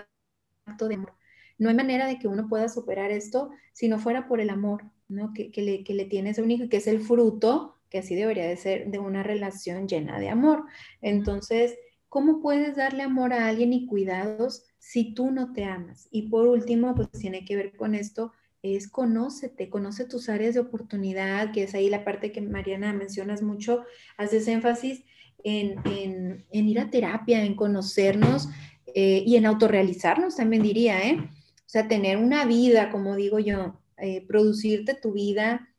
acto 0.67 0.89
de 0.89 0.97
amor. 0.97 1.15
No 1.62 1.68
hay 1.68 1.77
manera 1.77 2.09
de 2.09 2.18
que 2.18 2.27
uno 2.27 2.48
pueda 2.48 2.68
superar 2.68 3.12
esto 3.12 3.51
si 3.72 3.87
no 3.87 4.01
fuera 4.01 4.27
por 4.27 4.40
el 4.40 4.51
amor, 4.51 4.83
¿no? 5.07 5.33
Que, 5.33 5.53
le, 5.62 5.85
que 5.85 5.94
le 5.94 6.07
tienes 6.07 6.37
a 6.40 6.42
un 6.42 6.51
hijo 6.51 6.64
y 6.64 6.68
que 6.68 6.79
es 6.79 6.88
el 6.88 7.01
fruto, 7.01 7.77
que 7.88 7.98
así 7.98 8.16
debería 8.16 8.48
de 8.48 8.57
ser, 8.57 8.90
de 8.90 8.98
una 8.98 9.22
relación 9.22 9.87
llena 9.87 10.18
de 10.18 10.29
amor. 10.29 10.64
Entonces, 11.03 11.79
¿cómo 12.09 12.42
puedes 12.42 12.75
darle 12.75 13.05
amor 13.05 13.33
a 13.33 13.46
alguien 13.46 13.72
y 13.72 13.87
cuidados 13.87 14.64
si 14.81 15.14
tú 15.14 15.31
no 15.31 15.53
te 15.53 15.62
amas? 15.62 16.09
Y 16.11 16.22
por 16.31 16.48
último, 16.48 16.96
pues 16.96 17.12
tiene 17.12 17.44
que 17.44 17.55
ver 17.55 17.77
con 17.77 17.94
esto, 17.94 18.33
es 18.62 18.88
conócete, 18.88 19.70
conoce 19.70 20.05
tus 20.05 20.29
áreas 20.29 20.55
de 20.55 20.61
oportunidad, 20.61 21.53
que 21.53 21.62
es 21.62 21.77
ahí 21.77 21.88
la 21.88 22.03
parte 22.03 22.33
que 22.33 22.40
Mariana 22.40 22.92
mencionas 22.92 23.40
mucho, 23.40 23.85
haces 24.16 24.48
énfasis 24.48 25.05
en, 25.44 26.44
ir 26.51 26.81
a 26.81 26.90
terapia, 26.90 27.44
en 27.44 27.55
conocernos 27.55 28.48
eh, 28.96 29.22
y 29.25 29.37
en 29.37 29.46
autorrealizarnos 29.46 30.35
también 30.35 30.64
diría, 30.64 31.09
¿eh? 31.09 31.20
Sea, 31.73 31.89
tener 31.89 32.19
una 32.19 32.45
vida, 32.45 32.91
como 32.91 33.17
digo 33.17 33.39
yo, 33.39 33.81
eh, 33.97 34.27
producirte 34.27 34.93
tu 34.93 35.13
vida, 35.13 35.71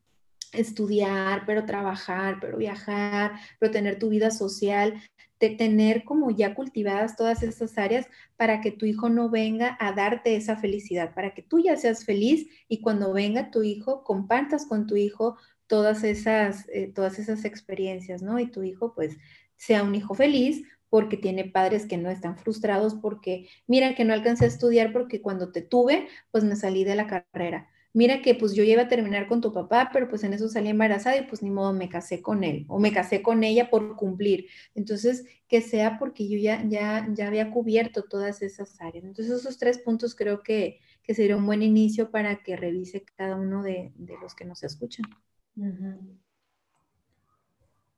estudiar, 0.51 1.43
pero 1.45 1.67
trabajar, 1.67 2.39
pero 2.41 2.57
viajar, 2.57 3.33
pero 3.59 3.71
tener 3.71 3.99
tu 3.99 4.09
vida 4.09 4.31
social, 4.31 4.99
de 5.39 5.51
tener 5.51 6.03
como 6.03 6.31
ya 6.31 6.55
cultivadas 6.55 7.15
todas 7.15 7.43
esas 7.43 7.77
áreas 7.77 8.07
para 8.37 8.59
que 8.59 8.71
tu 8.71 8.87
hijo 8.87 9.07
no 9.09 9.29
venga 9.29 9.77
a 9.79 9.91
darte 9.91 10.35
esa 10.35 10.57
felicidad, 10.57 11.13
para 11.13 11.35
que 11.35 11.43
tú 11.43 11.59
ya 11.59 11.77
seas 11.77 12.05
feliz 12.05 12.47
y 12.67 12.81
cuando 12.81 13.13
venga 13.13 13.51
tu 13.51 13.61
hijo, 13.61 14.03
compartas 14.03 14.65
con 14.65 14.87
tu 14.87 14.95
hijo 14.95 15.37
todas 15.67 16.03
esas, 16.03 16.67
eh, 16.69 16.91
todas 16.91 17.19
esas 17.19 17.45
experiencias, 17.45 18.23
¿no? 18.23 18.39
Y 18.39 18.47
tu 18.47 18.63
hijo 18.63 18.95
pues 18.95 19.15
sea 19.57 19.83
un 19.83 19.93
hijo 19.93 20.15
feliz 20.15 20.63
porque 20.93 21.17
tiene 21.17 21.45
padres 21.45 21.87
que 21.87 21.97
no 21.97 22.11
están 22.11 22.37
frustrados 22.37 22.93
porque, 22.93 23.49
mira 23.65 23.95
que 23.95 24.05
no 24.05 24.13
alcancé 24.13 24.45
a 24.45 24.47
estudiar 24.47 24.93
porque 24.93 25.23
cuando 25.23 25.51
te 25.51 25.63
tuve, 25.63 26.07
pues 26.29 26.43
me 26.43 26.55
salí 26.55 26.83
de 26.83 26.93
la 26.93 27.07
carrera 27.07 27.71
mira 27.93 28.21
que 28.21 28.35
pues 28.35 28.53
yo 28.53 28.63
iba 28.63 28.83
a 28.83 28.87
terminar 28.87 29.27
con 29.27 29.41
tu 29.41 29.51
papá, 29.51 29.89
pero 29.91 30.07
pues 30.07 30.23
en 30.23 30.33
eso 30.33 30.47
salí 30.49 30.69
embarazada 30.69 31.17
y 31.17 31.25
pues 31.25 31.41
ni 31.41 31.49
modo 31.49 31.73
me 31.73 31.89
casé 31.89 32.21
con 32.21 32.43
él 32.43 32.65
o 32.67 32.79
me 32.79 32.91
casé 32.91 33.23
con 33.23 33.43
ella 33.43 33.71
por 33.71 33.95
cumplir. 33.95 34.47
Entonces, 34.75 35.25
que 35.47 35.61
sea 35.61 35.97
porque 35.97 36.29
yo 36.29 36.37
ya, 36.37 36.63
ya, 36.67 37.07
ya 37.11 37.27
había 37.27 37.49
cubierto 37.49 38.03
todas 38.03 38.43
esas 38.43 38.79
áreas. 38.79 39.03
Entonces, 39.03 39.39
esos 39.39 39.57
tres 39.57 39.79
puntos 39.79 40.13
creo 40.13 40.43
que, 40.43 40.79
que 41.01 41.15
sería 41.15 41.37
un 41.37 41.45
buen 41.45 41.63
inicio 41.63 42.11
para 42.11 42.43
que 42.43 42.55
revise 42.55 43.03
cada 43.15 43.35
uno 43.35 43.63
de, 43.63 43.93
los 44.21 44.35
que 44.35 44.45
nos 44.45 44.63
escuchan. 44.63 45.05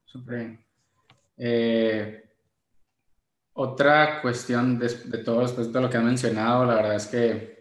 Súper 0.06 0.60
eh, 1.38 2.25
otra 3.58 4.22
cuestión 4.22 4.78
de, 4.78 4.90
de 5.06 5.18
todo 5.20 5.42
después 5.42 5.72
de 5.72 5.82
lo 5.82 5.90
que 5.90 5.98
han 5.98 6.06
mencionado, 6.06 6.66
la 6.66 6.76
verdad 6.76 6.96
es 6.96 7.08
que 7.08 7.56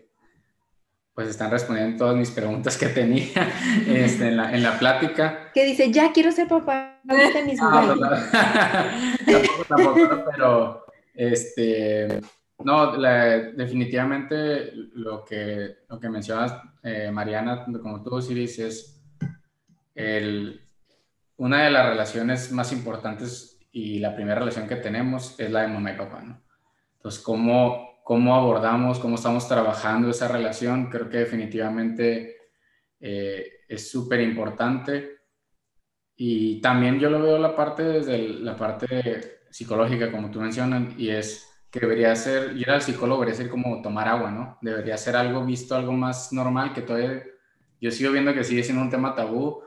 pues 1.14 1.28
están 1.28 1.52
respondiendo 1.52 1.96
todas 1.96 2.16
mis 2.16 2.33
preguntas 2.33 2.76
que 2.76 2.88
tenía 2.88 3.48
este, 3.87 4.28
en, 4.28 4.37
la, 4.37 4.52
en, 4.52 4.62
la, 4.64 4.76
plática. 4.76 5.52
Que 5.54 5.64
dice, 5.64 5.92
ya 5.92 6.12
quiero 6.12 6.33
ser 6.33 6.48
papá, 6.48 7.00
no, 7.04 7.14
no, 7.16 8.11
tampoco, 9.26 9.64
tampoco, 9.68 10.24
pero 10.33 10.85
este, 11.14 12.20
no, 12.64 12.96
definitivamente 12.96 14.72
lo 14.94 15.24
que, 15.24 15.76
lo 15.88 16.00
que 16.00 16.09
mencionas, 16.09 16.54
eh, 16.83 17.12
Mariana, 17.12 17.64
como 17.80 18.02
tú, 18.02 18.20
Siris, 18.20 18.59
es 18.59 19.00
el, 19.94 20.61
una 21.37 21.62
de 21.62 21.70
las 21.70 21.88
relaciones 21.90 22.50
más 22.50 22.72
importantes 22.72 23.54
y 23.74 23.98
la 23.98 24.14
primera 24.14 24.38
relación 24.38 24.68
que 24.68 24.76
tenemos 24.76 25.34
es 25.38 25.50
la 25.50 25.62
de 25.62 25.68
mamá 25.68 25.90
y 25.90 25.96
papá, 25.96 26.22
¿no? 26.22 26.40
Entonces, 26.94 27.20
¿cómo, 27.20 27.98
cómo 28.04 28.37
abordamos, 28.37 29.00
cómo 29.00 29.16
estamos 29.16 29.48
trabajando 29.48 30.10
esa 30.10 30.28
relación, 30.28 30.88
creo 30.90 31.10
que 31.10 31.18
definitivamente 31.18 32.37
eh, 33.00 33.44
es 33.68 33.90
súper 33.90 34.20
importante. 34.20 35.18
Y 36.14 36.60
también 36.60 37.00
yo 37.00 37.10
lo 37.10 37.20
veo 37.20 37.37
la 37.37 37.56
parte 37.56 37.82
desde 37.82 38.16
la 38.28 38.56
parte 38.56 39.40
psicológica, 39.50 40.12
como 40.12 40.30
tú 40.30 40.40
mencionas, 40.40 40.96
y 40.96 41.10
es 41.10 41.50
que 41.68 41.80
debería 41.80 42.14
ser, 42.14 42.56
ir 42.56 42.70
al 42.70 42.80
psicólogo 42.80 43.22
debería 43.22 43.42
ser 43.42 43.50
como 43.50 43.82
tomar 43.82 44.06
agua, 44.06 44.30
¿no? 44.30 44.56
Debería 44.62 44.96
ser 44.96 45.16
algo 45.16 45.44
visto, 45.44 45.74
algo 45.74 45.92
más 45.94 46.32
normal, 46.32 46.72
que 46.72 46.82
todavía, 46.82 47.24
yo 47.80 47.90
sigo 47.90 48.12
viendo 48.12 48.32
que 48.32 48.44
sigue 48.44 48.62
siendo 48.62 48.84
un 48.84 48.90
tema 48.90 49.16
tabú 49.16 49.63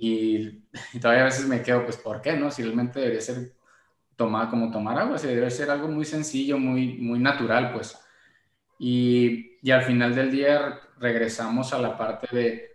y, 0.00 0.64
y 0.94 1.00
todavía 1.00 1.22
a 1.22 1.26
veces 1.26 1.46
me 1.46 1.62
quedo, 1.62 1.84
pues, 1.84 1.96
¿por 1.96 2.20
qué, 2.20 2.36
no? 2.36 2.50
Si 2.50 2.62
realmente 2.62 3.00
debería 3.00 3.20
ser 3.20 3.52
tomar, 4.16 4.50
como 4.50 4.70
tomar 4.70 4.98
agua, 4.98 5.16
se 5.16 5.28
debe 5.28 5.50
ser 5.50 5.70
algo 5.70 5.88
muy 5.88 6.04
sencillo, 6.04 6.58
muy, 6.58 6.98
muy 6.98 7.18
natural, 7.20 7.72
pues. 7.72 7.96
Y, 8.78 9.58
y, 9.62 9.70
al 9.70 9.82
final 9.82 10.14
del 10.14 10.30
día 10.30 10.80
regresamos 10.98 11.72
a 11.72 11.78
la 11.78 11.96
parte 11.96 12.28
de, 12.34 12.70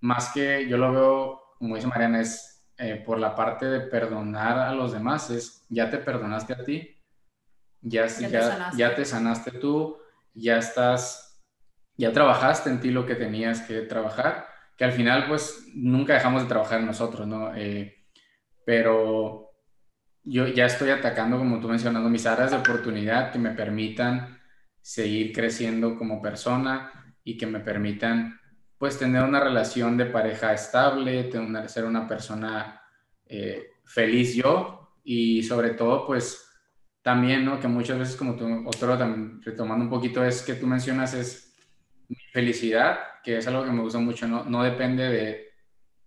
más 0.00 0.32
que 0.32 0.68
yo 0.68 0.76
lo 0.76 0.92
veo, 0.92 1.42
como 1.58 1.76
dice 1.76 1.88
Mariana, 1.88 2.20
es 2.20 2.64
eh, 2.76 3.02
por 3.04 3.18
la 3.18 3.34
parte 3.34 3.66
de 3.66 3.80
perdonar 3.80 4.58
a 4.58 4.74
los 4.74 4.92
demás, 4.92 5.30
es 5.30 5.64
ya 5.68 5.88
te 5.88 5.98
perdonaste 5.98 6.52
a 6.52 6.64
ti, 6.64 7.00
ya, 7.80 8.06
ya, 8.06 8.28
ya, 8.28 8.40
te, 8.40 8.42
sanaste. 8.42 8.78
ya 8.78 8.94
te 8.94 9.04
sanaste 9.04 9.50
tú, 9.52 9.98
ya 10.34 10.56
estás, 10.58 11.42
ya 11.96 12.12
trabajaste 12.12 12.70
en 12.70 12.80
ti 12.80 12.90
lo 12.90 13.06
que 13.06 13.14
tenías 13.14 13.62
que 13.62 13.82
trabajar, 13.82 14.48
que 14.76 14.84
al 14.84 14.92
final 14.92 15.26
pues 15.28 15.66
nunca 15.74 16.14
dejamos 16.14 16.42
de 16.42 16.48
trabajar 16.48 16.82
nosotros, 16.82 17.26
¿no? 17.26 17.54
Eh, 17.54 18.04
pero 18.64 19.50
yo 20.24 20.46
ya 20.46 20.66
estoy 20.66 20.90
atacando, 20.90 21.38
como 21.38 21.60
tú 21.60 21.68
mencionando, 21.68 22.08
mis 22.08 22.26
áreas 22.26 22.52
de 22.52 22.58
oportunidad 22.58 23.32
que 23.32 23.38
me 23.38 23.50
permitan 23.50 24.40
seguir 24.80 25.32
creciendo 25.32 25.96
como 25.96 26.20
persona 26.20 26.90
y 27.24 27.36
que 27.36 27.46
me 27.46 27.60
permitan 27.60 28.40
pues 28.78 28.98
tener 28.98 29.22
una 29.22 29.40
relación 29.40 29.96
de 29.96 30.06
pareja 30.06 30.52
estable, 30.52 31.24
tener, 31.24 31.68
ser 31.68 31.84
una 31.84 32.06
persona 32.08 32.82
eh, 33.26 33.70
feliz 33.84 34.34
yo 34.34 34.96
y 35.04 35.42
sobre 35.42 35.70
todo 35.70 36.06
pues 36.06 36.48
también, 37.02 37.44
¿no? 37.44 37.60
Que 37.60 37.68
muchas 37.68 37.98
veces 37.98 38.16
como 38.16 38.36
tú, 38.36 38.64
otro 38.66 38.96
retomando 39.40 39.84
un 39.84 39.90
poquito 39.90 40.24
es 40.24 40.42
que 40.42 40.54
tú 40.54 40.66
mencionas 40.66 41.14
es 41.14 41.51
felicidad, 42.32 42.98
que 43.22 43.38
es 43.38 43.46
algo 43.46 43.64
que 43.64 43.70
me 43.70 43.82
gusta 43.82 43.98
mucho, 43.98 44.26
no, 44.26 44.44
no 44.44 44.62
depende 44.62 45.08
de 45.08 45.52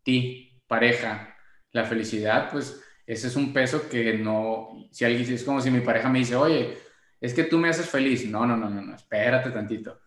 ti, 0.04 0.62
pareja. 0.68 1.36
La 1.72 1.84
felicidad 1.86 2.50
pues 2.52 2.82
ese 3.06 3.28
es 3.28 3.36
un 3.36 3.54
peso 3.54 3.88
que 3.88 4.18
no, 4.18 4.88
si 4.92 5.06
alguien, 5.06 5.32
es 5.32 5.44
como 5.44 5.62
si 5.62 5.70
mi 5.70 5.82
pareja 5.82 6.10
me 6.10 6.20
dice, 6.20 6.36
oye, 6.36 6.78
es 7.22 7.34
que 7.34 7.44
tú 7.44 7.58
me 7.58 7.70
haces 7.70 7.90
feliz. 7.90 8.28
No, 8.28 8.46
no, 8.46 8.58
no, 8.58 8.70
no, 8.70 8.82
no, 8.82 8.96
espérate 8.96 9.52
tantito. 9.52 10.00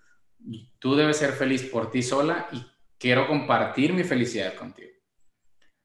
Tú 0.78 0.94
debes 0.94 1.16
ser 1.16 1.32
feliz 1.32 1.62
por 1.64 1.90
ti 1.90 2.02
sola 2.02 2.48
y 2.52 2.64
quiero 2.98 3.26
compartir 3.26 3.92
mi 3.92 4.02
felicidad 4.02 4.54
contigo. 4.54 4.88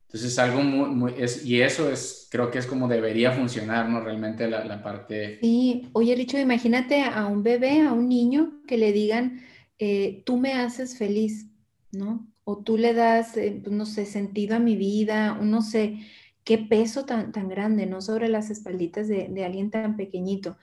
Entonces, 0.08 0.38
algo 0.38 0.62
muy, 0.62 0.90
muy 0.90 1.14
es, 1.18 1.44
y 1.44 1.62
eso 1.62 1.90
es, 1.90 2.28
creo 2.32 2.52
que 2.52 2.60
es 2.60 2.68
como 2.68 2.88
debería 2.88 3.32
funcionar, 3.32 3.90
¿no? 3.90 4.00
Realmente 4.00 4.48
la, 4.48 4.84
parte... 4.84 5.40
Sí, 5.42 5.90
oye, 5.94 6.16
dicho, 6.16 6.38
imagínate 6.38 7.02
a 7.02 7.26
un 7.26 7.42
bebé, 7.42 7.82
a 7.82 7.94
un 7.94 8.10
niño, 8.10 8.62
que 8.68 8.78
le 8.78 8.92
digan, 8.92 9.42
eh, 9.80 10.24
tú 10.26 10.38
me 10.38 10.54
haces 10.54 10.98
feliz, 10.98 11.48
¿no? 11.92 12.28
O 12.44 12.64
tú 12.64 12.78
le 12.78 12.94
das, 12.94 13.38
eh, 13.38 13.60
pues, 13.64 13.76
no 13.76 13.86
sé, 13.86 14.06
sentido 14.06 14.56
a 14.56 14.60
mi 14.60 14.76
vida, 14.76 15.36
no 15.36 15.62
sé, 15.62 16.00
qué 16.44 16.58
peso 16.58 17.06
tan, 17.06 17.32
tan 17.32 17.48
grande, 17.50 17.86
¿no? 17.86 18.02
Sobre 18.02 18.30
las 18.30 18.50
espalditas 18.50 19.08
de, 19.08 19.44
alguien 19.46 19.72
tan 19.72 19.96
pequeñito. 19.98 20.58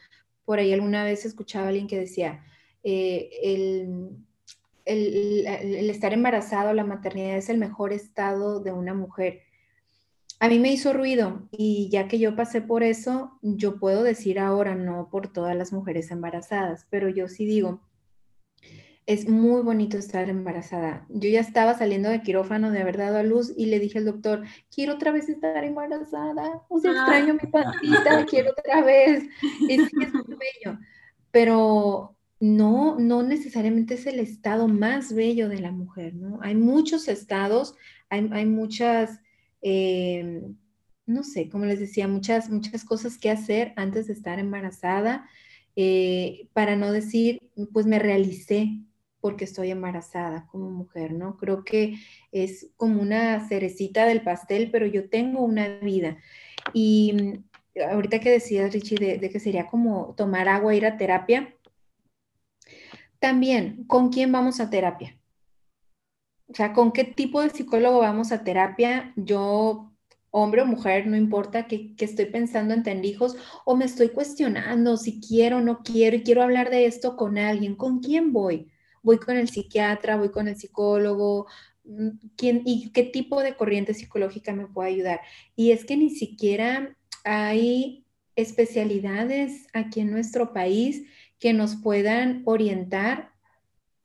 Por 0.44 0.58
ahí 0.58 0.72
alguna 0.72 1.04
vez 1.04 1.24
escuchaba 1.24 1.66
a 1.66 1.68
alguien 1.68 1.86
que 1.86 1.98
decía, 1.98 2.44
eh, 2.82 3.30
el, 3.42 4.24
el, 4.84 5.90
estar 5.90 6.12
embarazado, 6.12 6.72
la 6.74 6.84
maternidad 6.84 7.36
es 7.36 7.48
el 7.48 7.58
mejor 7.58 7.92
estado 7.92 8.60
de 8.60 8.72
una 8.72 8.94
mujer. 8.94 9.40
A 10.38 10.48
mí 10.48 10.58
me 10.58 10.72
hizo 10.72 10.92
ruido 10.92 11.48
y 11.52 11.90
ya 11.90 12.08
que 12.08 12.18
yo 12.18 12.34
pasé 12.34 12.62
por 12.62 12.82
eso, 12.82 13.38
yo 13.42 13.78
puedo 13.78 14.02
decir 14.02 14.38
ahora, 14.38 14.74
no 14.74 15.08
por 15.10 15.32
todas 15.32 15.54
las 15.54 15.72
mujeres 15.72 16.10
embarazadas, 16.10 16.86
pero 16.90 17.10
yo 17.10 17.28
sí 17.28 17.44
digo, 17.44 17.80
es 19.10 19.28
muy 19.28 19.62
bonito 19.62 19.98
estar 19.98 20.28
embarazada. 20.28 21.04
Yo 21.08 21.28
ya 21.28 21.40
estaba 21.40 21.76
saliendo 21.76 22.08
de 22.08 22.22
quirófano 22.22 22.70
de 22.70 22.80
haber 22.80 22.96
dado 22.96 23.18
a 23.18 23.24
luz 23.24 23.52
y 23.56 23.66
le 23.66 23.80
dije 23.80 23.98
al 23.98 24.04
doctor, 24.04 24.44
quiero 24.72 24.94
otra 24.94 25.10
vez 25.10 25.28
estar 25.28 25.64
embarazada, 25.64 26.62
o 26.68 26.78
sea, 26.78 26.92
extraño 26.92 27.34
mi 27.34 27.48
pancita, 27.50 28.24
quiero 28.26 28.52
otra 28.52 28.82
vez. 28.82 29.24
Es, 29.68 29.80
es 29.80 30.14
muy 30.14 30.36
bello, 30.36 30.78
pero 31.32 32.16
no, 32.38 33.00
no 33.00 33.24
necesariamente 33.24 33.94
es 33.94 34.06
el 34.06 34.20
estado 34.20 34.68
más 34.68 35.12
bello 35.12 35.48
de 35.48 35.58
la 35.58 35.72
mujer, 35.72 36.14
¿no? 36.14 36.38
Hay 36.40 36.54
muchos 36.54 37.08
estados, 37.08 37.74
hay, 38.10 38.30
hay 38.32 38.46
muchas 38.46 39.18
eh, 39.60 40.40
no 41.06 41.24
sé, 41.24 41.48
como 41.48 41.64
les 41.64 41.80
decía, 41.80 42.06
muchas, 42.06 42.48
muchas 42.48 42.84
cosas 42.84 43.18
que 43.18 43.30
hacer 43.30 43.72
antes 43.74 44.06
de 44.06 44.12
estar 44.12 44.38
embarazada, 44.38 45.28
eh, 45.74 46.48
para 46.52 46.76
no 46.76 46.92
decir, 46.92 47.40
pues 47.72 47.86
me 47.86 47.98
realicé 47.98 48.80
porque 49.20 49.44
estoy 49.44 49.70
embarazada 49.70 50.46
como 50.46 50.70
mujer, 50.70 51.12
¿no? 51.12 51.36
Creo 51.36 51.64
que 51.64 51.96
es 52.32 52.70
como 52.76 53.00
una 53.00 53.46
cerecita 53.48 54.06
del 54.06 54.22
pastel, 54.22 54.70
pero 54.70 54.86
yo 54.86 55.08
tengo 55.08 55.44
una 55.44 55.78
vida. 55.80 56.18
Y 56.72 57.12
mm, 57.74 57.80
ahorita 57.90 58.20
que 58.20 58.30
decías, 58.30 58.72
Richie, 58.72 58.96
de, 58.96 59.18
de 59.18 59.30
que 59.30 59.40
sería 59.40 59.66
como 59.66 60.14
tomar 60.16 60.48
agua, 60.48 60.74
ir 60.74 60.86
a 60.86 60.96
terapia, 60.96 61.54
también, 63.20 63.84
¿con 63.84 64.08
quién 64.10 64.32
vamos 64.32 64.60
a 64.60 64.70
terapia? 64.70 65.20
O 66.48 66.54
sea, 66.54 66.72
¿con 66.72 66.90
qué 66.92 67.04
tipo 67.04 67.40
de 67.42 67.50
psicólogo 67.50 68.00
vamos 68.00 68.32
a 68.32 68.42
terapia? 68.42 69.12
Yo, 69.14 69.92
hombre 70.30 70.62
o 70.62 70.66
mujer, 70.66 71.06
no 71.06 71.16
importa 71.16 71.66
que, 71.66 71.94
estoy 71.98 72.26
pensando 72.26 72.74
en 72.74 72.82
tener 72.82 73.04
hijos 73.04 73.36
o 73.64 73.76
me 73.76 73.84
estoy 73.84 74.08
cuestionando 74.08 74.96
si 74.96 75.20
quiero 75.20 75.58
o 75.58 75.60
no 75.60 75.82
quiero 75.82 76.16
y 76.16 76.22
quiero 76.22 76.42
hablar 76.42 76.70
de 76.70 76.86
esto 76.86 77.16
con 77.16 77.38
alguien. 77.38 77.76
¿Con 77.76 78.00
quién 78.00 78.32
voy? 78.32 78.70
¿Voy 79.02 79.18
con 79.18 79.36
el 79.36 79.48
psiquiatra? 79.48 80.16
¿Voy 80.16 80.30
con 80.30 80.48
el 80.48 80.56
psicólogo? 80.56 81.46
Mm, 81.84 82.08
¿Quién, 82.36 82.62
¿Y 82.64 82.90
qué 82.90 83.04
tipo 83.04 83.42
de 83.42 83.56
corriente 83.56 83.94
psicológica 83.94 84.52
me 84.52 84.66
puede 84.66 84.90
ayudar? 84.90 85.20
Y 85.56 85.72
es 85.72 85.84
que 85.84 85.96
ni 85.96 86.10
siquiera 86.10 86.96
hay 87.24 88.04
especialidades 88.36 89.66
aquí 89.72 90.00
en 90.00 90.10
nuestro 90.10 90.52
país 90.52 91.06
que 91.38 91.52
nos 91.52 91.76
puedan 91.76 92.42
orientar 92.44 93.30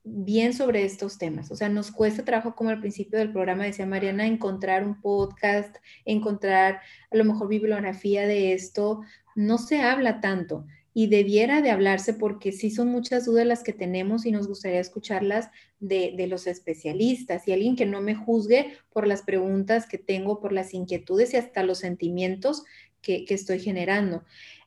bien 0.04 0.54
sobre 0.54 0.86
estos 0.86 1.18
temas. 1.18 1.52
O 1.52 1.56
sea, 1.56 1.68
nos 1.68 1.91
cuesta 1.91 2.24
trabajo, 2.24 2.56
como 2.56 2.70
al 2.70 2.80
principio 2.80 3.18
del 3.18 3.32
programa 3.32 3.66
decía 3.66 3.88
Mariana, 3.88 4.28
encontrar 4.28 4.86
un 4.86 5.02
podcast, 5.02 5.76
encontrar 6.06 6.82
a 7.12 7.18
lo 7.18 7.26
mejor 7.26 7.48
bibliografía 7.48 8.28
de 8.28 8.54
esto. 8.54 9.02
No 9.36 9.58
se 9.58 9.82
habla 9.82 10.22
tanto 10.22 10.66
y 10.98 11.08
debiera 11.08 11.62
de 11.62 11.72
hablarse 11.72 12.14
porque 12.14 12.54
sí 12.54 12.72
son 12.72 12.88
muchas 12.88 13.26
dudas 13.26 13.46
las 13.46 13.64
que 13.64 13.74
tenemos 13.74 14.26
y 14.26 14.32
nos 14.32 14.48
gustaría 14.48 14.80
escucharlas 14.80 15.50
de, 15.82 16.16
los 16.30 16.48
especialistas 16.48 17.46
y 17.50 17.52
alguien 17.52 17.76
que 17.76 17.86
no 17.86 18.00
me 18.00 18.16
juzgue 18.16 18.78
por 18.93 19.06
las 19.06 19.22
preguntas 19.22 19.88
que 19.88 19.98
tengo, 19.98 20.39
por 20.39 20.54
las 20.54 20.74
inquietudes 20.74 21.34
y 21.34 21.38
hasta 21.38 21.64
los 21.64 21.80
sentimientos 21.80 22.64
que, 23.02 23.26
estoy 23.28 23.60
generando. 23.60 24.24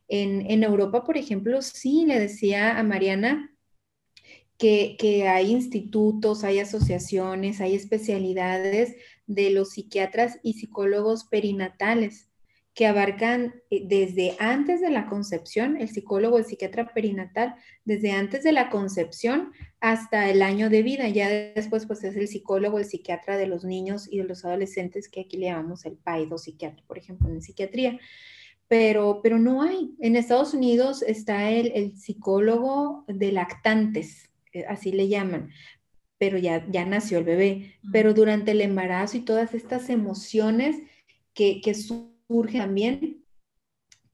En, 0.07 0.63
Europa, 0.63 1.03
por 1.03 1.17
ejemplo, 1.17 1.63
sí 1.63 2.05
le 2.05 2.19
decía 2.19 2.77
a 2.77 2.83
Mariana 2.83 3.51
que, 4.59 5.27
hay 5.27 5.49
institutos, 5.49 6.43
hay 6.43 6.59
asociaciones, 6.59 7.59
hay 7.59 7.73
especialidades 7.73 8.95
de 9.25 9.49
los 9.49 9.71
psiquiatras 9.71 10.37
y 10.43 10.53
psicólogos 10.53 11.23
perinatales 11.23 12.28
que 12.79 12.87
abarcan 12.87 13.61
eh, 13.69 13.81
desde 13.85 14.37
antes 14.39 14.79
de 14.79 14.89
la 14.89 15.07
concepción, 15.07 15.75
el 15.75 15.89
psicólogo, 15.89 16.37
el 16.37 16.45
psiquiatra 16.45 16.93
perinatal, 16.93 17.55
desde 17.83 18.13
antes 18.13 18.41
de 18.41 18.53
la 18.53 18.69
concepción 18.69 19.51
hasta 19.81 20.29
el 20.29 20.41
año 20.41 20.69
de 20.69 20.81
vida. 20.81 21.09
Ya 21.09 21.27
después, 21.27 21.85
pues 21.85 22.05
es 22.05 22.15
el 22.15 22.29
psicólogo, 22.29 22.79
el 22.79 22.85
psiquiatra 22.85 23.35
de 23.35 23.47
los 23.47 23.65
niños 23.65 24.07
y 24.09 24.19
de 24.19 24.23
los 24.23 24.45
adolescentes, 24.45 25.09
que 25.09 25.19
aquí 25.19 25.35
le 25.35 25.47
llamamos 25.47 25.85
el 25.85 25.97
PAIDO 25.97 26.37
psiquiatra, 26.37 26.81
por 26.87 26.97
ejemplo, 26.97 27.27
en 27.27 27.41
psiquiatría 27.41 27.99
pero, 28.69 29.19
pero 29.21 29.39
no 29.39 29.61
hay. 29.61 29.91
En 29.99 30.15
Estados 30.15 30.53
Unidos 30.53 31.01
está 31.01 31.51
el, 31.51 31.97
psicólogo 31.97 33.03
de 33.09 33.33
lactantes, 33.33 34.29
eh, 34.53 34.63
así 34.69 34.93
le 34.93 35.09
llaman, 35.09 35.49
pero 36.17 36.37
ya, 36.37 36.65
ya 36.71 36.85
nació 36.85 37.17
el 37.17 37.25
bebé. 37.25 37.73
Pero 37.91 38.13
durante 38.13 38.51
el 38.51 38.61
embarazo 38.61 39.17
y 39.17 39.25
todas 39.25 39.53
estas 39.53 39.89
emociones 39.89 40.77
que, 41.33 41.59
que 41.59 41.73
surgen 42.29 42.61
también, 42.61 43.25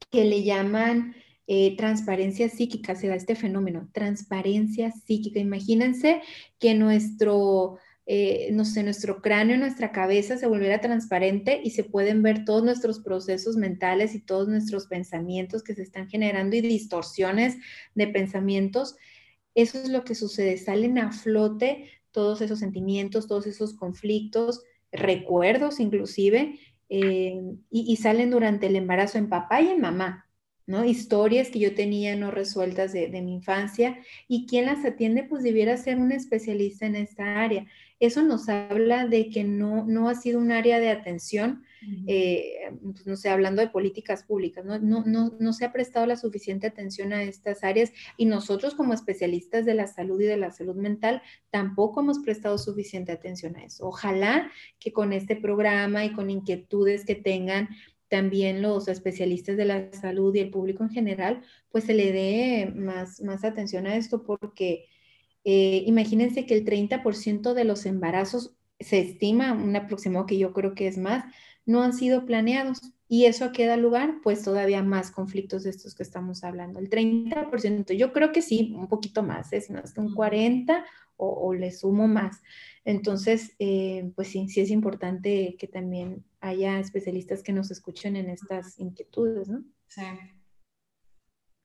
que 0.10 0.26
le 0.26 0.44
llaman 0.44 1.16
eh, 1.46 1.76
transparencia 1.78 2.50
psíquica, 2.50 2.96
se 2.96 3.08
da 3.08 3.16
este 3.16 3.36
fenómeno, 3.36 3.90
transparencia 3.94 4.92
psíquica. 4.92 5.40
Imagínense 5.40 6.22
que 6.58 6.74
nuestro 6.74 7.78
eh, 8.08 8.50
no 8.52 8.66
sé, 8.66 8.84
nuestro 8.84 9.20
cráneo, 9.20 9.58
nuestra 9.58 9.92
cabeza 9.92 10.38
se 10.38 10.46
volviera 10.46 10.80
transparente 10.80 11.60
y 11.64 11.72
se 11.72 11.84
pueden 11.84 12.22
ver 12.22 12.46
todos 12.46 12.64
nuestros 12.64 13.00
procesos 13.00 13.56
mentales 13.56 14.14
y 14.14 14.20
todos 14.20 14.48
nuestros 14.48 14.86
pensamientos 14.86 15.64
que 15.64 15.74
se 15.74 15.82
están 15.82 16.08
generando 16.08 16.56
y 16.56 16.62
distorsiones 16.62 17.58
de 17.96 18.08
pensamientos. 18.08 18.96
Eso 19.56 19.80
es 19.80 19.90
lo 19.90 20.04
que 20.04 20.14
sucede, 20.14 20.58
salen 20.58 21.00
a 21.00 21.12
flote 21.12 21.90
todos 22.12 22.42
esos 22.42 22.60
sentimientos, 22.60 23.28
todos 23.28 23.48
esos 23.48 23.74
conflictos, 23.74 24.62
recuerdos 24.92 25.80
inclusive, 25.80 26.60
eh, 26.90 27.42
y, 27.70 27.96
salen 27.98 28.32
durante 28.32 28.68
el 28.68 28.76
embarazo 28.76 29.18
en 29.18 29.30
papá 29.30 29.62
y 29.62 29.70
en 29.70 29.82
mamá, 29.82 30.30
¿no? 30.68 30.86
Historias 30.86 31.50
que 31.50 31.60
yo 31.60 31.76
tenía 31.76 32.16
no 32.16 32.32
resueltas 32.32 32.94
de, 32.94 33.10
mi 33.22 33.34
infancia 33.36 33.98
y 34.28 34.46
quien 34.48 34.66
las 34.66 34.86
atiende 34.86 35.24
pues 35.24 35.44
debiera 35.44 35.78
ser 35.78 35.98
un 35.98 36.12
especialista 36.12 36.86
en 36.86 36.96
esta 36.96 37.42
área 37.42 37.66
eso 38.00 38.24
nos 38.24 38.50
habla 38.50 39.08
de 39.08 39.30
que 39.30 39.44
no, 39.44 39.86
no 39.86 40.10
ha 40.10 40.16
sido 40.16 40.40
un 40.40 40.52
área 40.52 40.80
de 40.80 40.90
atención, 40.90 41.64
eh, 42.08 42.72
pues, 42.82 43.06
no 43.06 43.16
sé, 43.16 43.30
hablando 43.30 43.62
de 43.62 43.70
políticas 43.70 44.24
públicas, 44.24 44.66
¿no? 44.66 44.80
No, 44.80 45.36
no, 45.40 45.54
se 45.54 45.66
ha 45.66 45.74
prestado 45.74 46.06
la 46.06 46.18
suficiente 46.18 46.68
atención 46.68 47.14
a 47.14 47.24
estas 47.24 47.64
áreas 47.64 47.92
y 48.18 48.26
nosotros 48.26 48.76
como 48.76 48.94
especialistas 48.94 49.66
de 49.66 49.74
la 49.74 49.88
salud 49.88 50.20
y 50.22 50.26
de 50.26 50.38
la 50.38 50.52
salud 50.52 50.76
mental 50.76 51.22
tampoco 51.50 52.02
hemos 52.02 52.20
prestado 52.20 52.58
suficiente 52.58 53.12
atención 53.12 53.56
a 53.56 53.64
eso. 53.64 53.88
Ojalá 53.88 54.52
que 54.80 54.92
con 54.92 55.14
este 55.14 55.36
programa 55.36 56.06
y 56.06 56.14
con 56.14 56.30
inquietudes 56.30 57.06
que 57.06 57.16
tengan 57.16 57.70
también 58.08 58.62
los 58.62 58.88
especialistas 58.88 59.58
de 59.58 59.66
la 59.66 59.92
salud 59.92 60.34
y 60.36 60.40
el 60.40 60.52
público 60.52 60.84
en 60.84 60.92
general, 60.92 61.42
pues 61.70 61.86
se 61.86 61.94
le 61.94 62.12
dé 62.12 62.72
más, 62.76 63.22
más 63.22 63.44
atención 63.44 63.88
a 63.88 63.96
esto 63.96 64.24
porque 64.24 64.86
eh, 65.44 65.84
imagínense 65.86 66.46
que 66.46 66.56
el 66.56 66.66
30% 66.66 67.54
de 67.54 67.64
los 67.64 67.86
embarazos, 67.86 68.56
se 68.80 69.00
estima, 69.00 69.54
un 69.54 69.76
aproximado 69.76 70.26
que 70.26 70.38
yo 70.38 70.52
creo 70.52 70.76
que 70.76 70.88
es 70.88 70.98
más, 70.98 71.24
no 71.66 71.82
han 71.84 71.94
sido 71.94 72.26
planeados. 72.26 72.82
Y 73.08 73.26
eso 73.26 73.52
queda 73.52 73.78
lugar, 73.78 74.16
pues 74.24 74.42
todavía 74.42 74.82
más 74.82 75.12
conflictos 75.12 75.64
de 75.64 75.70
estos 75.70 75.94
que 75.94 76.02
estamos 76.02 76.44
hablando. 76.44 76.80
El 76.80 76.90
30%, 76.90 77.94
yo 77.94 78.12
creo 78.12 78.32
que 78.32 78.42
sí, 78.42 78.74
un 78.76 78.88
poquito 78.88 79.22
más, 79.22 79.54
es 79.54 79.70
más 79.70 79.96
un 79.98 80.16
40% 80.16 80.84
o, 81.18 81.54
le 81.54 81.72
sumo 81.72 82.08
más. 82.08 82.42
Entonces, 82.84 83.56
eh, 83.60 84.12
pues 84.16 84.30
sí, 84.30 84.50
sí 84.50 84.62
es 84.62 84.70
importante 84.70 85.56
que 85.58 85.68
también 85.68 86.26
haya 86.42 86.80
especialistas 86.80 87.42
que 87.44 87.54
nos 87.54 87.72
escuchen 87.72 88.16
en 88.16 88.30
estas 88.30 88.80
inquietudes, 88.80 89.48
¿no? 89.48 89.64
Sí. 89.88 90.02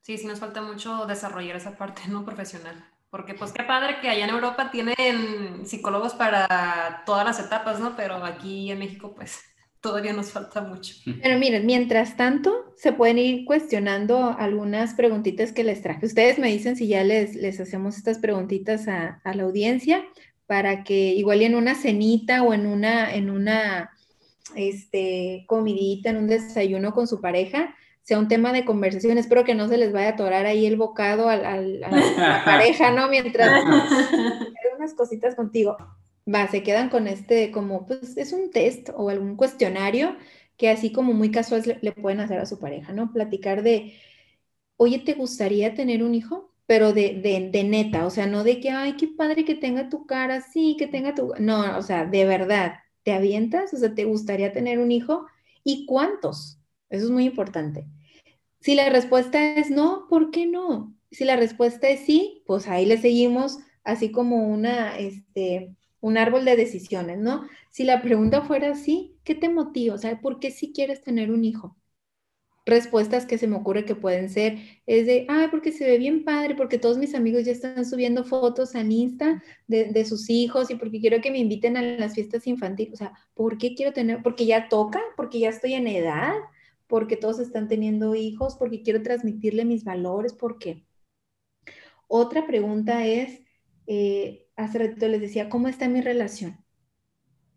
Sí, 0.02 0.18
sí 0.18 0.26
nos 0.26 0.40
falta 0.40 0.62
mucho 0.62 1.06
desarrollar 1.06 1.56
esa 1.56 1.76
parte 1.76 2.02
no 2.08 2.24
profesional. 2.24 2.84
Porque 3.10 3.34
pues 3.34 3.52
qué 3.52 3.64
padre 3.64 4.00
que 4.00 4.08
allá 4.08 4.24
en 4.24 4.30
Europa 4.30 4.70
tienen 4.70 5.66
psicólogos 5.66 6.14
para 6.14 7.02
todas 7.04 7.24
las 7.24 7.40
etapas, 7.40 7.80
¿no? 7.80 7.96
Pero 7.96 8.24
aquí 8.24 8.70
en 8.70 8.78
México 8.78 9.14
pues 9.14 9.40
todavía 9.80 10.12
nos 10.12 10.30
falta 10.30 10.60
mucho. 10.60 10.94
Pero 11.22 11.38
miren, 11.38 11.66
mientras 11.66 12.16
tanto, 12.16 12.74
se 12.76 12.92
pueden 12.92 13.18
ir 13.18 13.44
cuestionando 13.44 14.36
algunas 14.38 14.94
preguntitas 14.94 15.52
que 15.52 15.64
les 15.64 15.82
traje. 15.82 16.06
Ustedes 16.06 16.38
me 16.38 16.48
dicen 16.48 16.76
si 16.76 16.86
ya 16.86 17.02
les, 17.04 17.34
les 17.34 17.60
hacemos 17.60 17.96
estas 17.96 18.18
preguntitas 18.18 18.88
a, 18.88 19.20
a 19.24 19.34
la 19.34 19.44
audiencia 19.44 20.04
para 20.46 20.82
que 20.84 21.14
igual 21.14 21.42
en 21.42 21.54
una 21.54 21.74
cenita 21.74 22.42
o 22.42 22.52
en 22.52 22.66
una, 22.66 23.14
en 23.14 23.30
una 23.30 23.90
este, 24.56 25.44
comidita, 25.46 26.10
en 26.10 26.16
un 26.16 26.26
desayuno 26.26 26.92
con 26.92 27.06
su 27.06 27.20
pareja, 27.20 27.74
sea 28.02 28.18
un 28.18 28.28
tema 28.28 28.52
de 28.52 28.64
conversación. 28.64 29.18
Espero 29.18 29.44
que 29.44 29.54
no 29.54 29.68
se 29.68 29.76
les 29.76 29.92
vaya 29.92 30.08
a 30.08 30.12
atorar 30.12 30.46
ahí 30.46 30.66
el 30.66 30.76
bocado 30.76 31.28
a 31.28 31.36
la 31.36 31.90
pareja, 32.44 32.90
¿no? 32.90 33.08
Mientras 33.08 33.64
unas 34.76 34.94
cositas 34.94 35.34
contigo. 35.34 35.76
Va, 36.26 36.48
se 36.48 36.62
quedan 36.62 36.90
con 36.90 37.06
este, 37.06 37.50
como, 37.50 37.86
pues 37.86 38.16
es 38.16 38.32
un 38.32 38.50
test 38.50 38.90
o 38.94 39.08
algún 39.08 39.36
cuestionario 39.36 40.16
que 40.56 40.68
así 40.68 40.92
como 40.92 41.12
muy 41.14 41.30
casual 41.30 41.78
le, 41.80 41.92
pueden 41.92 42.20
hacer 42.20 42.38
a 42.38 42.46
su 42.46 42.58
pareja, 42.58 42.92
¿no? 42.92 43.12
Platicar 43.12 43.62
de, 43.62 43.94
oye, 44.76 44.98
¿te 44.98 45.14
gustaría 45.14 45.74
tener 45.74 46.02
un 46.02 46.14
hijo? 46.14 46.52
Pero 46.66 46.92
de, 46.92 47.14
de, 47.14 47.50
de 47.50 47.64
neta, 47.64 48.06
o 48.06 48.10
sea, 48.10 48.26
no 48.26 48.44
de 48.44 48.60
que, 48.60 48.70
ay, 48.70 48.96
qué 48.96 49.08
padre 49.08 49.44
que 49.44 49.54
tenga 49.54 49.88
tu 49.88 50.06
cara, 50.06 50.42
sí, 50.42 50.76
que 50.78 50.86
tenga 50.86 51.14
tu... 51.14 51.32
No, 51.40 51.78
o 51.78 51.82
sea, 51.82 52.04
de 52.06 52.24
verdad, 52.26 52.74
¿te 53.02 53.12
avientas? 53.12 53.72
O 53.74 53.78
sea, 53.78 53.94
¿te 53.94 54.04
gustaría 54.04 54.52
tener 54.52 54.78
un 54.78 54.92
hijo? 54.92 55.26
¿Y 55.64 55.86
cuántos? 55.86 56.60
Eso 56.90 57.06
es 57.06 57.10
muy 57.10 57.24
importante. 57.24 57.86
Si 58.60 58.74
la 58.74 58.88
respuesta 58.90 59.54
es 59.54 59.70
no, 59.70 60.06
¿por 60.08 60.30
qué 60.30 60.46
no? 60.46 60.94
Si 61.10 61.24
la 61.24 61.36
respuesta 61.36 61.88
es 61.88 62.00
sí, 62.00 62.42
pues 62.46 62.68
ahí 62.68 62.86
le 62.86 62.98
seguimos 62.98 63.58
así 63.84 64.10
como 64.12 64.46
una, 64.48 64.98
este, 64.98 65.74
un 66.00 66.18
árbol 66.18 66.44
de 66.44 66.56
decisiones, 66.56 67.18
¿no? 67.18 67.46
Si 67.70 67.84
la 67.84 68.02
pregunta 68.02 68.42
fuera 68.42 68.74
sí, 68.74 69.16
¿qué 69.24 69.34
te 69.34 69.48
motiva? 69.48 69.94
O 69.94 69.98
sea, 69.98 70.20
¿por 70.20 70.40
qué 70.40 70.50
sí 70.50 70.72
quieres 70.74 71.02
tener 71.02 71.30
un 71.30 71.44
hijo? 71.44 71.76
respuestas 72.66 73.26
que 73.26 73.38
se 73.38 73.46
me 73.46 73.56
ocurre 73.56 73.84
que 73.84 73.94
pueden 73.94 74.30
ser 74.30 74.58
es 74.86 75.06
de, 75.06 75.26
ay, 75.28 75.48
porque 75.50 75.72
se 75.72 75.84
ve 75.86 75.98
bien 75.98 76.24
padre, 76.24 76.54
porque 76.54 76.78
todos 76.78 76.98
mis 76.98 77.14
amigos 77.14 77.44
ya 77.44 77.52
están 77.52 77.84
subiendo 77.84 78.24
fotos 78.24 78.74
en 78.74 78.92
Insta 78.92 79.42
de, 79.66 79.86
de, 79.86 80.04
sus 80.04 80.30
hijos 80.30 80.70
y 80.70 80.76
porque 80.76 81.00
quiero 81.00 81.20
que 81.20 81.30
me 81.30 81.38
inviten 81.38 81.76
a 81.76 81.82
las 81.82 82.14
fiestas 82.14 82.46
infantiles. 82.46 82.94
O 82.94 82.96
sea, 82.96 83.12
¿por 83.34 83.58
qué 83.58 83.74
quiero 83.74 83.92
tener? 83.92 84.22
Porque 84.22 84.46
ya 84.46 84.68
toca, 84.68 85.00
porque 85.16 85.40
ya 85.40 85.48
estoy 85.48 85.74
en 85.74 85.86
edad, 85.86 86.34
porque 86.86 87.16
todos 87.16 87.40
están 87.40 87.68
teniendo 87.68 88.14
hijos, 88.14 88.56
porque 88.56 88.82
quiero 88.82 89.02
transmitirle 89.02 89.64
mis 89.64 89.84
valores, 89.84 90.32
¿por 90.34 90.58
qué? 90.58 90.84
Otra 92.08 92.46
pregunta 92.46 93.06
es, 93.06 93.40
eh, 93.86 94.48
hace 94.64 94.78
rato 94.78 95.08
les 95.08 95.20
decía, 95.20 95.48
¿cómo 95.48 95.68
está 95.68 95.88
mi 95.88 96.00
relación? 96.00 96.64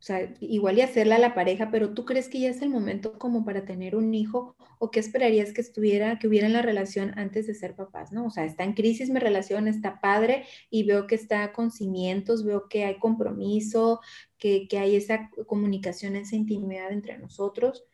O 0.03 0.05
sea, 0.05 0.33
igual 0.41 0.77
y 0.77 0.81
hacerla 0.81 1.15
a 1.15 1.19
la 1.19 1.33
pareja, 1.33 1.71
pero 1.71 1.93
¿tú 1.93 2.03
crees 2.03 2.27
que 2.27 2.41
ya 2.41 2.49
es 2.49 2.61
el 2.61 2.69
momento 2.69 3.17
como 3.17 3.45
para 3.45 3.63
tener 3.63 3.95
un 3.95 4.13
hijo 4.13 4.57
o 4.77 4.91
qué 4.91 4.99
esperarías 4.99 5.53
que 5.53 5.61
estuviera, 5.61 6.19
que 6.19 6.27
hubiera 6.27 6.45
en 6.45 6.51
la 6.51 6.61
relación 6.61 7.17
antes 7.17 7.47
de 7.47 7.55
ser 7.55 7.73
papás, 7.73 8.11
¿no? 8.11 8.25
O 8.25 8.29
sea, 8.29 8.43
está 8.43 8.65
en 8.65 8.73
crisis 8.73 9.09
mi 9.09 9.21
relación, 9.21 9.69
está 9.69 10.01
padre 10.01 10.43
y 10.69 10.83
veo 10.83 11.07
que 11.07 11.15
está 11.15 11.53
con 11.53 11.71
cimientos, 11.71 12.43
veo 12.43 12.67
que 12.67 12.83
hay 12.83 12.99
compromiso, 12.99 14.01
que, 14.37 14.67
que 14.67 14.77
hay 14.77 14.97
esa 14.97 15.29
comunicación, 15.47 16.17
esa 16.17 16.35
intimidad 16.35 16.91
entre 16.91 17.17
nosotros. 17.17 17.85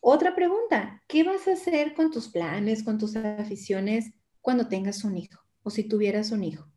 Otra 0.00 0.34
pregunta, 0.34 1.04
¿qué 1.06 1.22
vas 1.22 1.46
a 1.46 1.52
hacer 1.52 1.94
con 1.94 2.10
tus 2.10 2.28
planes, 2.28 2.82
con 2.82 2.98
tus 2.98 3.14
aficiones 3.14 4.10
cuando 4.40 4.66
tengas 4.66 5.04
un 5.04 5.16
hijo 5.16 5.40
o 5.62 5.70
si 5.70 5.84
tuvieras 5.84 6.32
un 6.32 6.42
hijo? 6.42 6.69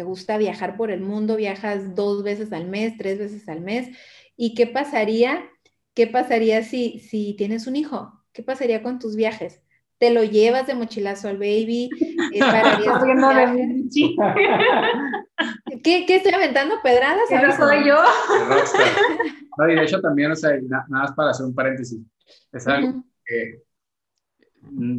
Te 0.00 0.04
gusta 0.04 0.38
viajar 0.38 0.78
por 0.78 0.90
el 0.90 1.02
mundo, 1.02 1.36
viajas 1.36 1.94
dos 1.94 2.22
veces 2.22 2.54
al 2.54 2.70
mes, 2.70 2.96
tres 2.96 3.18
veces 3.18 3.46
al 3.50 3.60
mes. 3.60 3.94
¿Y 4.34 4.54
qué 4.54 4.66
pasaría? 4.66 5.44
¿Qué 5.92 6.06
pasaría 6.06 6.62
si, 6.62 7.00
si 7.00 7.34
tienes 7.34 7.66
un 7.66 7.76
hijo? 7.76 8.24
¿Qué 8.32 8.42
pasaría 8.42 8.82
con 8.82 8.98
tus 8.98 9.14
viajes? 9.14 9.60
¿Te 9.98 10.10
lo 10.10 10.24
llevas 10.24 10.66
de 10.66 10.74
mochilazo 10.74 11.28
al 11.28 11.36
baby? 11.36 11.90
Eh, 12.32 12.40
¿Qué, 15.84 16.06
¿Qué 16.06 16.16
estoy 16.16 16.32
aventando 16.32 16.76
pedradas? 16.82 17.30
Eso 17.30 17.52
soy 17.58 17.86
yo. 17.86 17.96
No, 19.58 19.68
y 19.68 19.74
de 19.74 19.82
hecho 19.82 20.00
también, 20.00 20.30
o 20.30 20.36
sea, 20.36 20.52
nada 20.66 20.86
más 20.88 21.12
para 21.12 21.32
hacer 21.32 21.44
un 21.44 21.54
paréntesis, 21.54 22.00
es 22.52 22.66
algo 22.66 23.04
que 23.26 23.60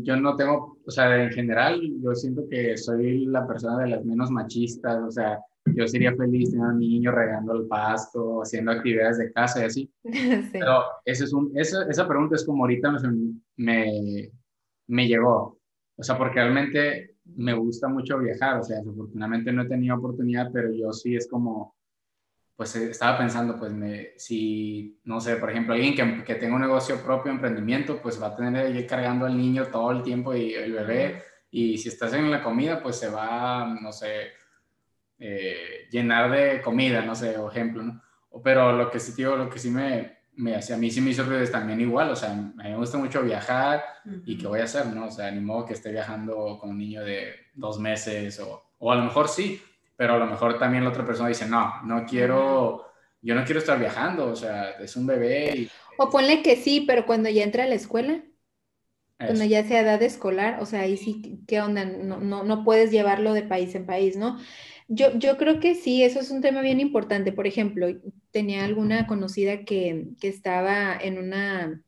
yo 0.03 0.15
no 0.17 0.35
tengo, 0.35 0.77
o 0.85 0.91
sea, 0.91 1.23
en 1.23 1.31
general, 1.31 1.81
yo 2.01 2.15
siento 2.15 2.47
que 2.49 2.77
soy 2.77 3.25
la 3.25 3.47
persona 3.47 3.83
de 3.83 3.89
las 3.89 4.05
menos 4.05 4.31
machistas, 4.31 5.01
o 5.03 5.11
sea, 5.11 5.39
yo 5.65 5.87
sería 5.87 6.15
feliz 6.15 6.49
teniendo 6.49 6.71
a 6.71 6.73
mi 6.73 6.87
niño 6.87 7.11
regando 7.11 7.53
el 7.53 7.67
pasto, 7.67 8.41
haciendo 8.41 8.71
actividades 8.71 9.19
de 9.19 9.31
casa 9.31 9.61
y 9.61 9.63
así. 9.63 9.91
Pero 10.51 10.83
ese 11.05 11.25
es 11.25 11.33
un, 11.33 11.51
esa, 11.55 11.87
esa 11.89 12.07
pregunta 12.07 12.35
es 12.35 12.45
como 12.45 12.63
ahorita 12.63 12.91
me, 13.57 14.31
me 14.87 15.07
llegó, 15.07 15.59
o 15.95 16.03
sea, 16.03 16.17
porque 16.17 16.35
realmente 16.35 17.15
me 17.35 17.53
gusta 17.53 17.87
mucho 17.87 18.17
viajar, 18.17 18.59
o 18.59 18.63
sea, 18.63 18.79
desafortunadamente 18.79 19.51
no 19.51 19.63
he 19.63 19.67
tenido 19.67 19.95
oportunidad, 19.95 20.51
pero 20.51 20.71
yo 20.73 20.91
sí 20.91 21.15
es 21.15 21.27
como, 21.29 21.75
pues 22.61 22.75
eh, 22.75 22.91
estaba 22.91 23.17
pensando, 23.17 23.57
pues 23.57 23.71
me, 23.71 24.11
si, 24.17 25.01
no 25.05 25.19
sé, 25.19 25.37
por 25.37 25.49
ejemplo, 25.49 25.73
alguien 25.73 25.95
que, 25.95 26.23
que 26.23 26.35
tenga 26.35 26.53
un 26.53 26.61
negocio 26.61 27.01
propio, 27.01 27.31
emprendimiento, 27.31 27.99
pues 27.99 28.21
va 28.21 28.27
a 28.27 28.35
tener 28.35 28.67
ahí 28.67 28.85
cargando 28.85 29.25
al 29.25 29.35
niño 29.35 29.65
todo 29.65 29.89
el 29.89 30.03
tiempo 30.03 30.35
y 30.35 30.53
el 30.53 30.71
bebé, 30.73 31.23
y 31.49 31.79
si 31.79 31.89
estás 31.89 32.13
en 32.13 32.29
la 32.29 32.43
comida, 32.43 32.79
pues 32.83 32.97
se 32.97 33.09
va, 33.09 33.65
no 33.81 33.91
sé, 33.91 34.33
eh, 35.17 35.87
llenar 35.89 36.29
de 36.29 36.61
comida, 36.61 37.01
no 37.01 37.15
sé, 37.15 37.35
o 37.35 37.49
ejemplo, 37.49 37.81
¿no? 37.81 37.99
Pero 38.43 38.73
lo 38.73 38.91
que 38.91 38.99
sí, 38.99 39.13
digo, 39.17 39.35
lo 39.35 39.49
que 39.49 39.57
sí 39.57 39.71
me, 39.71 40.19
me 40.35 40.53
hace, 40.53 40.75
a 40.75 40.77
mí 40.77 40.91
sí 40.91 41.01
me 41.01 41.09
hizo 41.09 41.25
también 41.51 41.81
igual, 41.81 42.11
o 42.11 42.15
sea, 42.15 42.31
me 42.31 42.77
gusta 42.77 42.99
mucho 42.99 43.23
viajar 43.23 43.83
y 44.23 44.37
qué 44.37 44.45
voy 44.45 44.59
a 44.59 44.65
hacer, 44.65 44.85
¿no? 44.85 45.07
O 45.07 45.11
sea, 45.11 45.31
ni 45.31 45.41
modo 45.41 45.65
que 45.65 45.73
esté 45.73 45.91
viajando 45.91 46.59
con 46.59 46.69
un 46.69 46.77
niño 46.77 47.03
de 47.03 47.33
dos 47.55 47.79
meses 47.79 48.39
o, 48.39 48.63
o 48.77 48.91
a 48.91 48.97
lo 48.97 49.05
mejor 49.05 49.29
sí, 49.29 49.59
pero 50.01 50.15
a 50.15 50.17
lo 50.17 50.25
mejor 50.25 50.57
también 50.57 50.83
la 50.83 50.89
otra 50.89 51.05
persona 51.05 51.29
dice, 51.29 51.45
no, 51.45 51.79
no 51.83 52.07
quiero, 52.07 52.87
yo 53.21 53.35
no 53.35 53.45
quiero 53.45 53.59
estar 53.59 53.77
viajando, 53.77 54.31
o 54.31 54.35
sea, 54.35 54.71
es 54.79 54.95
un 54.95 55.05
bebé. 55.05 55.53
Y... 55.55 55.69
O 55.95 56.09
ponle 56.09 56.41
que 56.41 56.55
sí, 56.55 56.85
pero 56.87 57.05
cuando 57.05 57.29
ya 57.29 57.43
entra 57.43 57.65
a 57.65 57.67
la 57.67 57.75
escuela, 57.75 58.23
cuando 59.19 59.45
ya 59.45 59.63
sea 59.63 59.81
edad 59.81 60.01
escolar, 60.01 60.57
o 60.59 60.65
sea, 60.65 60.81
ahí 60.81 60.97
sí, 60.97 61.43
¿qué 61.47 61.61
onda? 61.61 61.85
No, 61.85 62.19
no, 62.19 62.43
no 62.43 62.63
puedes 62.63 62.89
llevarlo 62.89 63.33
de 63.33 63.43
país 63.43 63.75
en 63.75 63.85
país, 63.85 64.17
¿no? 64.17 64.39
Yo, 64.87 65.15
yo 65.19 65.37
creo 65.37 65.59
que 65.59 65.75
sí, 65.75 66.01
eso 66.01 66.19
es 66.19 66.31
un 66.31 66.41
tema 66.41 66.61
bien 66.61 66.79
importante. 66.79 67.31
Por 67.31 67.45
ejemplo, 67.45 67.85
tenía 68.31 68.65
alguna 68.65 69.05
conocida 69.05 69.65
que, 69.65 70.07
que 70.19 70.29
estaba 70.29 70.97
en 70.99 71.19
una 71.19 71.83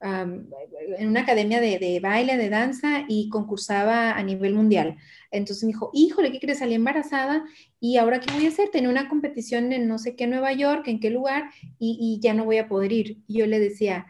en 0.00 1.08
una 1.08 1.20
academia 1.20 1.60
de, 1.60 2.00
baile, 2.00 2.36
de 2.36 2.48
danza 2.48 3.04
y 3.08 3.28
concursaba 3.28 4.12
a 4.12 4.22
nivel 4.22 4.54
mundial. 4.54 4.96
Entonces 5.30 5.64
me 5.64 5.68
dijo, 5.68 5.90
híjole, 5.92 6.30
¿qué 6.30 6.40
crees? 6.40 6.58
Salí 6.58 6.74
embarazada 6.74 7.44
y 7.80 7.96
ahora 7.96 8.20
qué 8.20 8.32
voy 8.32 8.46
a 8.46 8.48
hacer? 8.48 8.70
Tenía 8.70 8.88
una 8.88 9.08
competición 9.08 9.72
en 9.72 9.88
no 9.88 9.98
sé 9.98 10.14
qué 10.16 10.26
Nueva 10.26 10.52
York, 10.52 10.86
en 10.86 11.00
qué 11.00 11.10
lugar 11.10 11.50
y, 11.78 12.18
ya 12.22 12.34
no 12.34 12.44
voy 12.44 12.58
a 12.58 12.68
poder 12.68 12.92
ir. 12.92 13.22
Y 13.26 13.38
yo 13.38 13.46
le 13.46 13.58
decía, 13.58 14.06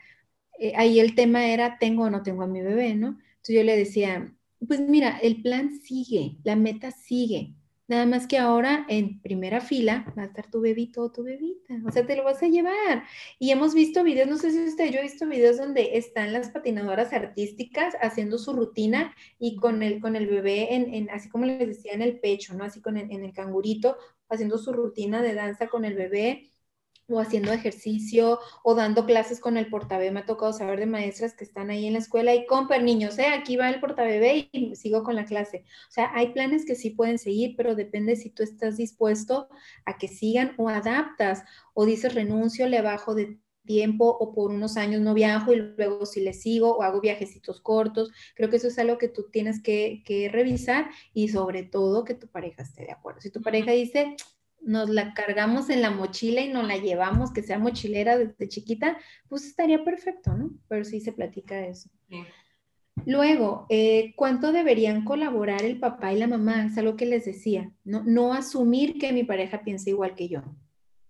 eh, 0.59 0.73
ahí 0.77 1.01
el 1.01 1.15
tema 1.15 1.47
era, 1.47 1.79
¿tengo 1.79 2.05
o 2.05 2.11
no 2.11 2.23
tengo 2.23 2.43
a 2.43 2.47
mi 2.47 2.61
bebé? 2.61 2.95
¿no? 2.95 3.09
Entonces 3.09 3.57
yo 3.57 3.63
le 3.63 3.77
decía, 3.77 4.35
pues 4.67 4.81
mira, 4.81 5.19
el 5.23 5.43
plan 5.43 5.71
sigue, 5.81 6.37
la 6.45 6.57
meta 6.57 6.91
sigue. 6.91 7.55
Nada 7.89 8.05
más 8.05 8.27
que 8.27 8.37
ahora 8.37 8.85
en 8.89 9.21
primera 9.23 9.63
fila 9.63 10.13
va 10.17 10.23
a 10.23 10.27
estar 10.27 10.51
tu 10.51 10.61
bebito 10.61 11.03
o 11.03 11.11
tu 11.11 11.25
bebita. 11.25 11.75
O 11.87 11.91
sea, 11.91 12.07
te 12.07 12.17
lo 12.17 12.23
vas 12.25 12.43
a 12.43 12.49
llevar. 12.49 13.05
Y 13.39 13.51
hemos 13.51 13.73
visto 13.75 14.05
videos, 14.05 14.29
no 14.29 14.37
sé 14.37 14.51
si 14.51 14.63
usted, 14.63 14.91
yo 14.91 14.99
he 14.99 15.03
visto 15.03 15.27
videos 15.27 15.57
donde 15.57 15.97
están 15.97 16.35
las 16.35 16.51
patinadoras 16.51 17.15
artísticas 17.15 17.95
haciendo 18.03 18.37
su 18.39 18.53
rutina 18.53 19.15
y 19.39 19.57
con 19.57 19.83
el, 19.83 20.01
con 20.01 20.17
el 20.17 20.27
bebé, 20.27 20.75
en, 20.75 21.09
así 21.11 21.31
como 21.31 21.47
les 21.47 21.67
decía, 21.67 21.93
en 21.95 22.03
el 22.03 22.21
pecho, 22.21 22.53
¿no? 22.55 22.65
Así 22.65 22.83
con 22.83 22.99
en 22.99 23.25
el 23.25 23.33
cangurito, 23.33 23.97
haciendo 24.29 24.59
su 24.59 24.73
rutina 24.75 25.23
de 25.23 25.33
danza 25.33 25.69
con 25.69 25.87
el 25.87 25.95
bebé 25.95 26.51
o 27.09 27.21
haciendo 27.21 27.53
ejercicio 27.53 28.39
o 28.63 28.75
dando 28.75 29.07
clases 29.07 29.41
con 29.41 29.57
el 29.57 29.69
portabebé. 29.69 30.11
Me 30.11 30.21
ha 30.21 30.27
tocado 30.27 30.53
saber 30.53 30.79
de 30.79 30.87
maestras 30.87 31.35
que 31.35 31.45
están 31.45 31.71
ahí 31.71 31.87
en 31.87 31.95
la 31.95 31.99
escuela 32.01 32.35
y 32.35 32.47
comper 32.47 32.83
niños, 32.83 33.19
¿eh? 33.19 33.27
aquí 33.27 33.57
va 33.57 33.71
el 33.71 33.81
portabebé 33.81 34.49
y 34.53 34.77
sigo 34.77 35.03
con 35.03 35.17
la 35.17 35.25
clase. 35.25 35.65
O 35.89 35.93
sea, 35.93 36.11
hay 36.15 36.33
planes 36.33 36.65
que 36.65 36.75
sí 36.75 36.91
pueden 36.91 37.19
seguir, 37.19 37.55
pero 37.57 37.75
depende 37.75 38.17
si 38.17 38.31
tú 38.31 38.43
estás 38.43 38.77
dispuesto 38.77 39.49
a 39.85 39.99
que 39.99 40.09
sigan 40.09 40.55
o 40.59 40.69
adaptas 40.69 41.45
o 41.75 41.87
dices 41.87 42.15
renuncio, 42.15 42.69
le 42.69 42.83
bajo 42.83 43.15
de 43.15 43.39
tiempo 43.65 44.07
o 44.09 44.33
por 44.33 44.51
unos 44.51 44.79
años 44.79 45.03
no 45.03 45.13
viajo 45.13 45.53
y 45.53 45.57
luego 45.57 46.07
si 46.07 46.21
le 46.21 46.33
sigo 46.33 46.77
o 46.77 46.83
hago 46.83 47.01
viajecitos 47.01 47.61
cortos. 47.61 48.11
Creo 48.35 48.49
que 48.49 48.57
eso 48.57 48.69
es 48.69 48.79
algo 48.79 48.97
que 48.97 49.09
tú 49.09 49.27
tienes 49.31 49.63
que, 49.63 50.03
que 50.07 50.29
revisar 50.31 50.91
y 51.13 51.29
sobre 51.29 51.65
todo 51.65 52.05
que 52.05 52.15
tu 52.15 52.29
pareja 52.29 52.63
esté 52.63 52.85
de 52.85 52.93
acuerdo. 52.93 53.21
Si 53.21 53.31
tu 53.31 53.43
pareja 53.43 53.73
dice, 53.73 54.17
nos 54.61 54.89
la 54.89 55.15
cargamos 55.15 55.71
en 55.71 55.83
la 55.83 55.91
mochila 55.91 56.41
y 56.41 56.49
nos 56.49 56.67
la 56.67 56.77
llevamos, 56.77 57.33
que 57.33 57.43
sea 57.43 57.59
mochilera 57.59 58.19
desde 58.19 58.49
chiquita, 58.49 58.99
pues 59.29 59.47
estaría 59.47 59.85
perfecto, 59.85 60.35
¿no? 60.35 60.51
Pero 60.69 60.85
sí 60.85 61.01
se 61.01 61.13
platica 61.13 61.67
eso. 61.67 61.91
Luego, 63.07 63.67
eh, 63.69 64.13
¿cuánto 64.17 64.53
deberían 64.53 65.05
colaborar 65.05 65.63
el 65.63 65.79
papá 65.79 66.13
y 66.13 66.19
la 66.19 66.27
mamá? 66.27 66.67
Es 66.67 66.79
algo 66.79 66.97
que 66.97 67.07
les 67.07 67.25
decía, 67.25 67.73
¿no? 67.85 68.03
No 68.05 68.35
asumir 68.35 68.99
que 68.99 69.13
mi 69.13 69.25
pareja 69.25 69.63
piense 69.63 69.91
igual 69.91 70.15
que 70.15 70.29
yo. 70.29 70.43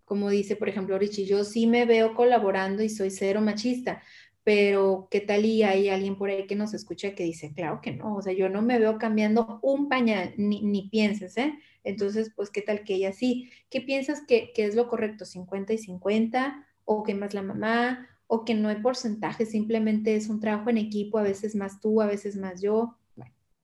Como 0.05 0.31
dice, 0.31 0.57
por 0.57 0.69
ejemplo, 0.69 0.99
Richie, 0.99 1.27
yo 1.27 1.45
sí 1.45 1.67
me 1.67 1.85
veo 1.85 2.15
colaborando 2.15 2.83
y 2.83 2.89
soy 2.89 3.11
cero 3.11 3.41
machista, 3.41 4.03
pero 4.49 5.09
¿qué 5.11 5.21
tal 5.21 5.45
y 5.45 5.63
hay 5.63 5.91
alguien 5.91 6.17
por 6.17 6.31
ahí 6.31 6.47
que 6.47 6.57
nos 6.57 6.73
escucha 6.73 7.15
que 7.15 7.23
dice, 7.23 7.53
claro 7.53 7.83
que 7.83 7.93
no, 7.93 8.17
o 8.17 8.23
sea, 8.23 8.33
yo 8.33 8.49
no 8.49 8.63
me 8.63 8.79
veo 8.79 8.97
cambiando 8.97 9.59
un 9.61 9.91
pañal, 9.91 10.33
ni, 10.39 10.63
ni 10.63 10.89
pienses, 10.89 11.37
¿eh? 11.37 11.53
Entonces, 11.85 12.33
pues, 12.35 12.49
¿qué 12.49 12.63
tal 12.63 12.83
que 12.83 12.95
ella 12.95 13.13
sí? 13.13 13.51
¿Qué 13.69 13.83
piensas 13.83 14.23
que, 14.27 14.51
es 14.57 14.75
lo 14.75 14.89
correcto? 14.89 15.27
¿50 15.27 15.75
y 15.75 15.77
50? 15.77 16.67
¿O 16.87 17.03
que 17.03 17.15
más 17.15 17.35
la 17.35 17.43
mamá? 17.43 18.09
¿O 18.27 18.47
que 18.47 18.55
no 18.55 18.71
hay 18.71 18.77
porcentaje? 18.77 19.45
Simplemente 19.45 20.17
es 20.17 20.31
un 20.31 20.41
trabajo 20.41 20.71
en 20.71 20.79
equipo, 20.79 21.19
a 21.19 21.23
veces 21.23 21.55
más 21.55 21.79
tú, 21.79 22.01
a 22.01 22.07
veces 22.07 22.35
más 22.35 22.63
yo. 22.63 22.97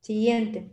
Siguiente. 0.03 0.71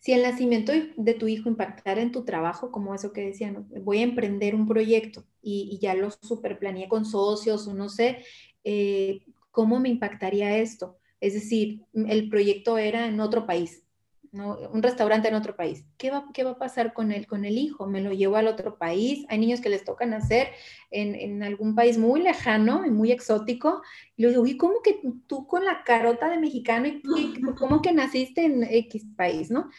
Si 0.00 0.14
el 0.14 0.22
nacimiento 0.22 0.72
de 0.96 1.14
tu 1.14 1.28
hijo 1.28 1.48
impactara 1.48 2.02
en 2.02 2.10
tu 2.10 2.24
trabajo, 2.24 2.72
como 2.72 2.92
eso 2.92 3.12
que 3.12 3.20
decía, 3.20 3.54
voy 3.82 3.98
a 3.98 4.02
emprender 4.02 4.56
un 4.56 4.66
proyecto 4.66 5.24
y, 5.42 5.68
y 5.70 5.78
ya 5.78 5.94
lo 5.94 6.10
superplaneé 6.10 6.88
con 6.88 7.04
socios 7.04 7.68
o 7.68 7.74
no 7.74 7.88
sé, 7.88 8.24
eh, 8.68 9.20
¿cómo 9.52 9.78
me 9.78 9.88
impactaría 9.88 10.58
esto? 10.58 10.98
Es 11.20 11.34
decir, 11.34 11.82
el 11.94 12.28
proyecto 12.28 12.78
era 12.78 13.06
en 13.06 13.20
otro 13.20 13.46
país, 13.46 13.84
¿no? 14.32 14.58
un 14.72 14.82
restaurante 14.82 15.28
en 15.28 15.36
otro 15.36 15.54
país. 15.54 15.84
¿Qué 15.96 16.10
va, 16.10 16.26
¿Qué 16.34 16.42
va 16.42 16.50
a 16.50 16.58
pasar 16.58 16.92
con 16.92 17.12
el, 17.12 17.28
con 17.28 17.44
el 17.44 17.58
hijo? 17.58 17.86
¿Me 17.86 18.00
lo 18.00 18.10
llevo 18.12 18.34
al 18.34 18.48
otro 18.48 18.76
país? 18.76 19.24
Hay 19.28 19.38
niños 19.38 19.60
que 19.60 19.68
les 19.68 19.84
toca 19.84 20.04
nacer 20.04 20.48
en, 20.90 21.14
en 21.14 21.44
algún 21.44 21.76
país 21.76 21.96
muy 21.96 22.20
lejano 22.20 22.84
y 22.84 22.90
muy 22.90 23.12
exótico. 23.12 23.82
Y 24.16 24.24
le 24.24 24.30
digo, 24.30 24.46
¿y 24.46 24.56
cómo 24.56 24.82
que 24.82 25.00
tú 25.28 25.46
con 25.46 25.64
la 25.64 25.84
carota 25.84 26.28
de 26.28 26.38
mexicano 26.38 26.88
y 26.88 27.00
cómo 27.58 27.80
que 27.80 27.92
naciste 27.92 28.44
en 28.44 28.64
X 28.64 29.06
país, 29.16 29.48
no? 29.48 29.70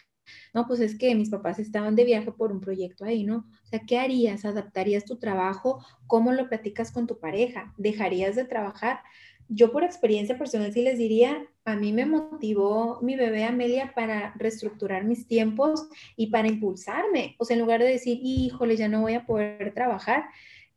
No, 0.54 0.66
pues 0.66 0.80
es 0.80 0.96
que 0.96 1.14
mis 1.14 1.30
papás 1.30 1.58
estaban 1.58 1.96
de 1.96 2.04
viaje 2.04 2.32
por 2.32 2.52
un 2.52 2.60
proyecto 2.60 3.04
ahí, 3.04 3.24
¿no? 3.24 3.46
O 3.64 3.66
sea, 3.66 3.80
¿qué 3.86 3.98
harías? 3.98 4.44
¿Adaptarías 4.44 5.04
tu 5.04 5.16
trabajo? 5.16 5.84
¿Cómo 6.06 6.32
lo 6.32 6.48
platicas 6.48 6.92
con 6.92 7.06
tu 7.06 7.18
pareja? 7.18 7.74
¿Dejarías 7.76 8.36
de 8.36 8.44
trabajar? 8.44 9.00
yo 9.48 9.72
por 9.72 9.82
experiencia 9.82 10.36
personal 10.36 10.72
sí 10.72 10.82
les 10.82 10.98
diría, 10.98 11.46
a 11.64 11.74
mí 11.74 11.92
me 11.92 12.04
motivó 12.04 13.00
mi 13.02 13.16
bebé 13.16 13.44
Amelia 13.44 13.92
para 13.94 14.34
reestructurar 14.36 15.04
mis 15.04 15.26
tiempos 15.26 15.88
y 16.16 16.26
para 16.28 16.48
impulsarme. 16.48 17.34
O 17.38 17.44
sea, 17.44 17.54
en 17.54 17.62
lugar 17.62 17.80
de 17.80 17.88
decir, 17.88 18.18
híjole, 18.22 18.76
ya 18.76 18.88
no 18.88 19.00
voy 19.00 19.14
a 19.14 19.24
poder 19.24 19.72
trabajar, 19.74 20.24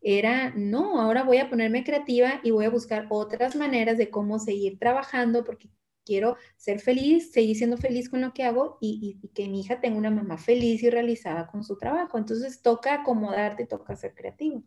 era, 0.02 0.52
no, 0.56 1.00
ahora 1.00 1.24
voy 1.24 1.38
a 1.38 1.50
ponerme 1.50 1.84
creativa 1.84 2.40
y 2.44 2.52
voy 2.52 2.66
a 2.66 2.70
buscar 2.70 3.08
otras 3.10 3.56
maneras 3.56 3.98
de 3.98 4.10
cómo 4.10 4.40
seguir 4.40 4.80
trabajando 4.80 5.44
porque 5.44 5.70
quiero 6.06 6.38
ser 6.58 6.80
feliz, 6.80 7.32
seguir 7.32 7.56
siendo 7.56 7.78
feliz 7.78 8.10
con 8.10 8.22
lo 8.22 8.34
que 8.34 8.44
hago 8.44 8.78
y, 8.82 9.20
que 9.34 9.48
mi 9.48 9.62
hija 9.62 9.80
tenga 9.82 9.98
una 9.98 10.12
mamá 10.12 10.38
feliz 10.38 10.84
y 10.84 10.90
realizada 10.90 11.48
con 11.48 11.64
su 11.64 11.78
trabajo. 11.78 12.18
Entonces 12.18 12.62
toca 12.62 12.96
acomodarte 12.96 13.66
toca 13.66 13.96
ser 13.96 14.14
creativo. 14.14 14.64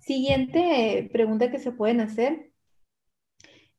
Siguiente 0.00 1.08
pregunta 1.12 1.50
que 1.50 1.58
se 1.58 1.72
pueden 1.72 2.00
hacer. 2.00 2.52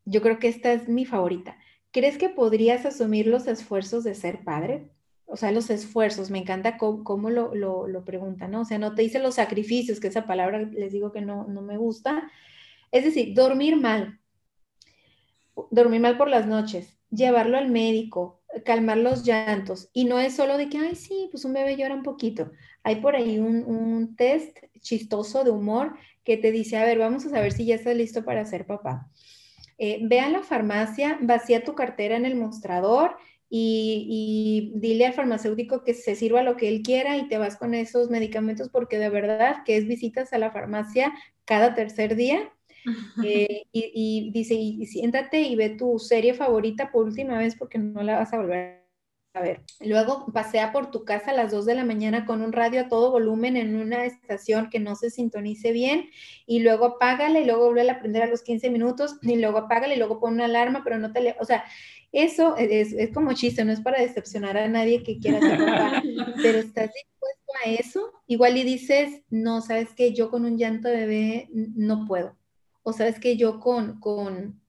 Yo 0.05 0.21
creo 0.21 0.39
que 0.39 0.47
esta 0.47 0.73
es 0.73 0.87
mi 0.87 1.05
favorita. 1.05 1.57
¿Crees 1.91 2.17
que 2.17 2.29
podrías 2.29 2.85
asumir 2.85 3.27
los 3.27 3.47
esfuerzos 3.47 4.03
de 4.03 4.15
ser 4.15 4.43
padre? 4.43 4.89
o 5.33 5.37
sea, 5.37 5.53
los 5.53 5.69
esfuerzos, 5.69 6.29
me 6.29 6.39
encanta 6.39 6.77
cómo, 6.77 7.29
lo, 7.29 7.55
lo, 7.55 8.03
preguntan, 8.03 8.51
¿no? 8.51 8.61
O 8.61 8.65
sea, 8.65 8.77
no 8.77 8.95
te 8.95 9.01
dice 9.01 9.17
los 9.17 9.35
sacrificios, 9.35 10.01
que 10.01 10.09
esa 10.09 10.27
palabra 10.27 10.59
les 10.59 10.91
digo 10.91 11.13
que 11.13 11.21
no 11.21 11.45
me 11.45 11.77
gusta. 11.77 12.29
Es 12.91 13.05
decir, 13.05 13.33
dormir 13.33 13.77
mal, 13.77 14.20
dormir 15.71 16.01
mal 16.01 16.17
por 16.17 16.29
las 16.29 16.47
noches, 16.47 16.97
llevarlo 17.09 17.57
al 17.57 17.69
médico, 17.69 18.41
calmar 18.65 18.97
los 18.97 19.23
llantos. 19.23 19.89
Y 19.93 20.05
no 20.05 20.19
es 20.19 20.35
solo 20.35 20.57
de 20.57 20.69
que, 20.69 20.77
ay, 20.77 20.95
sí, 20.95 21.27
pues 21.31 21.45
un 21.45 21.53
bebé 21.53 21.75
llora 21.77 21.95
un 21.95 22.03
poquito. 22.03 22.51
Hay 22.83 22.97
por 22.97 23.15
ahí 23.15 23.39
un, 23.39 23.63
un 23.65 24.15
test 24.15 24.57
chistoso 24.79 25.43
de 25.43 25.51
humor 25.51 25.95
que 26.23 26.37
te 26.37 26.51
dice, 26.51 26.77
a 26.77 26.85
ver, 26.85 26.97
vamos 26.97 27.25
a 27.25 27.29
saber 27.29 27.51
si 27.51 27.65
ya 27.65 27.75
estás 27.75 27.95
listo 27.95 28.23
para 28.23 28.45
ser 28.45 28.65
papá. 28.65 29.09
Eh, 29.77 29.99
ve 30.03 30.19
a 30.19 30.29
la 30.29 30.43
farmacia, 30.43 31.17
vacía 31.21 31.63
tu 31.63 31.73
cartera 31.73 32.15
en 32.15 32.27
el 32.27 32.35
mostrador 32.35 33.17
y, 33.49 34.73
dile 34.75 35.07
al 35.07 35.13
farmacéutico 35.13 35.83
que 35.83 35.95
se 35.95 36.15
sirva 36.15 36.43
lo 36.43 36.55
que 36.55 36.69
él 36.69 36.83
quiera 36.83 37.17
y 37.17 37.27
te 37.27 37.39
vas 37.39 37.57
con 37.57 37.73
esos 37.73 38.09
medicamentos 38.11 38.69
porque 38.69 38.99
de 38.99 39.09
verdad 39.09 39.63
que 39.65 39.77
es 39.77 39.87
visitas 39.87 40.33
a 40.33 40.37
la 40.37 40.51
farmacia 40.51 41.11
cada 41.45 41.73
tercer 41.73 42.15
día. 42.15 42.53
Eh, 43.23 43.63
y, 43.71 44.31
dice, 44.31 44.55
y, 44.55 44.85
siéntate 44.85 45.41
y 45.41 45.55
ve 45.55 45.69
tu 45.69 45.99
serie 45.99 46.33
favorita 46.33 46.91
por 46.91 47.05
última 47.05 47.37
vez 47.37 47.55
porque 47.55 47.77
no 47.77 48.03
la 48.03 48.17
vas 48.17 48.33
a 48.33 48.37
volver 48.37 48.81
a 49.33 49.41
ver. 49.41 49.61
Luego 49.79 50.25
pasea 50.33 50.73
por 50.73 50.91
tu 50.91 51.05
casa 51.05 51.31
a 51.31 51.33
las 51.33 51.51
2 51.51 51.65
de 51.65 51.75
la 51.75 51.85
mañana 51.85 52.25
con 52.25 52.41
un 52.41 52.51
radio 52.51 52.81
a 52.81 52.89
todo 52.89 53.11
volumen 53.11 53.55
en 53.55 53.77
una 53.77 54.03
estación 54.03 54.69
que 54.69 54.79
no 54.79 54.95
se 54.95 55.09
sintonice 55.09 55.71
bien 55.71 56.09
y 56.45 56.59
luego 56.59 56.85
apágala 56.85 57.39
y 57.39 57.45
luego 57.45 57.71
vuelve 57.71 57.89
a 57.89 57.99
prender 57.99 58.23
a 58.23 58.27
los 58.27 58.41
15 58.41 58.69
minutos 58.69 59.17
y 59.21 59.37
luego 59.37 59.59
apágala 59.59 59.93
y 59.93 59.97
luego 59.97 60.19
pone 60.19 60.35
una 60.35 60.45
alarma, 60.45 60.81
pero 60.83 60.97
no 60.97 61.13
te 61.13 61.21
le... 61.21 61.35
O 61.39 61.45
sea, 61.45 61.63
eso 62.11 62.57
es, 62.57 62.91
es, 62.91 63.13
como 63.13 63.33
chiste, 63.33 63.63
no 63.63 63.71
es 63.71 63.79
para 63.79 64.01
decepcionar 64.01 64.57
a 64.57 64.67
nadie 64.67 65.01
que 65.01 65.17
quiera 65.17 65.39
ser 65.39 65.59
papá, 65.59 66.03
pero 66.43 66.57
estás 66.57 66.91
dispuesto 66.93 67.51
a 67.63 67.69
eso. 67.69 68.11
Igual 68.27 68.57
y 68.57 68.63
dices, 68.63 69.21
no, 69.29 69.61
sabes 69.61 69.93
que 69.95 70.13
yo 70.13 70.29
con 70.29 70.43
un 70.43 70.57
llanto 70.57 70.89
de 70.89 70.97
bebé 70.97 71.49
no 71.53 72.05
puedo. 72.05 72.35
O 72.83 72.93
sabes 72.93 73.19
que 73.19 73.37
yo 73.37 73.59
con, 73.59 73.99
con, 73.99 74.61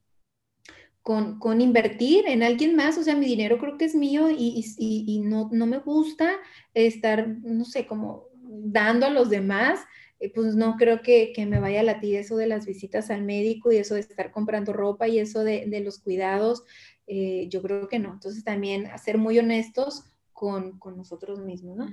con, 1.03 1.39
con, 1.39 1.61
invertir 1.61 2.27
en 2.27 2.43
alguien 2.43 2.77
más, 2.77 2.99
o 2.99 3.03
sea, 3.03 3.17
mi 3.17 3.27
dinero 3.27 3.59
creo 3.59 3.79
que 3.79 3.87
es 3.87 3.95
mío 3.95 4.31
y, 4.31 4.65
y, 4.79 5.21
no, 5.21 5.49
no, 5.53 5.67
me 5.67 5.79
gusta 5.79 6.33
estar, 6.75 7.29
no 7.29 7.65
sé, 7.65 7.87
como 7.87 8.27
dando 8.43 9.07
a 9.07 9.11
los 9.11 9.31
demás, 9.31 9.81
eh, 10.21 10.31
pues 10.33 10.55
no 10.55 10.77
creo 10.77 11.03
que, 11.03 11.33
que, 11.35 11.47
me 11.47 11.59
vaya 11.59 11.81
a 11.81 11.85
latir 11.85 12.17
eso 12.17 12.37
de 12.37 12.47
las 12.47 12.67
visitas 12.67 13.11
al 13.11 13.23
médico 13.23 13.73
y 13.73 13.79
eso 13.79 13.95
de 13.95 14.01
estar 14.01 14.31
comprando 14.31 14.73
ropa 14.73 15.09
y 15.09 15.19
eso 15.19 15.43
de, 15.43 15.67
de 15.67 15.81
los 15.81 15.99
cuidados. 15.99 16.65
Eh, 17.07 17.49
yo 17.49 17.63
creo 17.63 17.89
que 17.89 17.99
no. 17.99 18.13
Entonces 18.13 18.45
también 18.45 18.89
ser 18.99 19.19
muy 19.19 19.39
honestos 19.39 20.05
con, 20.33 20.79
con 20.79 20.97
nosotros 20.97 21.41
mismos, 21.41 21.77
¿no? 21.77 21.87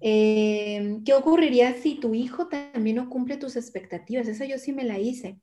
Eh, 0.00 1.00
¿Qué 1.04 1.14
ocurriría 1.14 1.74
si 1.74 1.96
tu 1.96 2.14
hijo 2.14 2.48
también 2.48 2.96
no 2.96 3.10
cumple 3.10 3.36
tus 3.36 3.56
expectativas? 3.56 4.28
Esa 4.28 4.44
yo 4.46 4.58
sí 4.58 4.72
me 4.72 4.84
la 4.84 4.98
hice. 4.98 5.40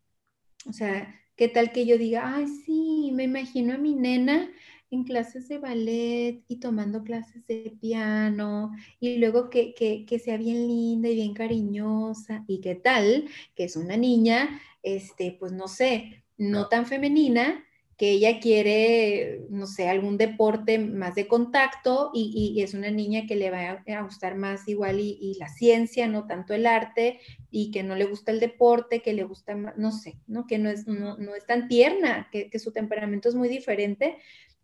O 0.67 0.73
sea, 0.73 1.15
¿qué 1.35 1.47
tal 1.47 1.71
que 1.71 1.85
yo 1.85 1.97
diga, 1.97 2.35
ay, 2.35 2.47
sí, 2.47 3.11
me 3.13 3.23
imagino 3.23 3.73
a 3.73 3.77
mi 3.77 3.95
nena 3.95 4.49
en 4.89 5.03
clases 5.03 5.47
de 5.49 5.57
ballet 5.57 6.43
y 6.47 6.59
tomando 6.59 7.03
clases 7.03 7.45
de 7.47 7.77
piano 7.79 8.71
y 8.99 9.17
luego 9.17 9.49
que, 9.49 9.73
que, 9.73 10.05
que, 10.05 10.19
sea 10.19 10.37
bien 10.37 10.67
linda 10.67 11.09
y 11.09 11.15
bien 11.15 11.33
cariñosa 11.33 12.45
y 12.47 12.61
qué 12.61 12.75
tal 12.75 13.27
que 13.55 13.65
es 13.65 13.75
una 13.75 13.97
niña, 13.97 14.61
este, 14.83 15.35
pues 15.39 15.51
no 15.51 15.67
sé, 15.67 16.23
no 16.37 16.67
tan 16.69 16.85
femenina, 16.85 17.65
que 17.97 18.11
ella 18.11 18.39
quiere, 18.39 19.47
no 19.49 19.65
sé, 19.65 19.89
algún 19.89 20.17
deporte 20.17 20.77
más 20.77 21.15
de 21.15 21.27
contacto 21.27 22.11
y, 22.13 22.61
es 22.61 22.75
una 22.75 22.91
niña 22.91 23.25
que 23.25 23.35
le 23.35 23.49
va 23.49 23.83
a, 23.87 24.01
gustar 24.03 24.35
más 24.35 24.67
igual 24.67 24.99
y, 24.99 25.35
la 25.39 25.49
ciencia, 25.49 26.07
no 26.07 26.27
tanto 26.27 26.53
el 26.53 26.67
arte, 26.67 27.19
y 27.49 27.71
que 27.71 27.81
no 27.81 27.95
le 27.95 28.05
gusta 28.05 28.31
el 28.31 28.39
deporte, 28.39 29.01
que 29.01 29.13
le 29.13 29.23
gusta 29.23 29.55
más, 29.55 29.75
no 29.77 29.91
sé, 29.91 30.19
¿no? 30.27 30.45
Que 30.45 30.59
no 30.59 30.69
es, 30.69 30.85
no, 30.87 31.17
es 31.35 31.45
tan 31.47 31.67
tierna, 31.67 32.29
que, 32.31 32.51
su 32.59 32.71
temperamento 32.71 33.29
es 33.29 33.35
muy 33.35 33.49
diferente. 33.49 34.17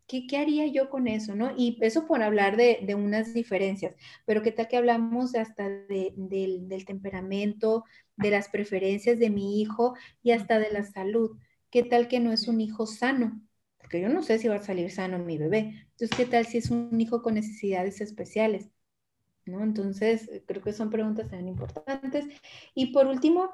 ¿Qué, 0.06 0.28
¿Qué, 0.28 0.38
haría 0.38 0.68
yo 0.68 0.90
con 0.90 1.08
eso, 1.08 1.36
no? 1.36 1.54
Y 1.58 1.80
eso 1.82 2.06
por 2.06 2.22
hablar 2.22 2.56
de, 2.56 2.86
unas 2.96 3.34
diferencias, 3.34 3.96
pero 4.26 4.44
¿qué 4.44 4.52
tal 4.52 4.68
que 4.68 4.78
hablamos 4.78 5.34
hasta 5.34 5.70
del, 5.70 6.68
del 6.68 6.86
temperamento, 6.86 7.84
de 8.16 8.30
las 8.30 8.50
preferencias 8.50 9.18
de 9.18 9.32
mi 9.32 9.60
hijo 9.60 9.96
y 10.22 10.32
hasta 10.32 10.60
de 10.60 10.72
la 10.72 10.84
salud? 10.84 11.32
¿Qué 11.74 11.82
tal 11.82 12.08
que 12.08 12.20
no 12.20 12.32
es 12.32 12.48
un 12.48 12.62
hijo 12.62 12.86
sano? 12.86 13.42
Porque 13.80 14.00
yo 14.00 14.08
no 14.08 14.22
sé 14.22 14.38
si 14.38 14.48
va 14.48 14.58
a 14.58 14.62
salir 14.62 14.92
sano 14.92 15.18
mi 15.18 15.40
bebé. 15.40 15.88
Entonces, 15.90 16.16
¿qué 16.16 16.26
tal 16.28 16.46
si 16.46 16.60
es 16.60 16.70
un 16.70 17.02
hijo 17.02 17.24
con 17.24 17.34
necesidades 17.34 18.00
especiales? 18.00 18.70
¿No? 19.48 19.64
Entonces, 19.64 20.30
creo 20.46 20.62
que 20.62 20.72
son 20.72 20.92
preguntas 20.92 21.32
tan 21.32 21.48
importantes. 21.48 22.26
Y 22.76 22.94
por 22.94 23.08
último, 23.08 23.50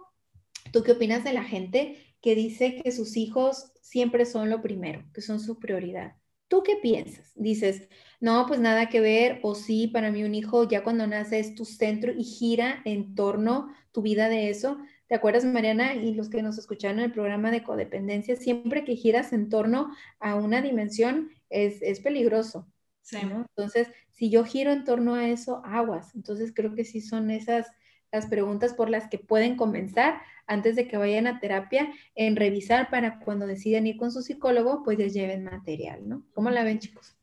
¿tú 0.73 0.83
qué 0.83 0.91
opinas 0.91 1.23
de 1.23 1.31
la 1.31 1.45
gente 1.45 2.13
que 2.21 2.35
dice 2.35 2.81
que 2.83 2.91
sus 2.91 3.15
hijos 3.15 3.71
siempre 3.79 4.25
son 4.25 4.49
lo 4.49 4.61
primero, 4.61 5.05
que 5.13 5.21
son 5.21 5.39
su 5.39 5.57
prioridad? 5.57 6.17
¿Tú 6.49 6.61
qué 6.61 6.75
piensas? 6.75 7.31
Dices, 7.35 7.87
no, 8.19 8.47
pues 8.47 8.59
nada 8.59 8.89
que 8.89 8.99
ver, 8.99 9.39
o 9.43 9.55
sí, 9.55 9.87
para 9.87 10.11
mí 10.11 10.25
un 10.25 10.35
hijo 10.35 10.67
ya 10.67 10.83
cuando 10.83 11.07
nace 11.07 11.39
es 11.39 11.55
tu 11.55 11.63
centro 11.63 12.11
y 12.11 12.25
gira 12.25 12.81
en 12.83 13.15
torno 13.15 13.73
tu 13.93 14.01
vida 14.01 14.27
de 14.27 14.49
eso. 14.49 14.77
¿Te 15.09 15.15
acuerdas, 15.15 15.43
Mariana? 15.43 15.95
Y 15.95 16.13
los 16.13 16.29
que 16.29 16.43
nos 16.43 16.59
escucharon 16.59 16.99
en 16.99 17.05
el 17.05 17.11
programa 17.11 17.49
de 17.49 17.63
codependencia, 17.63 18.35
siempre 18.35 18.85
que 18.85 18.95
giras 18.95 19.33
en 19.33 19.49
torno 19.49 19.91
a 20.19 20.35
una 20.35 20.61
dimensión 20.61 21.31
es, 21.49 21.99
peligroso. 22.01 22.71
Sí. 23.01 23.17
Entonces, 23.17 23.87
si 24.11 24.29
yo 24.29 24.45
giro 24.45 24.71
en 24.71 24.83
torno 24.83 25.15
a 25.15 25.27
eso, 25.27 25.63
aguas. 25.65 26.13
Entonces, 26.13 26.53
creo 26.55 26.75
que 26.75 26.85
sí 26.85 27.01
son 27.01 27.31
esas 27.31 27.71
las 28.11 28.27
preguntas 28.27 28.75
por 28.75 28.89
las 28.89 29.07
que 29.07 29.17
pueden 29.17 29.55
comenzar 29.55 30.21
antes 30.45 30.75
de 30.75 30.87
que 30.87 30.97
vayan 30.97 31.25
a 31.25 31.39
terapia 31.39 31.91
en 32.13 32.35
revisar 32.35 32.91
para 32.91 33.19
cuando 33.19 33.47
deciden 33.47 33.87
ir 33.87 33.97
con 33.97 34.11
su 34.11 34.21
psicólogo, 34.21 34.83
pues 34.83 34.99
les 34.99 35.13
lleven 35.13 35.43
material, 35.43 36.07
¿no? 36.07 36.23
¿Cómo 36.33 36.51
la 36.51 36.63
ven, 36.63 36.77
chicos? 36.77 37.15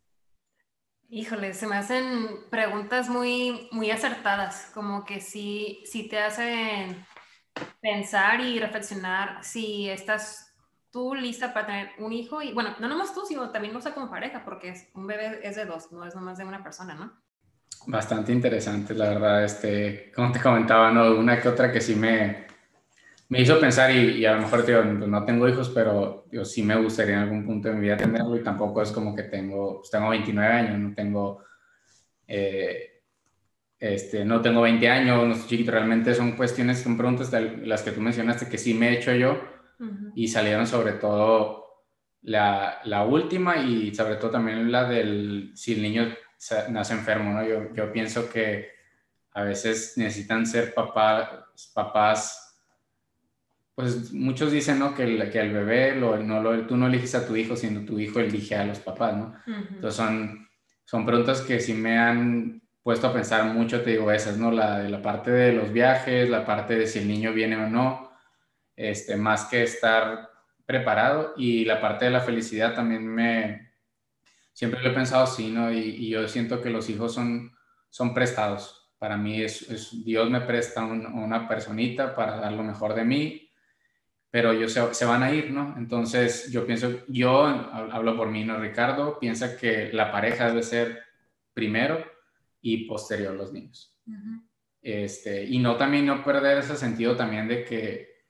Híjole, 1.09 1.55
se 1.55 1.69
me 1.69 1.77
hacen 1.77 2.05
preguntas 2.51 3.09
muy, 3.09 3.69
muy 3.71 3.93
acertadas, 3.93 4.71
como 4.75 5.05
que 5.05 5.21
sí, 5.21 5.83
sí 5.85 6.09
te 6.09 6.19
hacen 6.19 6.97
pensar 7.81 8.41
y 8.41 8.59
reflexionar 8.59 9.43
si 9.43 9.89
estás 9.89 10.55
tú 10.91 11.15
lista 11.15 11.53
para 11.53 11.67
tener 11.67 11.89
un 11.99 12.13
hijo 12.13 12.41
y 12.41 12.53
bueno, 12.53 12.75
no 12.81 12.89
nomás 12.89 13.15
tú, 13.15 13.23
sino 13.27 13.51
también 13.51 13.75
no 13.75 13.81
sé 13.81 13.93
como 13.93 14.11
pareja, 14.11 14.43
porque 14.45 14.71
es, 14.71 14.89
un 14.95 15.07
bebé 15.07 15.41
es 15.43 15.57
de 15.57 15.67
dos, 15.67 15.93
no 15.93 16.07
es 16.07 16.15
nomás 16.15 16.39
de 16.39 16.45
una 16.45 16.63
persona, 16.63 16.95
¿no? 16.95 17.13
Bastante 17.87 18.33
interesante, 18.33 18.95
la 18.95 19.11
verdad, 19.11 19.45
este, 19.45 20.11
como 20.15 20.33
te 20.33 20.41
comentaba, 20.41 20.91
¿no? 20.91 21.15
Una 21.15 21.41
que 21.41 21.49
otra 21.49 21.71
que 21.71 21.81
sí 21.81 21.95
me, 21.95 22.47
me 23.29 23.41
hizo 23.41 23.61
pensar 23.61 23.91
y, 23.91 24.25
a 24.25 24.35
lo 24.35 24.43
mejor, 24.43 24.65
tío, 24.65 24.85
no 24.85 25.25
tengo 25.25 25.49
hijos, 25.49 25.69
pero 25.69 26.25
yo 26.31 26.45
sí 26.45 26.63
me 26.63 26.77
gustaría 26.77 27.17
en 27.17 27.23
algún 27.23 27.45
punto 27.45 27.69
de 27.69 27.75
mi 27.75 27.83
vida 27.83 27.97
tenerlo 27.97 28.37
y 28.37 28.43
tampoco 28.43 28.83
es 28.83 28.91
como 28.91 29.15
que 29.15 29.25
tengo, 29.25 29.79
pues 29.79 29.91
tengo 29.91 30.09
29 30.09 30.53
años, 30.53 30.79
no 30.79 30.95
tengo... 30.95 31.45
Eh, 32.27 32.96
este, 33.79 34.25
no 34.25 34.41
tengo 34.41 34.63
20 34.63 34.89
años, 34.89 35.27
no 35.27 35.35
estoy 35.35 35.49
chiquito, 35.49 35.73
realmente 35.73 36.15
son 36.15 36.33
cuestiones, 36.33 36.79
son 36.79 36.97
preguntas 36.97 37.31
las 37.65 37.83
que 37.83 37.93
tú 37.93 38.01
mencionaste 38.01 38.49
que 38.49 38.59
sí 38.59 38.75
me 38.75 38.89
he 38.89 38.99
hecho 38.99 39.15
yo 39.15 39.39
y 40.15 40.29
salieron 40.29 40.67
sobre 40.67 40.93
todo 40.93 41.85
la, 42.23 42.81
la, 42.85 43.05
última 43.05 43.59
y 43.59 43.95
sobre 43.95 44.17
todo 44.17 44.31
también 44.31 44.73
la 44.73 44.89
del 44.89 45.53
si 45.55 45.75
el 45.75 45.83
niño 45.83 46.15
nace 46.71 46.95
enfermo, 46.95 47.33
¿no? 47.33 47.47
Yo, 47.47 47.75
yo 47.75 47.93
pienso 47.93 48.31
que 48.31 48.71
a 49.33 49.43
veces 49.43 49.95
necesitan 49.97 50.47
ser 50.47 50.73
papá, 50.73 51.47
papás, 51.75 52.65
pues 53.75 54.13
muchos 54.15 54.51
dicen, 54.51 54.79
¿no? 54.79 54.95
Que 54.95 55.03
el, 55.03 55.31
que 55.31 55.39
el 55.39 55.53
bebé, 55.53 55.95
lo, 55.95 56.17
no 56.17 56.43
lo, 56.43 56.67
tú 56.67 56.77
no 56.77 56.87
eliges 56.87 57.15
a 57.15 57.27
tu 57.27 57.37
hijo, 57.37 57.55
sino 57.55 57.85
tu 57.85 57.99
hijo 57.99 58.21
elige 58.21 58.57
a 58.57 58.65
los 58.65 58.79
papás, 58.79 59.15
¿no? 59.15 59.35
Entonces 59.47 59.95
son, 59.95 60.49
son 60.87 61.05
preguntas 61.05 61.43
que 61.43 61.61
sí 61.61 61.75
me 61.75 61.99
han 61.99 62.63
puesto 62.87 63.09
a 63.09 63.13
pensar 63.13 63.45
mucho, 63.47 63.83
te 63.83 63.91
digo, 63.91 64.13
esas, 64.13 64.39
¿no? 64.39 64.53
La 64.53 64.85
la 64.85 65.03
parte 65.03 65.33
de 65.33 65.53
los 65.53 65.73
viajes, 65.73 66.31
la 66.31 66.47
parte 66.47 66.77
de 66.77 66.87
si 66.87 67.01
el 67.01 67.09
niño 67.09 67.33
viene 67.33 67.57
o 67.57 67.69
no, 67.69 68.13
este, 68.77 69.17
más 69.17 69.47
que 69.47 69.65
estar 69.65 70.31
preparado 70.65 71.35
y 71.37 71.65
la 71.65 71.81
parte 71.81 72.05
de 72.05 72.13
la 72.13 72.21
felicidad 72.21 72.77
también 72.77 73.05
me, 73.05 73.73
siempre 74.53 74.81
lo 74.81 74.91
he 74.91 74.95
pensado 74.95 75.25
así, 75.25 75.51
¿no? 75.51 75.73
Y, 75.73 76.09
yo 76.09 76.29
siento 76.29 76.63
que 76.63 76.71
los 76.71 76.89
hijos 76.89 77.13
son, 77.13 77.57
son 77.91 78.15
prestados. 78.15 78.89
Para 78.99 79.17
mí 79.17 79.43
es, 79.43 80.05
Dios 80.05 80.31
me 80.31 80.43
presta 80.43 80.85
una 80.85 81.49
personita 81.49 82.15
para 82.15 82.37
dar 82.37 82.53
lo 82.53 82.63
mejor 82.63 82.95
de 82.95 83.05
mí, 83.05 83.51
pero 84.31 84.53
ellos 84.53 84.73
se, 84.93 85.05
van 85.05 85.25
a 85.25 85.33
ir, 85.33 85.51
¿no? 85.51 85.75
Entonces 85.77 86.53
yo 86.53 86.65
pienso, 86.65 87.05
yo 87.09 87.47
hablo 87.47 88.17
por 88.17 88.29
mí, 88.31 88.45
¿no? 88.45 88.61
Ricardo 88.61 89.19
piensa 89.19 89.57
que 89.57 89.93
la 89.93 90.13
pareja 90.13 90.47
debe 90.47 90.63
ser 90.63 91.03
primero 91.53 92.15
y 92.61 92.87
posterior 92.87 93.35
los 93.35 93.53
niños. 93.53 93.97
este, 94.83 95.45
y 95.45 95.59
no 95.59 95.77
también 95.77 96.07
no 96.07 96.23
perder 96.23 96.59
ese 96.59 96.77
sentido 96.77 97.17
también 97.17 97.49
de 97.49 97.65
que, 97.65 98.25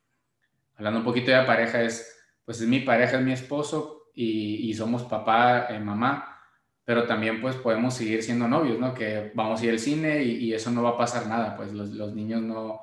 hablando 0.76 1.00
un 1.00 1.04
poquito 1.04 1.30
de 1.30 1.36
la 1.36 1.46
pareja, 1.46 1.82
es, 1.82 2.16
pues 2.44 2.60
es 2.60 2.68
mi 2.68 2.80
pareja, 2.80 3.18
es 3.18 3.24
mi 3.24 3.32
esposo 3.32 4.10
y, 4.14 4.70
y 4.70 4.74
somos 4.74 5.02
papá 5.04 5.68
y 5.74 5.78
mamá, 5.78 6.36
pero 6.84 7.04
también 7.04 7.40
pues 7.40 7.56
podemos 7.56 7.94
seguir 7.94 8.22
siendo 8.22 8.46
novios, 8.46 8.78
¿no? 8.78 8.94
Que 8.94 9.32
vamos 9.34 9.60
a 9.60 9.64
ir 9.64 9.72
al 9.72 9.78
cine 9.78 10.22
y, 10.22 10.36
y 10.44 10.54
eso 10.54 10.70
no 10.70 10.82
va 10.82 10.90
a 10.90 10.98
pasar 10.98 11.26
nada, 11.26 11.56
pues 11.56 11.72
los, 11.72 11.90
los, 11.90 12.14
niños 12.14 12.40
no, 12.42 12.80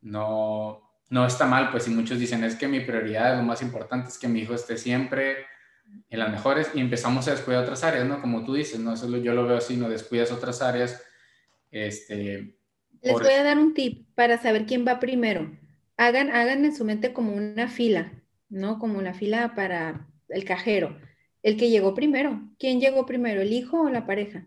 no, 0.00 0.98
no 1.10 1.26
está 1.26 1.46
mal, 1.46 1.70
pues 1.70 1.84
si 1.84 1.90
muchos 1.90 2.18
dicen 2.18 2.42
es 2.42 2.56
que 2.56 2.66
mi 2.66 2.80
prioridad, 2.80 3.36
lo 3.36 3.42
más 3.42 3.60
importante 3.62 4.08
es 4.08 4.18
que 4.18 4.28
mi 4.28 4.40
hijo 4.40 4.54
esté 4.54 4.78
siempre 4.78 5.46
en 6.08 6.18
las 6.18 6.30
mejores 6.30 6.70
y 6.74 6.80
empezamos 6.80 7.26
a 7.26 7.32
descuidar 7.32 7.62
otras 7.62 7.84
áreas, 7.84 8.06
¿no? 8.06 8.20
Como 8.20 8.44
tú 8.44 8.54
dices, 8.54 8.78
¿no? 8.78 8.94
Eso 8.94 9.08
yo 9.18 9.34
lo 9.34 9.46
veo 9.46 9.56
así, 9.56 9.76
no 9.76 9.88
descuidas 9.88 10.32
otras 10.32 10.62
áreas. 10.62 11.02
Este, 11.70 12.56
Les 13.02 13.12
voy 13.12 13.32
a 13.32 13.42
dar 13.42 13.58
un 13.58 13.74
tip 13.74 14.06
para 14.14 14.38
saber 14.40 14.66
quién 14.66 14.86
va 14.86 15.00
primero. 15.00 15.50
Hagan, 15.96 16.30
hagan 16.30 16.64
en 16.64 16.74
su 16.74 16.84
mente 16.84 17.12
como 17.12 17.32
una 17.32 17.68
fila, 17.68 18.12
¿no? 18.48 18.78
Como 18.78 18.98
una 18.98 19.14
fila 19.14 19.54
para 19.54 20.08
el 20.28 20.44
cajero. 20.44 20.98
El 21.42 21.56
que 21.56 21.70
llegó 21.70 21.94
primero. 21.94 22.40
¿Quién 22.58 22.80
llegó 22.80 23.06
primero, 23.06 23.42
el 23.42 23.52
hijo 23.52 23.82
o 23.82 23.90
la 23.90 24.06
pareja? 24.06 24.46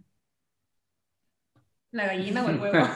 La 1.92 2.08
gallina 2.08 2.46
o 2.46 2.50
el 2.50 2.60
huevo. 2.60 2.78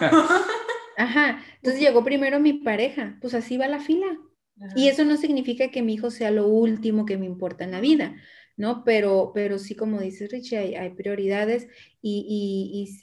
Ajá, 0.98 1.44
entonces 1.56 1.82
llegó 1.82 2.04
primero 2.04 2.40
mi 2.40 2.54
pareja, 2.54 3.18
pues 3.22 3.34
así 3.34 3.58
va 3.58 3.68
la 3.68 3.80
fila. 3.80 4.18
Y 4.76 4.90
eso 4.90 5.06
no 5.06 5.18
significa 5.18 5.70
que 5.70 5.82
mi 5.82 5.96
hijo 5.96 6.12
sea 6.12 6.32
lo 6.32 6.48
último 6.48 7.06
que 7.06 7.18
me 7.18 7.26
importa 7.26 7.64
en 7.64 7.72
la 7.72 7.82
vida, 7.82 8.16
¿no? 8.58 8.84
Pero, 8.84 9.32
pero 9.34 9.58
sí, 9.58 9.76
como 9.76 10.00
dices 10.00 10.32
Richie, 10.32 10.78
hay, 10.78 10.90
prioridades 10.92 11.68
y, 12.02 12.26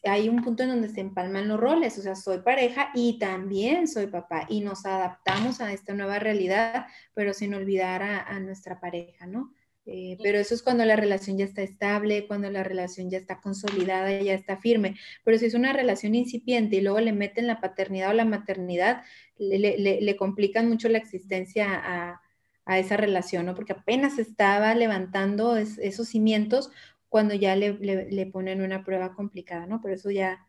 y, 0.05 0.09
hay 0.09 0.29
un 0.29 0.43
punto 0.43 0.63
en 0.63 0.69
donde 0.69 0.89
se 0.89 1.01
empalman 1.01 1.49
los 1.49 1.59
roles, 1.59 1.99
o 1.99 2.03
sea, 2.03 2.15
soy 2.15 2.43
pareja 2.43 2.91
y 2.95 3.19
también 3.19 3.89
soy 3.89 4.07
papá 4.07 4.47
y 4.49 4.61
nos 4.61 4.87
adaptamos 4.87 5.61
a 5.61 5.73
esta 5.73 5.95
nueva 5.95 6.19
realidad, 6.19 6.87
pero 7.15 7.35
sin 7.35 7.55
olvidar 7.55 8.03
a, 8.03 8.23
a 8.23 8.39
nuestra 8.39 8.79
pareja, 8.79 9.27
¿no? 9.27 9.53
Eh, 9.91 10.19
pero 10.23 10.39
eso 10.39 10.55
es 10.55 10.63
cuando 10.63 10.85
la 10.85 10.97
relación 10.97 11.39
ya 11.39 11.47
está 11.47 11.63
estable, 11.63 12.27
cuando 12.27 12.51
la 12.51 12.63
relación 12.63 13.09
ya 13.09 13.17
está 13.17 13.41
consolidada, 13.41 14.21
ya 14.21 14.35
está 14.35 14.59
firme. 14.59 14.97
Pero 15.25 15.39
si 15.39 15.47
es 15.47 15.55
una 15.55 15.73
relación 15.73 16.15
incipiente 16.15 16.77
y 16.77 16.83
luego 16.83 17.01
le 17.01 17.15
meten 17.15 17.47
la 17.47 17.59
paternidad 17.59 18.11
o 18.11 18.13
la 18.13 18.27
maternidad, 18.27 19.03
le, 19.39 20.17
complican 20.19 20.69
mucho 20.69 20.91
la 20.91 20.99
existencia 20.99 22.21
a, 22.67 22.79
esa 22.79 22.99
relación, 22.99 23.47
¿no? 23.47 23.55
Porque 23.55 23.73
apenas 23.73 24.19
estaba 24.19 24.75
levantando 24.75 25.57
esos 25.57 26.07
cimientos 26.09 26.71
cuando 27.09 27.35
ya 27.35 27.57
le, 27.57 28.27
ponen 28.27 28.61
una 28.61 28.85
prueba 28.85 29.15
complicada, 29.15 29.67
¿no? 29.67 29.81
Por 29.81 29.93
eso 29.93 30.11
ya, 30.11 30.45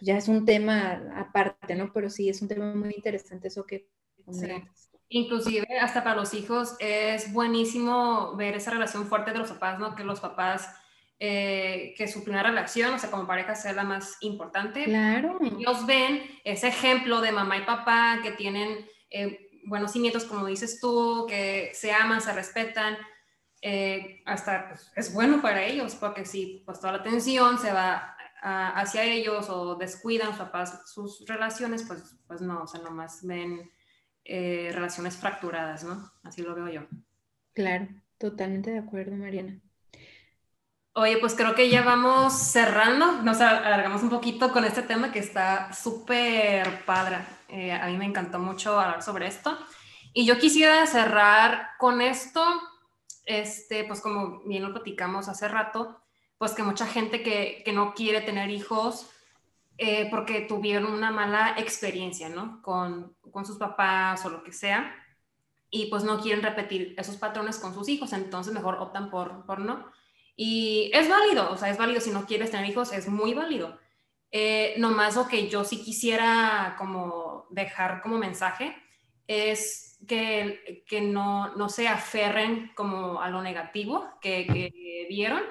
ya 0.00 0.18
es 0.18 0.28
un 0.28 0.44
tema 0.44 1.02
aparte, 1.16 1.74
¿no? 1.76 1.92
Pero 1.94 2.10
sí, 2.10 2.28
es 2.28 2.42
un 2.42 2.48
tema 2.48 2.74
muy 2.74 2.92
interesante 2.94 3.48
eso 3.48 3.64
que 3.64 3.88
comentas. 4.26 4.91
Inclusive 5.14 5.66
hasta 5.78 6.02
para 6.02 6.16
los 6.16 6.32
hijos 6.32 6.74
es 6.78 7.34
buenísimo 7.34 8.34
ver 8.34 8.56
esa 8.56 8.70
relación 8.70 9.06
fuerte 9.06 9.30
de 9.30 9.38
los 9.38 9.50
papás, 9.50 9.78
¿no? 9.78 9.94
Que 9.94 10.04
los 10.04 10.20
papás, 10.20 10.74
eh, 11.18 11.92
que 11.98 12.08
su 12.08 12.24
primera 12.24 12.48
relación, 12.48 12.94
o 12.94 12.98
sea, 12.98 13.10
como 13.10 13.26
pareja 13.26 13.54
sea 13.54 13.74
la 13.74 13.84
más 13.84 14.16
importante. 14.22 14.84
Claro. 14.84 15.38
Ellos 15.42 15.84
ven 15.84 16.22
ese 16.44 16.68
ejemplo 16.68 17.20
de 17.20 17.30
mamá 17.30 17.58
y 17.58 17.66
papá 17.66 18.20
que 18.22 18.30
tienen 18.30 18.86
eh, 19.10 19.50
buenos 19.66 19.92
cimientos, 19.92 20.24
como 20.24 20.46
dices 20.46 20.80
tú, 20.80 21.26
que 21.28 21.72
se 21.74 21.92
aman, 21.92 22.22
se 22.22 22.32
respetan. 22.32 22.96
Eh, 23.60 24.22
hasta 24.24 24.70
pues, 24.70 24.92
es 24.96 25.12
bueno 25.12 25.42
para 25.42 25.62
ellos, 25.62 25.94
porque 25.94 26.24
si 26.24 26.62
pues 26.64 26.80
toda 26.80 26.94
la 26.94 27.00
atención 27.00 27.58
se 27.58 27.70
va 27.70 28.16
hacia 28.40 29.04
ellos 29.04 29.48
o 29.50 29.76
descuidan 29.76 30.28
los 30.28 30.38
papás 30.38 30.90
sus 30.90 31.22
relaciones, 31.28 31.84
pues, 31.86 32.16
pues 32.26 32.40
no, 32.40 32.62
o 32.62 32.66
sea, 32.66 32.80
nomás 32.80 33.20
ven 33.24 33.70
eh, 34.24 34.70
relaciones 34.72 35.16
fracturadas, 35.16 35.84
¿no? 35.84 36.12
Así 36.22 36.42
lo 36.42 36.54
veo 36.54 36.68
yo. 36.68 36.82
Claro, 37.54 37.88
totalmente 38.18 38.70
de 38.70 38.78
acuerdo, 38.78 39.16
Mariana. 39.16 39.60
Oye, 40.94 41.16
pues 41.18 41.34
creo 41.34 41.54
que 41.54 41.70
ya 41.70 41.82
vamos 41.82 42.34
cerrando, 42.34 43.22
nos 43.22 43.40
alargamos 43.40 44.02
un 44.02 44.10
poquito 44.10 44.52
con 44.52 44.64
este 44.64 44.82
tema 44.82 45.10
que 45.10 45.20
está 45.20 45.72
súper 45.72 46.84
padre. 46.84 47.16
Eh, 47.48 47.72
a 47.72 47.86
mí 47.86 47.96
me 47.96 48.04
encantó 48.04 48.38
mucho 48.38 48.78
hablar 48.78 49.02
sobre 49.02 49.26
esto. 49.26 49.56
Y 50.12 50.26
yo 50.26 50.38
quisiera 50.38 50.86
cerrar 50.86 51.70
con 51.78 52.02
esto, 52.02 52.44
este, 53.24 53.84
pues 53.84 54.02
como 54.02 54.40
bien 54.44 54.62
lo 54.62 54.72
platicamos 54.72 55.28
hace 55.28 55.48
rato, 55.48 55.98
pues 56.36 56.52
que 56.52 56.62
mucha 56.62 56.86
gente 56.86 57.22
que, 57.22 57.62
que 57.64 57.72
no 57.72 57.94
quiere 57.94 58.20
tener 58.20 58.50
hijos, 58.50 59.10
eh, 59.78 60.08
porque 60.10 60.42
tuvieron 60.42 60.92
una 60.92 61.10
mala 61.10 61.54
experiencia, 61.58 62.28
¿no? 62.28 62.60
Con, 62.62 63.16
con 63.30 63.44
sus 63.44 63.58
papás 63.58 64.24
o 64.24 64.30
lo 64.30 64.42
que 64.42 64.52
sea, 64.52 64.94
y 65.74 65.86
pues 65.86 66.04
no 66.04 66.20
quieren 66.20 66.42
repetir 66.42 66.94
esos 66.98 67.16
patrones 67.16 67.58
con 67.58 67.72
sus 67.74 67.88
hijos, 67.88 68.12
entonces 68.12 68.52
mejor 68.52 68.74
optan 68.74 69.10
por, 69.10 69.46
por 69.46 69.58
no. 69.58 69.90
Y 70.36 70.90
es 70.92 71.08
válido, 71.08 71.50
o 71.50 71.56
sea, 71.56 71.70
es 71.70 71.78
válido 71.78 72.00
si 72.00 72.10
no 72.10 72.26
quieres 72.26 72.50
tener 72.50 72.68
hijos, 72.68 72.92
es 72.92 73.08
muy 73.08 73.32
válido. 73.32 73.78
Eh, 74.30 74.74
nomás 74.78 75.16
lo 75.16 75.26
que 75.26 75.48
yo 75.48 75.64
sí 75.64 75.82
quisiera 75.82 76.74
como 76.78 77.46
dejar 77.50 78.02
como 78.02 78.18
mensaje 78.18 78.76
es 79.26 79.98
que, 80.06 80.84
que 80.86 81.00
no, 81.00 81.54
no 81.56 81.68
se 81.70 81.88
aferren 81.88 82.72
como 82.74 83.22
a 83.22 83.30
lo 83.30 83.40
negativo 83.40 84.08
que, 84.20 84.46
que 84.46 85.06
vieron, 85.08 85.42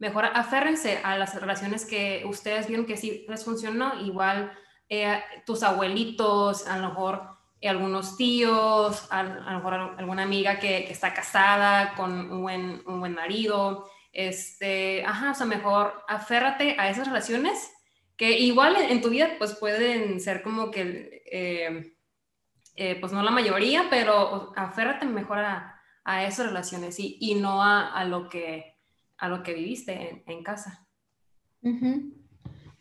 mejor 0.00 0.24
aférrense 0.24 0.98
a 1.04 1.16
las 1.16 1.38
relaciones 1.38 1.84
que 1.84 2.24
ustedes 2.26 2.66
vieron 2.66 2.86
que 2.86 2.96
sí 2.96 3.24
les 3.28 3.44
funcionó, 3.44 4.00
igual 4.00 4.50
eh, 4.88 5.22
tus 5.46 5.62
abuelitos, 5.62 6.66
a 6.66 6.78
lo 6.78 6.88
mejor 6.88 7.22
eh, 7.60 7.68
algunos 7.68 8.16
tíos, 8.16 9.06
a, 9.10 9.22
lo 9.22 9.58
mejor 9.58 9.74
alguna 9.74 10.22
amiga 10.22 10.58
que, 10.58 10.90
está 10.90 11.12
casada 11.12 11.94
con 11.94 12.32
un 12.32 12.42
buen, 12.42 12.82
un 12.86 13.00
buen 13.00 13.14
marido, 13.14 13.88
este, 14.12 15.04
ajá, 15.04 15.32
o 15.32 15.34
sea, 15.34 15.46
mejor 15.46 16.02
aférrate 16.08 16.76
a 16.78 16.88
esas 16.88 17.06
relaciones 17.06 17.70
que 18.16 18.38
igual 18.38 18.76
en, 18.76 19.02
tu 19.02 19.10
vida 19.10 19.36
pues 19.38 19.54
pueden 19.54 20.18
ser 20.20 20.42
como 20.42 20.70
que, 20.70 21.22
eh, 21.30 22.96
pues 23.00 23.12
no 23.12 23.22
la 23.22 23.30
mayoría, 23.30 23.88
pero 23.90 24.54
aférrate 24.56 25.04
mejor 25.04 25.40
a, 25.40 25.78
a 26.04 26.24
esas 26.24 26.46
relaciones 26.46 26.98
y, 26.98 27.18
y 27.20 27.34
no 27.34 27.62
a, 27.62 27.92
a 27.92 28.04
lo 28.04 28.30
que 28.30 28.79
a 29.20 29.28
lo 29.28 29.42
que 29.42 29.54
viviste 29.54 30.22
en, 30.26 30.42
casa. 30.42 30.86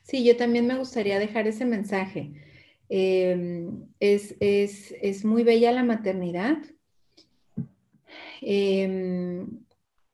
Sí, 0.01 0.23
yo 0.23 0.37
también 0.37 0.65
me 0.65 0.77
gustaría 0.77 1.19
dejar 1.19 1.47
ese 1.47 1.65
mensaje. 1.65 2.31
Em, 2.87 3.85
es, 3.99 5.25
muy 5.25 5.43
bella 5.43 5.71
la 5.73 5.83
maternidad. 5.83 6.57
Em, 8.41 9.65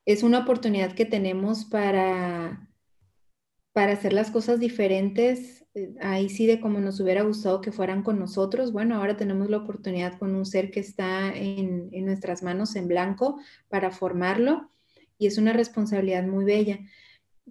es 0.05 0.23
una 0.23 0.39
oportunidad 0.39 0.93
que 0.93 1.05
tenemos 1.05 1.65
para, 1.65 2.69
para 3.71 3.93
hacer 3.93 4.11
las 4.11 4.31
cosas 4.31 4.59
diferentes. 4.59 5.67
Ahí 6.01 6.29
sí 6.29 6.47
de 6.47 6.59
como 6.59 6.79
nos 6.79 6.99
hubiera 6.99 7.21
gustado 7.21 7.61
que 7.61 7.71
fueran 7.71 8.01
con 8.01 8.17
nosotros. 8.17 8.71
Bueno, 8.71 8.95
ahora 8.95 9.15
tenemos 9.15 9.47
la 9.51 9.57
oportunidad 9.57 10.17
con 10.17 10.33
un 10.33 10.45
ser 10.47 10.71
que 10.71 10.79
está 10.79 11.35
en, 11.35 11.89
en 11.91 12.05
nuestras 12.05 12.41
manos 12.41 12.75
en 12.75 12.87
blanco 12.87 13.39
para 13.69 13.91
formarlo 13.91 14.71
y 15.17 15.27
es 15.27 15.37
una 15.37 15.53
responsabilidad 15.53 16.25
muy 16.25 16.45
bella, 16.45 16.79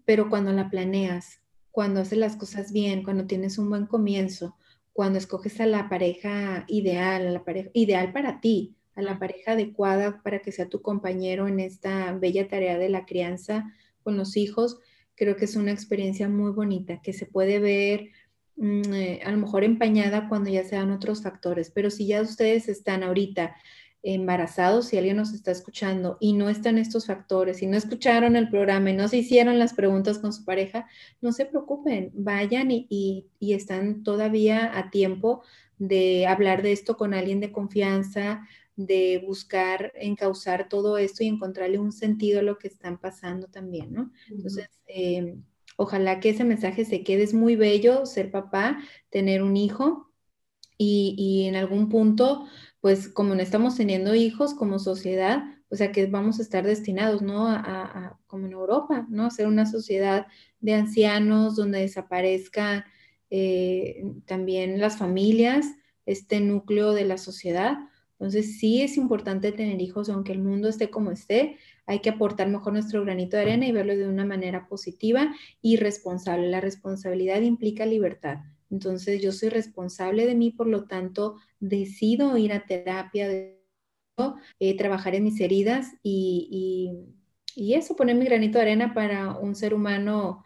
pero 0.04 0.28
cuando 0.28 0.52
la 0.52 0.70
planeas, 0.70 1.40
cuando 1.70 2.00
haces 2.00 2.18
las 2.18 2.36
cosas 2.36 2.72
bien, 2.72 3.02
cuando 3.02 3.26
tienes 3.26 3.58
un 3.58 3.68
buen 3.68 3.86
comienzo, 3.86 4.56
cuando 4.92 5.18
escoges 5.18 5.60
a 5.60 5.66
la 5.66 5.88
pareja 5.88 6.64
ideal, 6.68 7.26
a 7.26 7.30
la 7.30 7.44
pareja 7.44 7.70
ideal 7.74 8.12
para 8.12 8.40
ti, 8.40 8.76
a 8.94 9.02
la 9.02 9.18
pareja 9.18 9.52
adecuada 9.52 10.22
para 10.22 10.40
que 10.40 10.52
sea 10.52 10.68
tu 10.68 10.82
compañero 10.82 11.48
en 11.48 11.58
esta 11.60 12.12
bella 12.12 12.48
tarea 12.48 12.78
de 12.78 12.88
la 12.88 13.06
crianza 13.06 13.72
con 14.02 14.16
los 14.16 14.36
hijos, 14.36 14.78
creo 15.16 15.36
que 15.36 15.46
es 15.46 15.56
una 15.56 15.72
experiencia 15.72 16.28
muy 16.28 16.52
bonita 16.52 17.00
que 17.02 17.12
se 17.12 17.26
puede 17.26 17.58
ver 17.58 18.10
mm, 18.56 18.92
eh, 18.94 19.20
a 19.24 19.32
lo 19.32 19.38
mejor 19.38 19.64
empañada 19.64 20.28
cuando 20.28 20.50
ya 20.50 20.64
sean 20.64 20.92
otros 20.92 21.22
factores, 21.22 21.70
pero 21.70 21.90
si 21.90 22.06
ya 22.06 22.22
ustedes 22.22 22.68
están 22.68 23.02
ahorita 23.02 23.56
embarazados, 24.04 24.86
si 24.86 24.98
alguien 24.98 25.16
nos 25.16 25.32
está 25.32 25.50
escuchando 25.50 26.18
y 26.20 26.34
no 26.34 26.50
están 26.50 26.76
estos 26.76 27.06
factores, 27.06 27.62
y 27.62 27.66
no 27.66 27.76
escucharon 27.76 28.36
el 28.36 28.50
programa 28.50 28.90
y 28.90 28.94
no 28.94 29.08
se 29.08 29.16
hicieron 29.16 29.58
las 29.58 29.72
preguntas 29.72 30.18
con 30.18 30.32
su 30.32 30.44
pareja, 30.44 30.86
no 31.22 31.32
se 31.32 31.46
preocupen, 31.46 32.10
vayan 32.12 32.70
y, 32.70 33.26
están 33.40 34.02
todavía 34.02 34.78
a 34.78 34.90
tiempo 34.90 35.42
de 35.78 36.26
hablar 36.26 36.62
de 36.62 36.72
esto 36.72 36.96
con 36.96 37.14
alguien 37.14 37.40
de 37.40 37.52
confianza, 37.52 38.46
de 38.76 39.22
buscar 39.26 39.92
encauzar 39.94 40.68
todo 40.68 40.98
esto 40.98 41.22
y 41.22 41.28
encontrarle 41.28 41.78
un 41.78 41.92
sentido 41.92 42.40
a 42.40 42.42
lo 42.42 42.58
que 42.58 42.68
están 42.68 42.98
pasando 42.98 43.46
también, 43.46 43.92
¿no? 43.92 44.10
Entonces, 44.28 44.68
eh, 44.86 45.36
ojalá 45.76 46.20
que 46.20 46.30
ese 46.30 46.44
mensaje 46.44 46.84
se 46.84 47.04
quede. 47.04 47.22
Es 47.22 47.34
muy 47.34 47.56
bello 47.56 48.06
ser 48.06 48.30
papá, 48.30 48.78
tener 49.10 49.42
un 49.42 49.56
hijo 49.56 50.10
y, 50.76 51.44
en 51.46 51.56
algún 51.56 51.88
punto, 51.88 52.46
pues 52.84 53.08
como 53.08 53.34
no 53.34 53.40
estamos 53.40 53.78
teniendo 53.78 54.14
hijos 54.14 54.52
como 54.52 54.78
sociedad, 54.78 55.42
o 55.70 55.74
sea 55.74 55.90
que 55.90 56.04
vamos 56.04 56.38
a 56.38 56.42
estar 56.42 56.66
destinados, 56.66 57.22
¿no? 57.22 57.48
A, 57.48 58.20
como 58.26 58.44
en 58.44 58.52
Europa, 58.52 59.06
¿no? 59.08 59.24
A 59.24 59.30
ser 59.30 59.46
una 59.46 59.64
sociedad 59.64 60.26
de 60.60 60.74
ancianos 60.74 61.56
donde 61.56 61.78
desaparezcan 61.78 62.84
eh, 63.30 64.04
también 64.26 64.82
las 64.82 64.98
familias, 64.98 65.64
este 66.04 66.40
núcleo 66.40 66.92
de 66.92 67.06
la 67.06 67.16
sociedad. 67.16 67.78
Entonces 68.18 68.58
sí 68.58 68.82
es 68.82 68.98
importante 68.98 69.50
tener 69.50 69.80
hijos, 69.80 70.10
aunque 70.10 70.32
el 70.32 70.42
mundo 70.42 70.68
esté 70.68 70.90
como 70.90 71.10
esté, 71.10 71.56
hay 71.86 72.00
que 72.00 72.10
aportar 72.10 72.50
mejor 72.50 72.74
nuestro 72.74 73.02
granito 73.02 73.38
de 73.38 73.44
arena 73.44 73.66
y 73.66 73.72
verlo 73.72 73.96
de 73.96 74.06
una 74.06 74.26
manera 74.26 74.68
positiva 74.68 75.34
y 75.62 75.76
responsable. 75.76 76.48
La 76.48 76.60
responsabilidad 76.60 77.40
implica 77.40 77.86
libertad. 77.86 78.40
Entonces 78.74 79.22
yo 79.22 79.30
soy 79.30 79.50
responsable 79.50 80.26
de 80.26 80.34
mí, 80.34 80.50
por 80.50 80.66
lo 80.66 80.86
tanto 80.86 81.36
decido 81.60 82.36
ir 82.36 82.52
a 82.52 82.66
terapia, 82.66 83.28
eh, 83.30 84.76
trabajar 84.76 85.14
en 85.14 85.22
mis 85.22 85.40
heridas 85.40 85.92
y, 86.02 87.06
eso, 87.56 87.94
poner 87.94 88.16
mi 88.16 88.24
granito 88.24 88.58
de 88.58 88.62
arena 88.62 88.92
para 88.92 89.36
un 89.36 89.54
ser 89.54 89.74
humano 89.74 90.44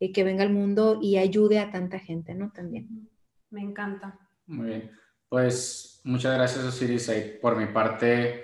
eh, 0.00 0.10
que 0.10 0.24
venga 0.24 0.42
al 0.42 0.54
mundo 0.54 0.98
y 1.02 1.18
ayude 1.18 1.58
a 1.58 1.70
tanta 1.70 1.98
gente, 1.98 2.34
¿no? 2.34 2.50
También. 2.50 3.10
Me 3.50 3.60
encanta. 3.60 4.18
Muy 4.46 4.68
bien. 4.68 4.90
Pues 5.28 6.00
muchas 6.04 6.34
gracias, 6.34 6.64
Osiris. 6.64 7.10
Por 7.42 7.56
mi 7.56 7.66
parte, 7.66 8.42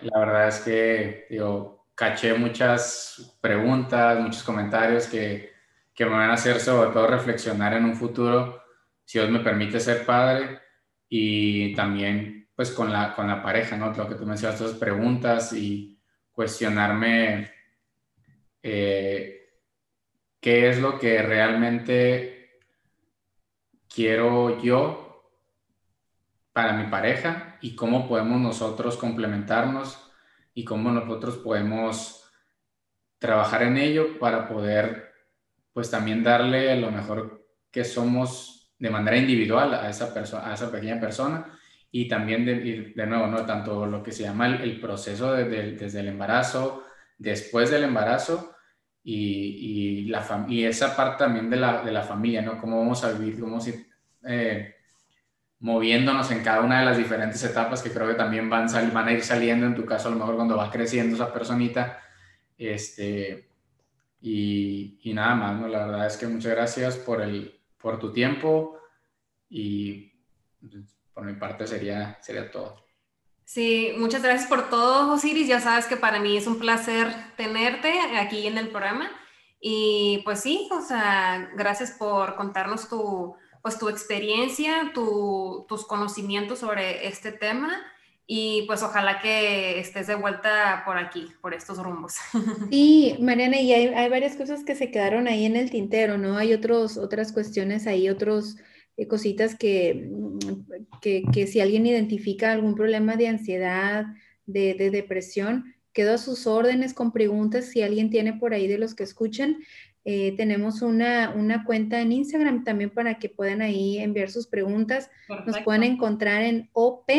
la 0.00 0.18
verdad 0.18 0.48
es 0.48 0.58
que 0.58 1.26
yo 1.30 1.86
caché 1.94 2.34
muchas 2.34 3.38
preguntas, 3.40 4.20
muchos 4.20 4.42
comentarios 4.42 5.06
que, 5.06 5.55
que 5.96 6.04
me 6.04 6.12
van 6.12 6.30
a 6.30 6.34
hacer 6.34 6.60
sobre 6.60 6.90
todo 6.90 7.06
reflexionar 7.06 7.72
en 7.72 7.86
un 7.86 7.96
futuro, 7.96 8.62
si 9.04 9.18
Dios 9.18 9.30
me 9.30 9.40
permite 9.40 9.80
ser 9.80 10.04
padre 10.04 10.60
y 11.08 11.74
también 11.74 12.50
pues 12.54 12.70
con 12.70 12.92
la, 12.92 13.14
con 13.14 13.26
la 13.26 13.42
pareja, 13.42 13.76
¿no? 13.76 13.92
Lo 13.92 14.08
que 14.08 14.14
tú 14.14 14.26
mencionas, 14.26 14.58
todas 14.58 14.74
preguntas 14.74 15.54
y 15.54 15.98
cuestionarme 16.30 17.50
eh, 18.62 19.54
qué 20.38 20.68
es 20.68 20.80
lo 20.80 20.98
que 20.98 21.22
realmente 21.22 22.60
quiero 23.88 24.60
yo 24.62 25.30
para 26.52 26.74
mi 26.74 26.90
pareja 26.90 27.58
y 27.62 27.74
cómo 27.74 28.06
podemos 28.06 28.40
nosotros 28.40 28.98
complementarnos 28.98 30.10
y 30.52 30.64
cómo 30.64 30.90
nosotros 30.90 31.38
podemos 31.38 32.30
trabajar 33.18 33.62
en 33.62 33.78
ello 33.78 34.18
para 34.18 34.46
poder 34.48 35.05
pues 35.76 35.90
también 35.90 36.22
darle 36.22 36.74
lo 36.80 36.90
mejor 36.90 37.46
que 37.70 37.84
somos 37.84 38.72
de 38.78 38.88
manera 38.88 39.18
individual 39.18 39.74
a 39.74 39.90
esa 39.90 40.14
persona 40.14 40.50
a 40.50 40.54
esa 40.54 40.72
pequeña 40.72 40.98
persona 40.98 41.52
y 41.90 42.08
también 42.08 42.46
de, 42.46 42.94
de 42.96 43.06
nuevo 43.06 43.26
no 43.26 43.44
tanto 43.44 43.84
lo 43.84 44.02
que 44.02 44.10
se 44.10 44.22
llama 44.22 44.46
el, 44.46 44.80
proceso 44.80 45.34
desde 45.34 46.00
el 46.00 46.08
embarazo 46.08 46.82
después 47.18 47.70
del 47.70 47.84
embarazo 47.84 48.54
y, 49.02 50.04
y, 50.04 50.04
la 50.06 50.46
y 50.48 50.64
esa 50.64 50.96
parte 50.96 51.24
también 51.24 51.50
de 51.50 51.58
la, 51.58 51.82
de 51.82 51.92
la 51.92 52.02
familia 52.02 52.40
no 52.40 52.58
cómo 52.58 52.78
vamos 52.78 53.04
a 53.04 53.12
vivir 53.12 53.38
cómo 53.38 53.60
si, 53.60 53.74
eh, 54.26 54.76
moviéndonos 55.58 56.30
en 56.30 56.42
cada 56.42 56.62
una 56.62 56.78
de 56.78 56.86
las 56.86 56.96
diferentes 56.96 57.44
etapas 57.44 57.82
que 57.82 57.90
creo 57.90 58.08
que 58.08 58.14
también 58.14 58.48
van, 58.48 58.66
van 58.94 59.08
a 59.08 59.12
ir 59.12 59.22
saliendo, 59.22 59.66
en 59.66 59.74
tu 59.74 59.84
caso 59.84 60.08
a 60.08 60.12
lo 60.12 60.16
mejor 60.16 60.36
cuando 60.36 60.56
va 60.56 60.70
creciendo 60.70 61.16
esa 61.16 61.32
personita. 61.32 61.98
Este, 62.58 63.55
y, 64.28 64.98
y 65.04 65.14
nada 65.14 65.36
más, 65.36 65.60
¿no? 65.60 65.68
La 65.68 65.86
verdad 65.86 66.06
es 66.08 66.16
que 66.16 66.26
muchas 66.26 66.50
gracias 66.50 66.96
por, 66.96 67.22
el, 67.22 67.60
por 67.80 68.00
tu 68.00 68.12
tiempo 68.12 68.76
y 69.48 70.12
por 71.14 71.24
mi 71.24 71.34
parte 71.34 71.64
sería, 71.68 72.18
sería 72.20 72.50
todo. 72.50 72.84
Sí, 73.44 73.94
muchas 73.96 74.24
gracias 74.24 74.48
por 74.48 74.68
todo, 74.68 75.12
Osiris. 75.12 75.46
Ya 75.46 75.60
sabes 75.60 75.86
que 75.86 75.96
para 75.96 76.18
mí 76.18 76.36
es 76.36 76.48
un 76.48 76.58
placer 76.58 77.14
tenerte 77.36 78.00
aquí 78.18 78.48
en 78.48 78.58
el 78.58 78.68
programa. 78.70 79.08
Y 79.60 80.22
pues 80.24 80.40
sí, 80.40 80.68
o 80.72 80.82
sea, 80.82 81.52
gracias 81.54 81.92
por 81.92 82.34
contarnos 82.34 82.88
tu, 82.88 83.36
pues 83.62 83.78
tu 83.78 83.88
experiencia, 83.88 84.92
tus 84.92 85.86
conocimientos 85.86 86.58
sobre 86.58 87.06
este 87.06 87.30
tema 87.30 87.80
y 88.26 88.64
pues 88.66 88.82
ojalá 88.82 89.20
que 89.20 89.78
estés 89.78 90.06
de 90.08 90.16
vuelta 90.16 90.82
por 90.84 90.98
aquí, 90.98 91.28
por 91.40 91.54
estos 91.54 91.78
rumbos. 91.78 92.14
Sí, 92.70 93.16
Mariana, 93.20 93.60
y 93.60 93.72
hay, 93.72 94.08
varias 94.08 94.36
cosas 94.36 94.64
que 94.64 94.74
se 94.74 94.90
quedaron 94.90 95.28
ahí 95.28 95.44
en 95.44 95.56
el 95.56 95.70
tintero, 95.70 96.18
¿no? 96.18 96.36
Hay 96.36 96.52
otros, 96.52 96.96
otras 96.96 97.32
cuestiones 97.32 97.86
ahí, 97.86 98.08
otros 98.08 98.56
eh, 98.96 99.06
cositas 99.06 99.54
que, 99.54 100.10
que, 101.00 101.22
que, 101.32 101.46
si 101.46 101.60
alguien 101.60 101.86
identifica 101.86 102.52
algún 102.52 102.74
problema 102.74 103.16
de 103.16 103.28
ansiedad, 103.28 104.06
de, 104.46 104.74
de 104.74 104.90
depresión, 104.90 105.74
quedo 105.92 106.14
a 106.14 106.18
sus 106.18 106.46
órdenes 106.46 106.94
con 106.94 107.12
preguntas 107.12 107.66
si 107.66 107.82
alguien 107.82 108.10
tiene 108.10 108.34
por 108.34 108.52
ahí 108.52 108.66
de 108.66 108.78
los 108.78 108.94
que 108.94 109.04
escuchan. 109.04 109.58
Eh, 110.04 110.34
tenemos 110.36 110.82
una, 110.82 111.32
cuenta 111.66 112.00
en 112.00 112.12
Instagram 112.12 112.62
también 112.62 112.90
para 112.90 113.18
que 113.18 113.28
puedan 113.28 113.60
ahí 113.60 113.98
enviar 113.98 114.30
sus 114.30 114.46
preguntas. 114.46 115.10
Nos 115.46 115.58
pueden 115.62 115.82
encontrar 115.82 116.42
en 116.42 116.70
OP, 116.74 117.10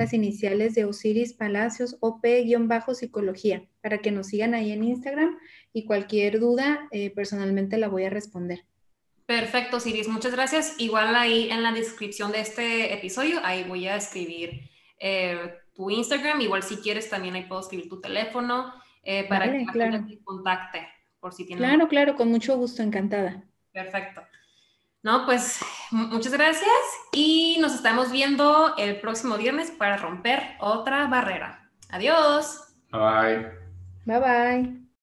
las 0.00 0.14
iniciales 0.14 0.74
de 0.74 0.86
Osiris 0.86 1.34
Palacios, 1.34 1.98
OP-psicología, 2.00 3.68
para 3.82 3.98
que 3.98 4.10
nos 4.10 4.28
sigan 4.28 4.54
ahí 4.54 4.72
en 4.72 4.82
Instagram 4.82 5.38
y 5.74 5.84
cualquier 5.84 6.40
duda 6.40 6.88
eh, 6.90 7.10
personalmente 7.10 7.76
la 7.76 7.88
voy 7.88 8.04
a 8.04 8.10
responder. 8.10 8.64
Perfecto, 9.26 9.76
Osiris, 9.76 10.08
muchas 10.08 10.32
gracias. 10.32 10.74
Igual 10.78 11.14
ahí 11.14 11.50
en 11.50 11.62
la 11.62 11.72
descripción 11.72 12.32
de 12.32 12.40
este 12.40 12.94
episodio, 12.94 13.40
ahí 13.44 13.64
voy 13.64 13.88
a 13.88 13.96
escribir 13.96 14.70
eh, 14.98 15.58
tu 15.74 15.90
Instagram, 15.90 16.40
igual 16.40 16.62
si 16.62 16.76
quieres 16.76 17.10
también 17.10 17.34
ahí 17.34 17.44
puedo 17.44 17.60
escribir 17.60 17.90
tu 17.90 18.00
teléfono 18.00 18.72
para 19.28 19.52
que 19.52 19.66
la 19.74 20.06
te 20.06 20.18
contacte 20.24 20.88
por 21.20 21.34
si 21.34 21.46
Claro, 21.46 21.88
claro, 21.88 22.16
con 22.16 22.30
mucho 22.30 22.56
gusto, 22.56 22.82
encantada. 22.82 23.44
Perfecto. 23.72 24.22
No, 25.02 25.26
pues 25.26 25.60
muchas 25.90 26.32
gracias 26.32 26.70
y 27.12 27.58
nos 27.60 27.74
estamos 27.74 28.10
viendo 28.10 28.76
el 28.76 29.00
próximo 29.00 29.36
viernes 29.36 29.70
para 29.70 29.96
romper 29.96 30.56
otra 30.60 31.06
barrera. 31.06 31.68
Adiós. 31.90 32.72
Bye. 32.90 33.50
Bye 34.04 34.20
bye. 34.20 34.79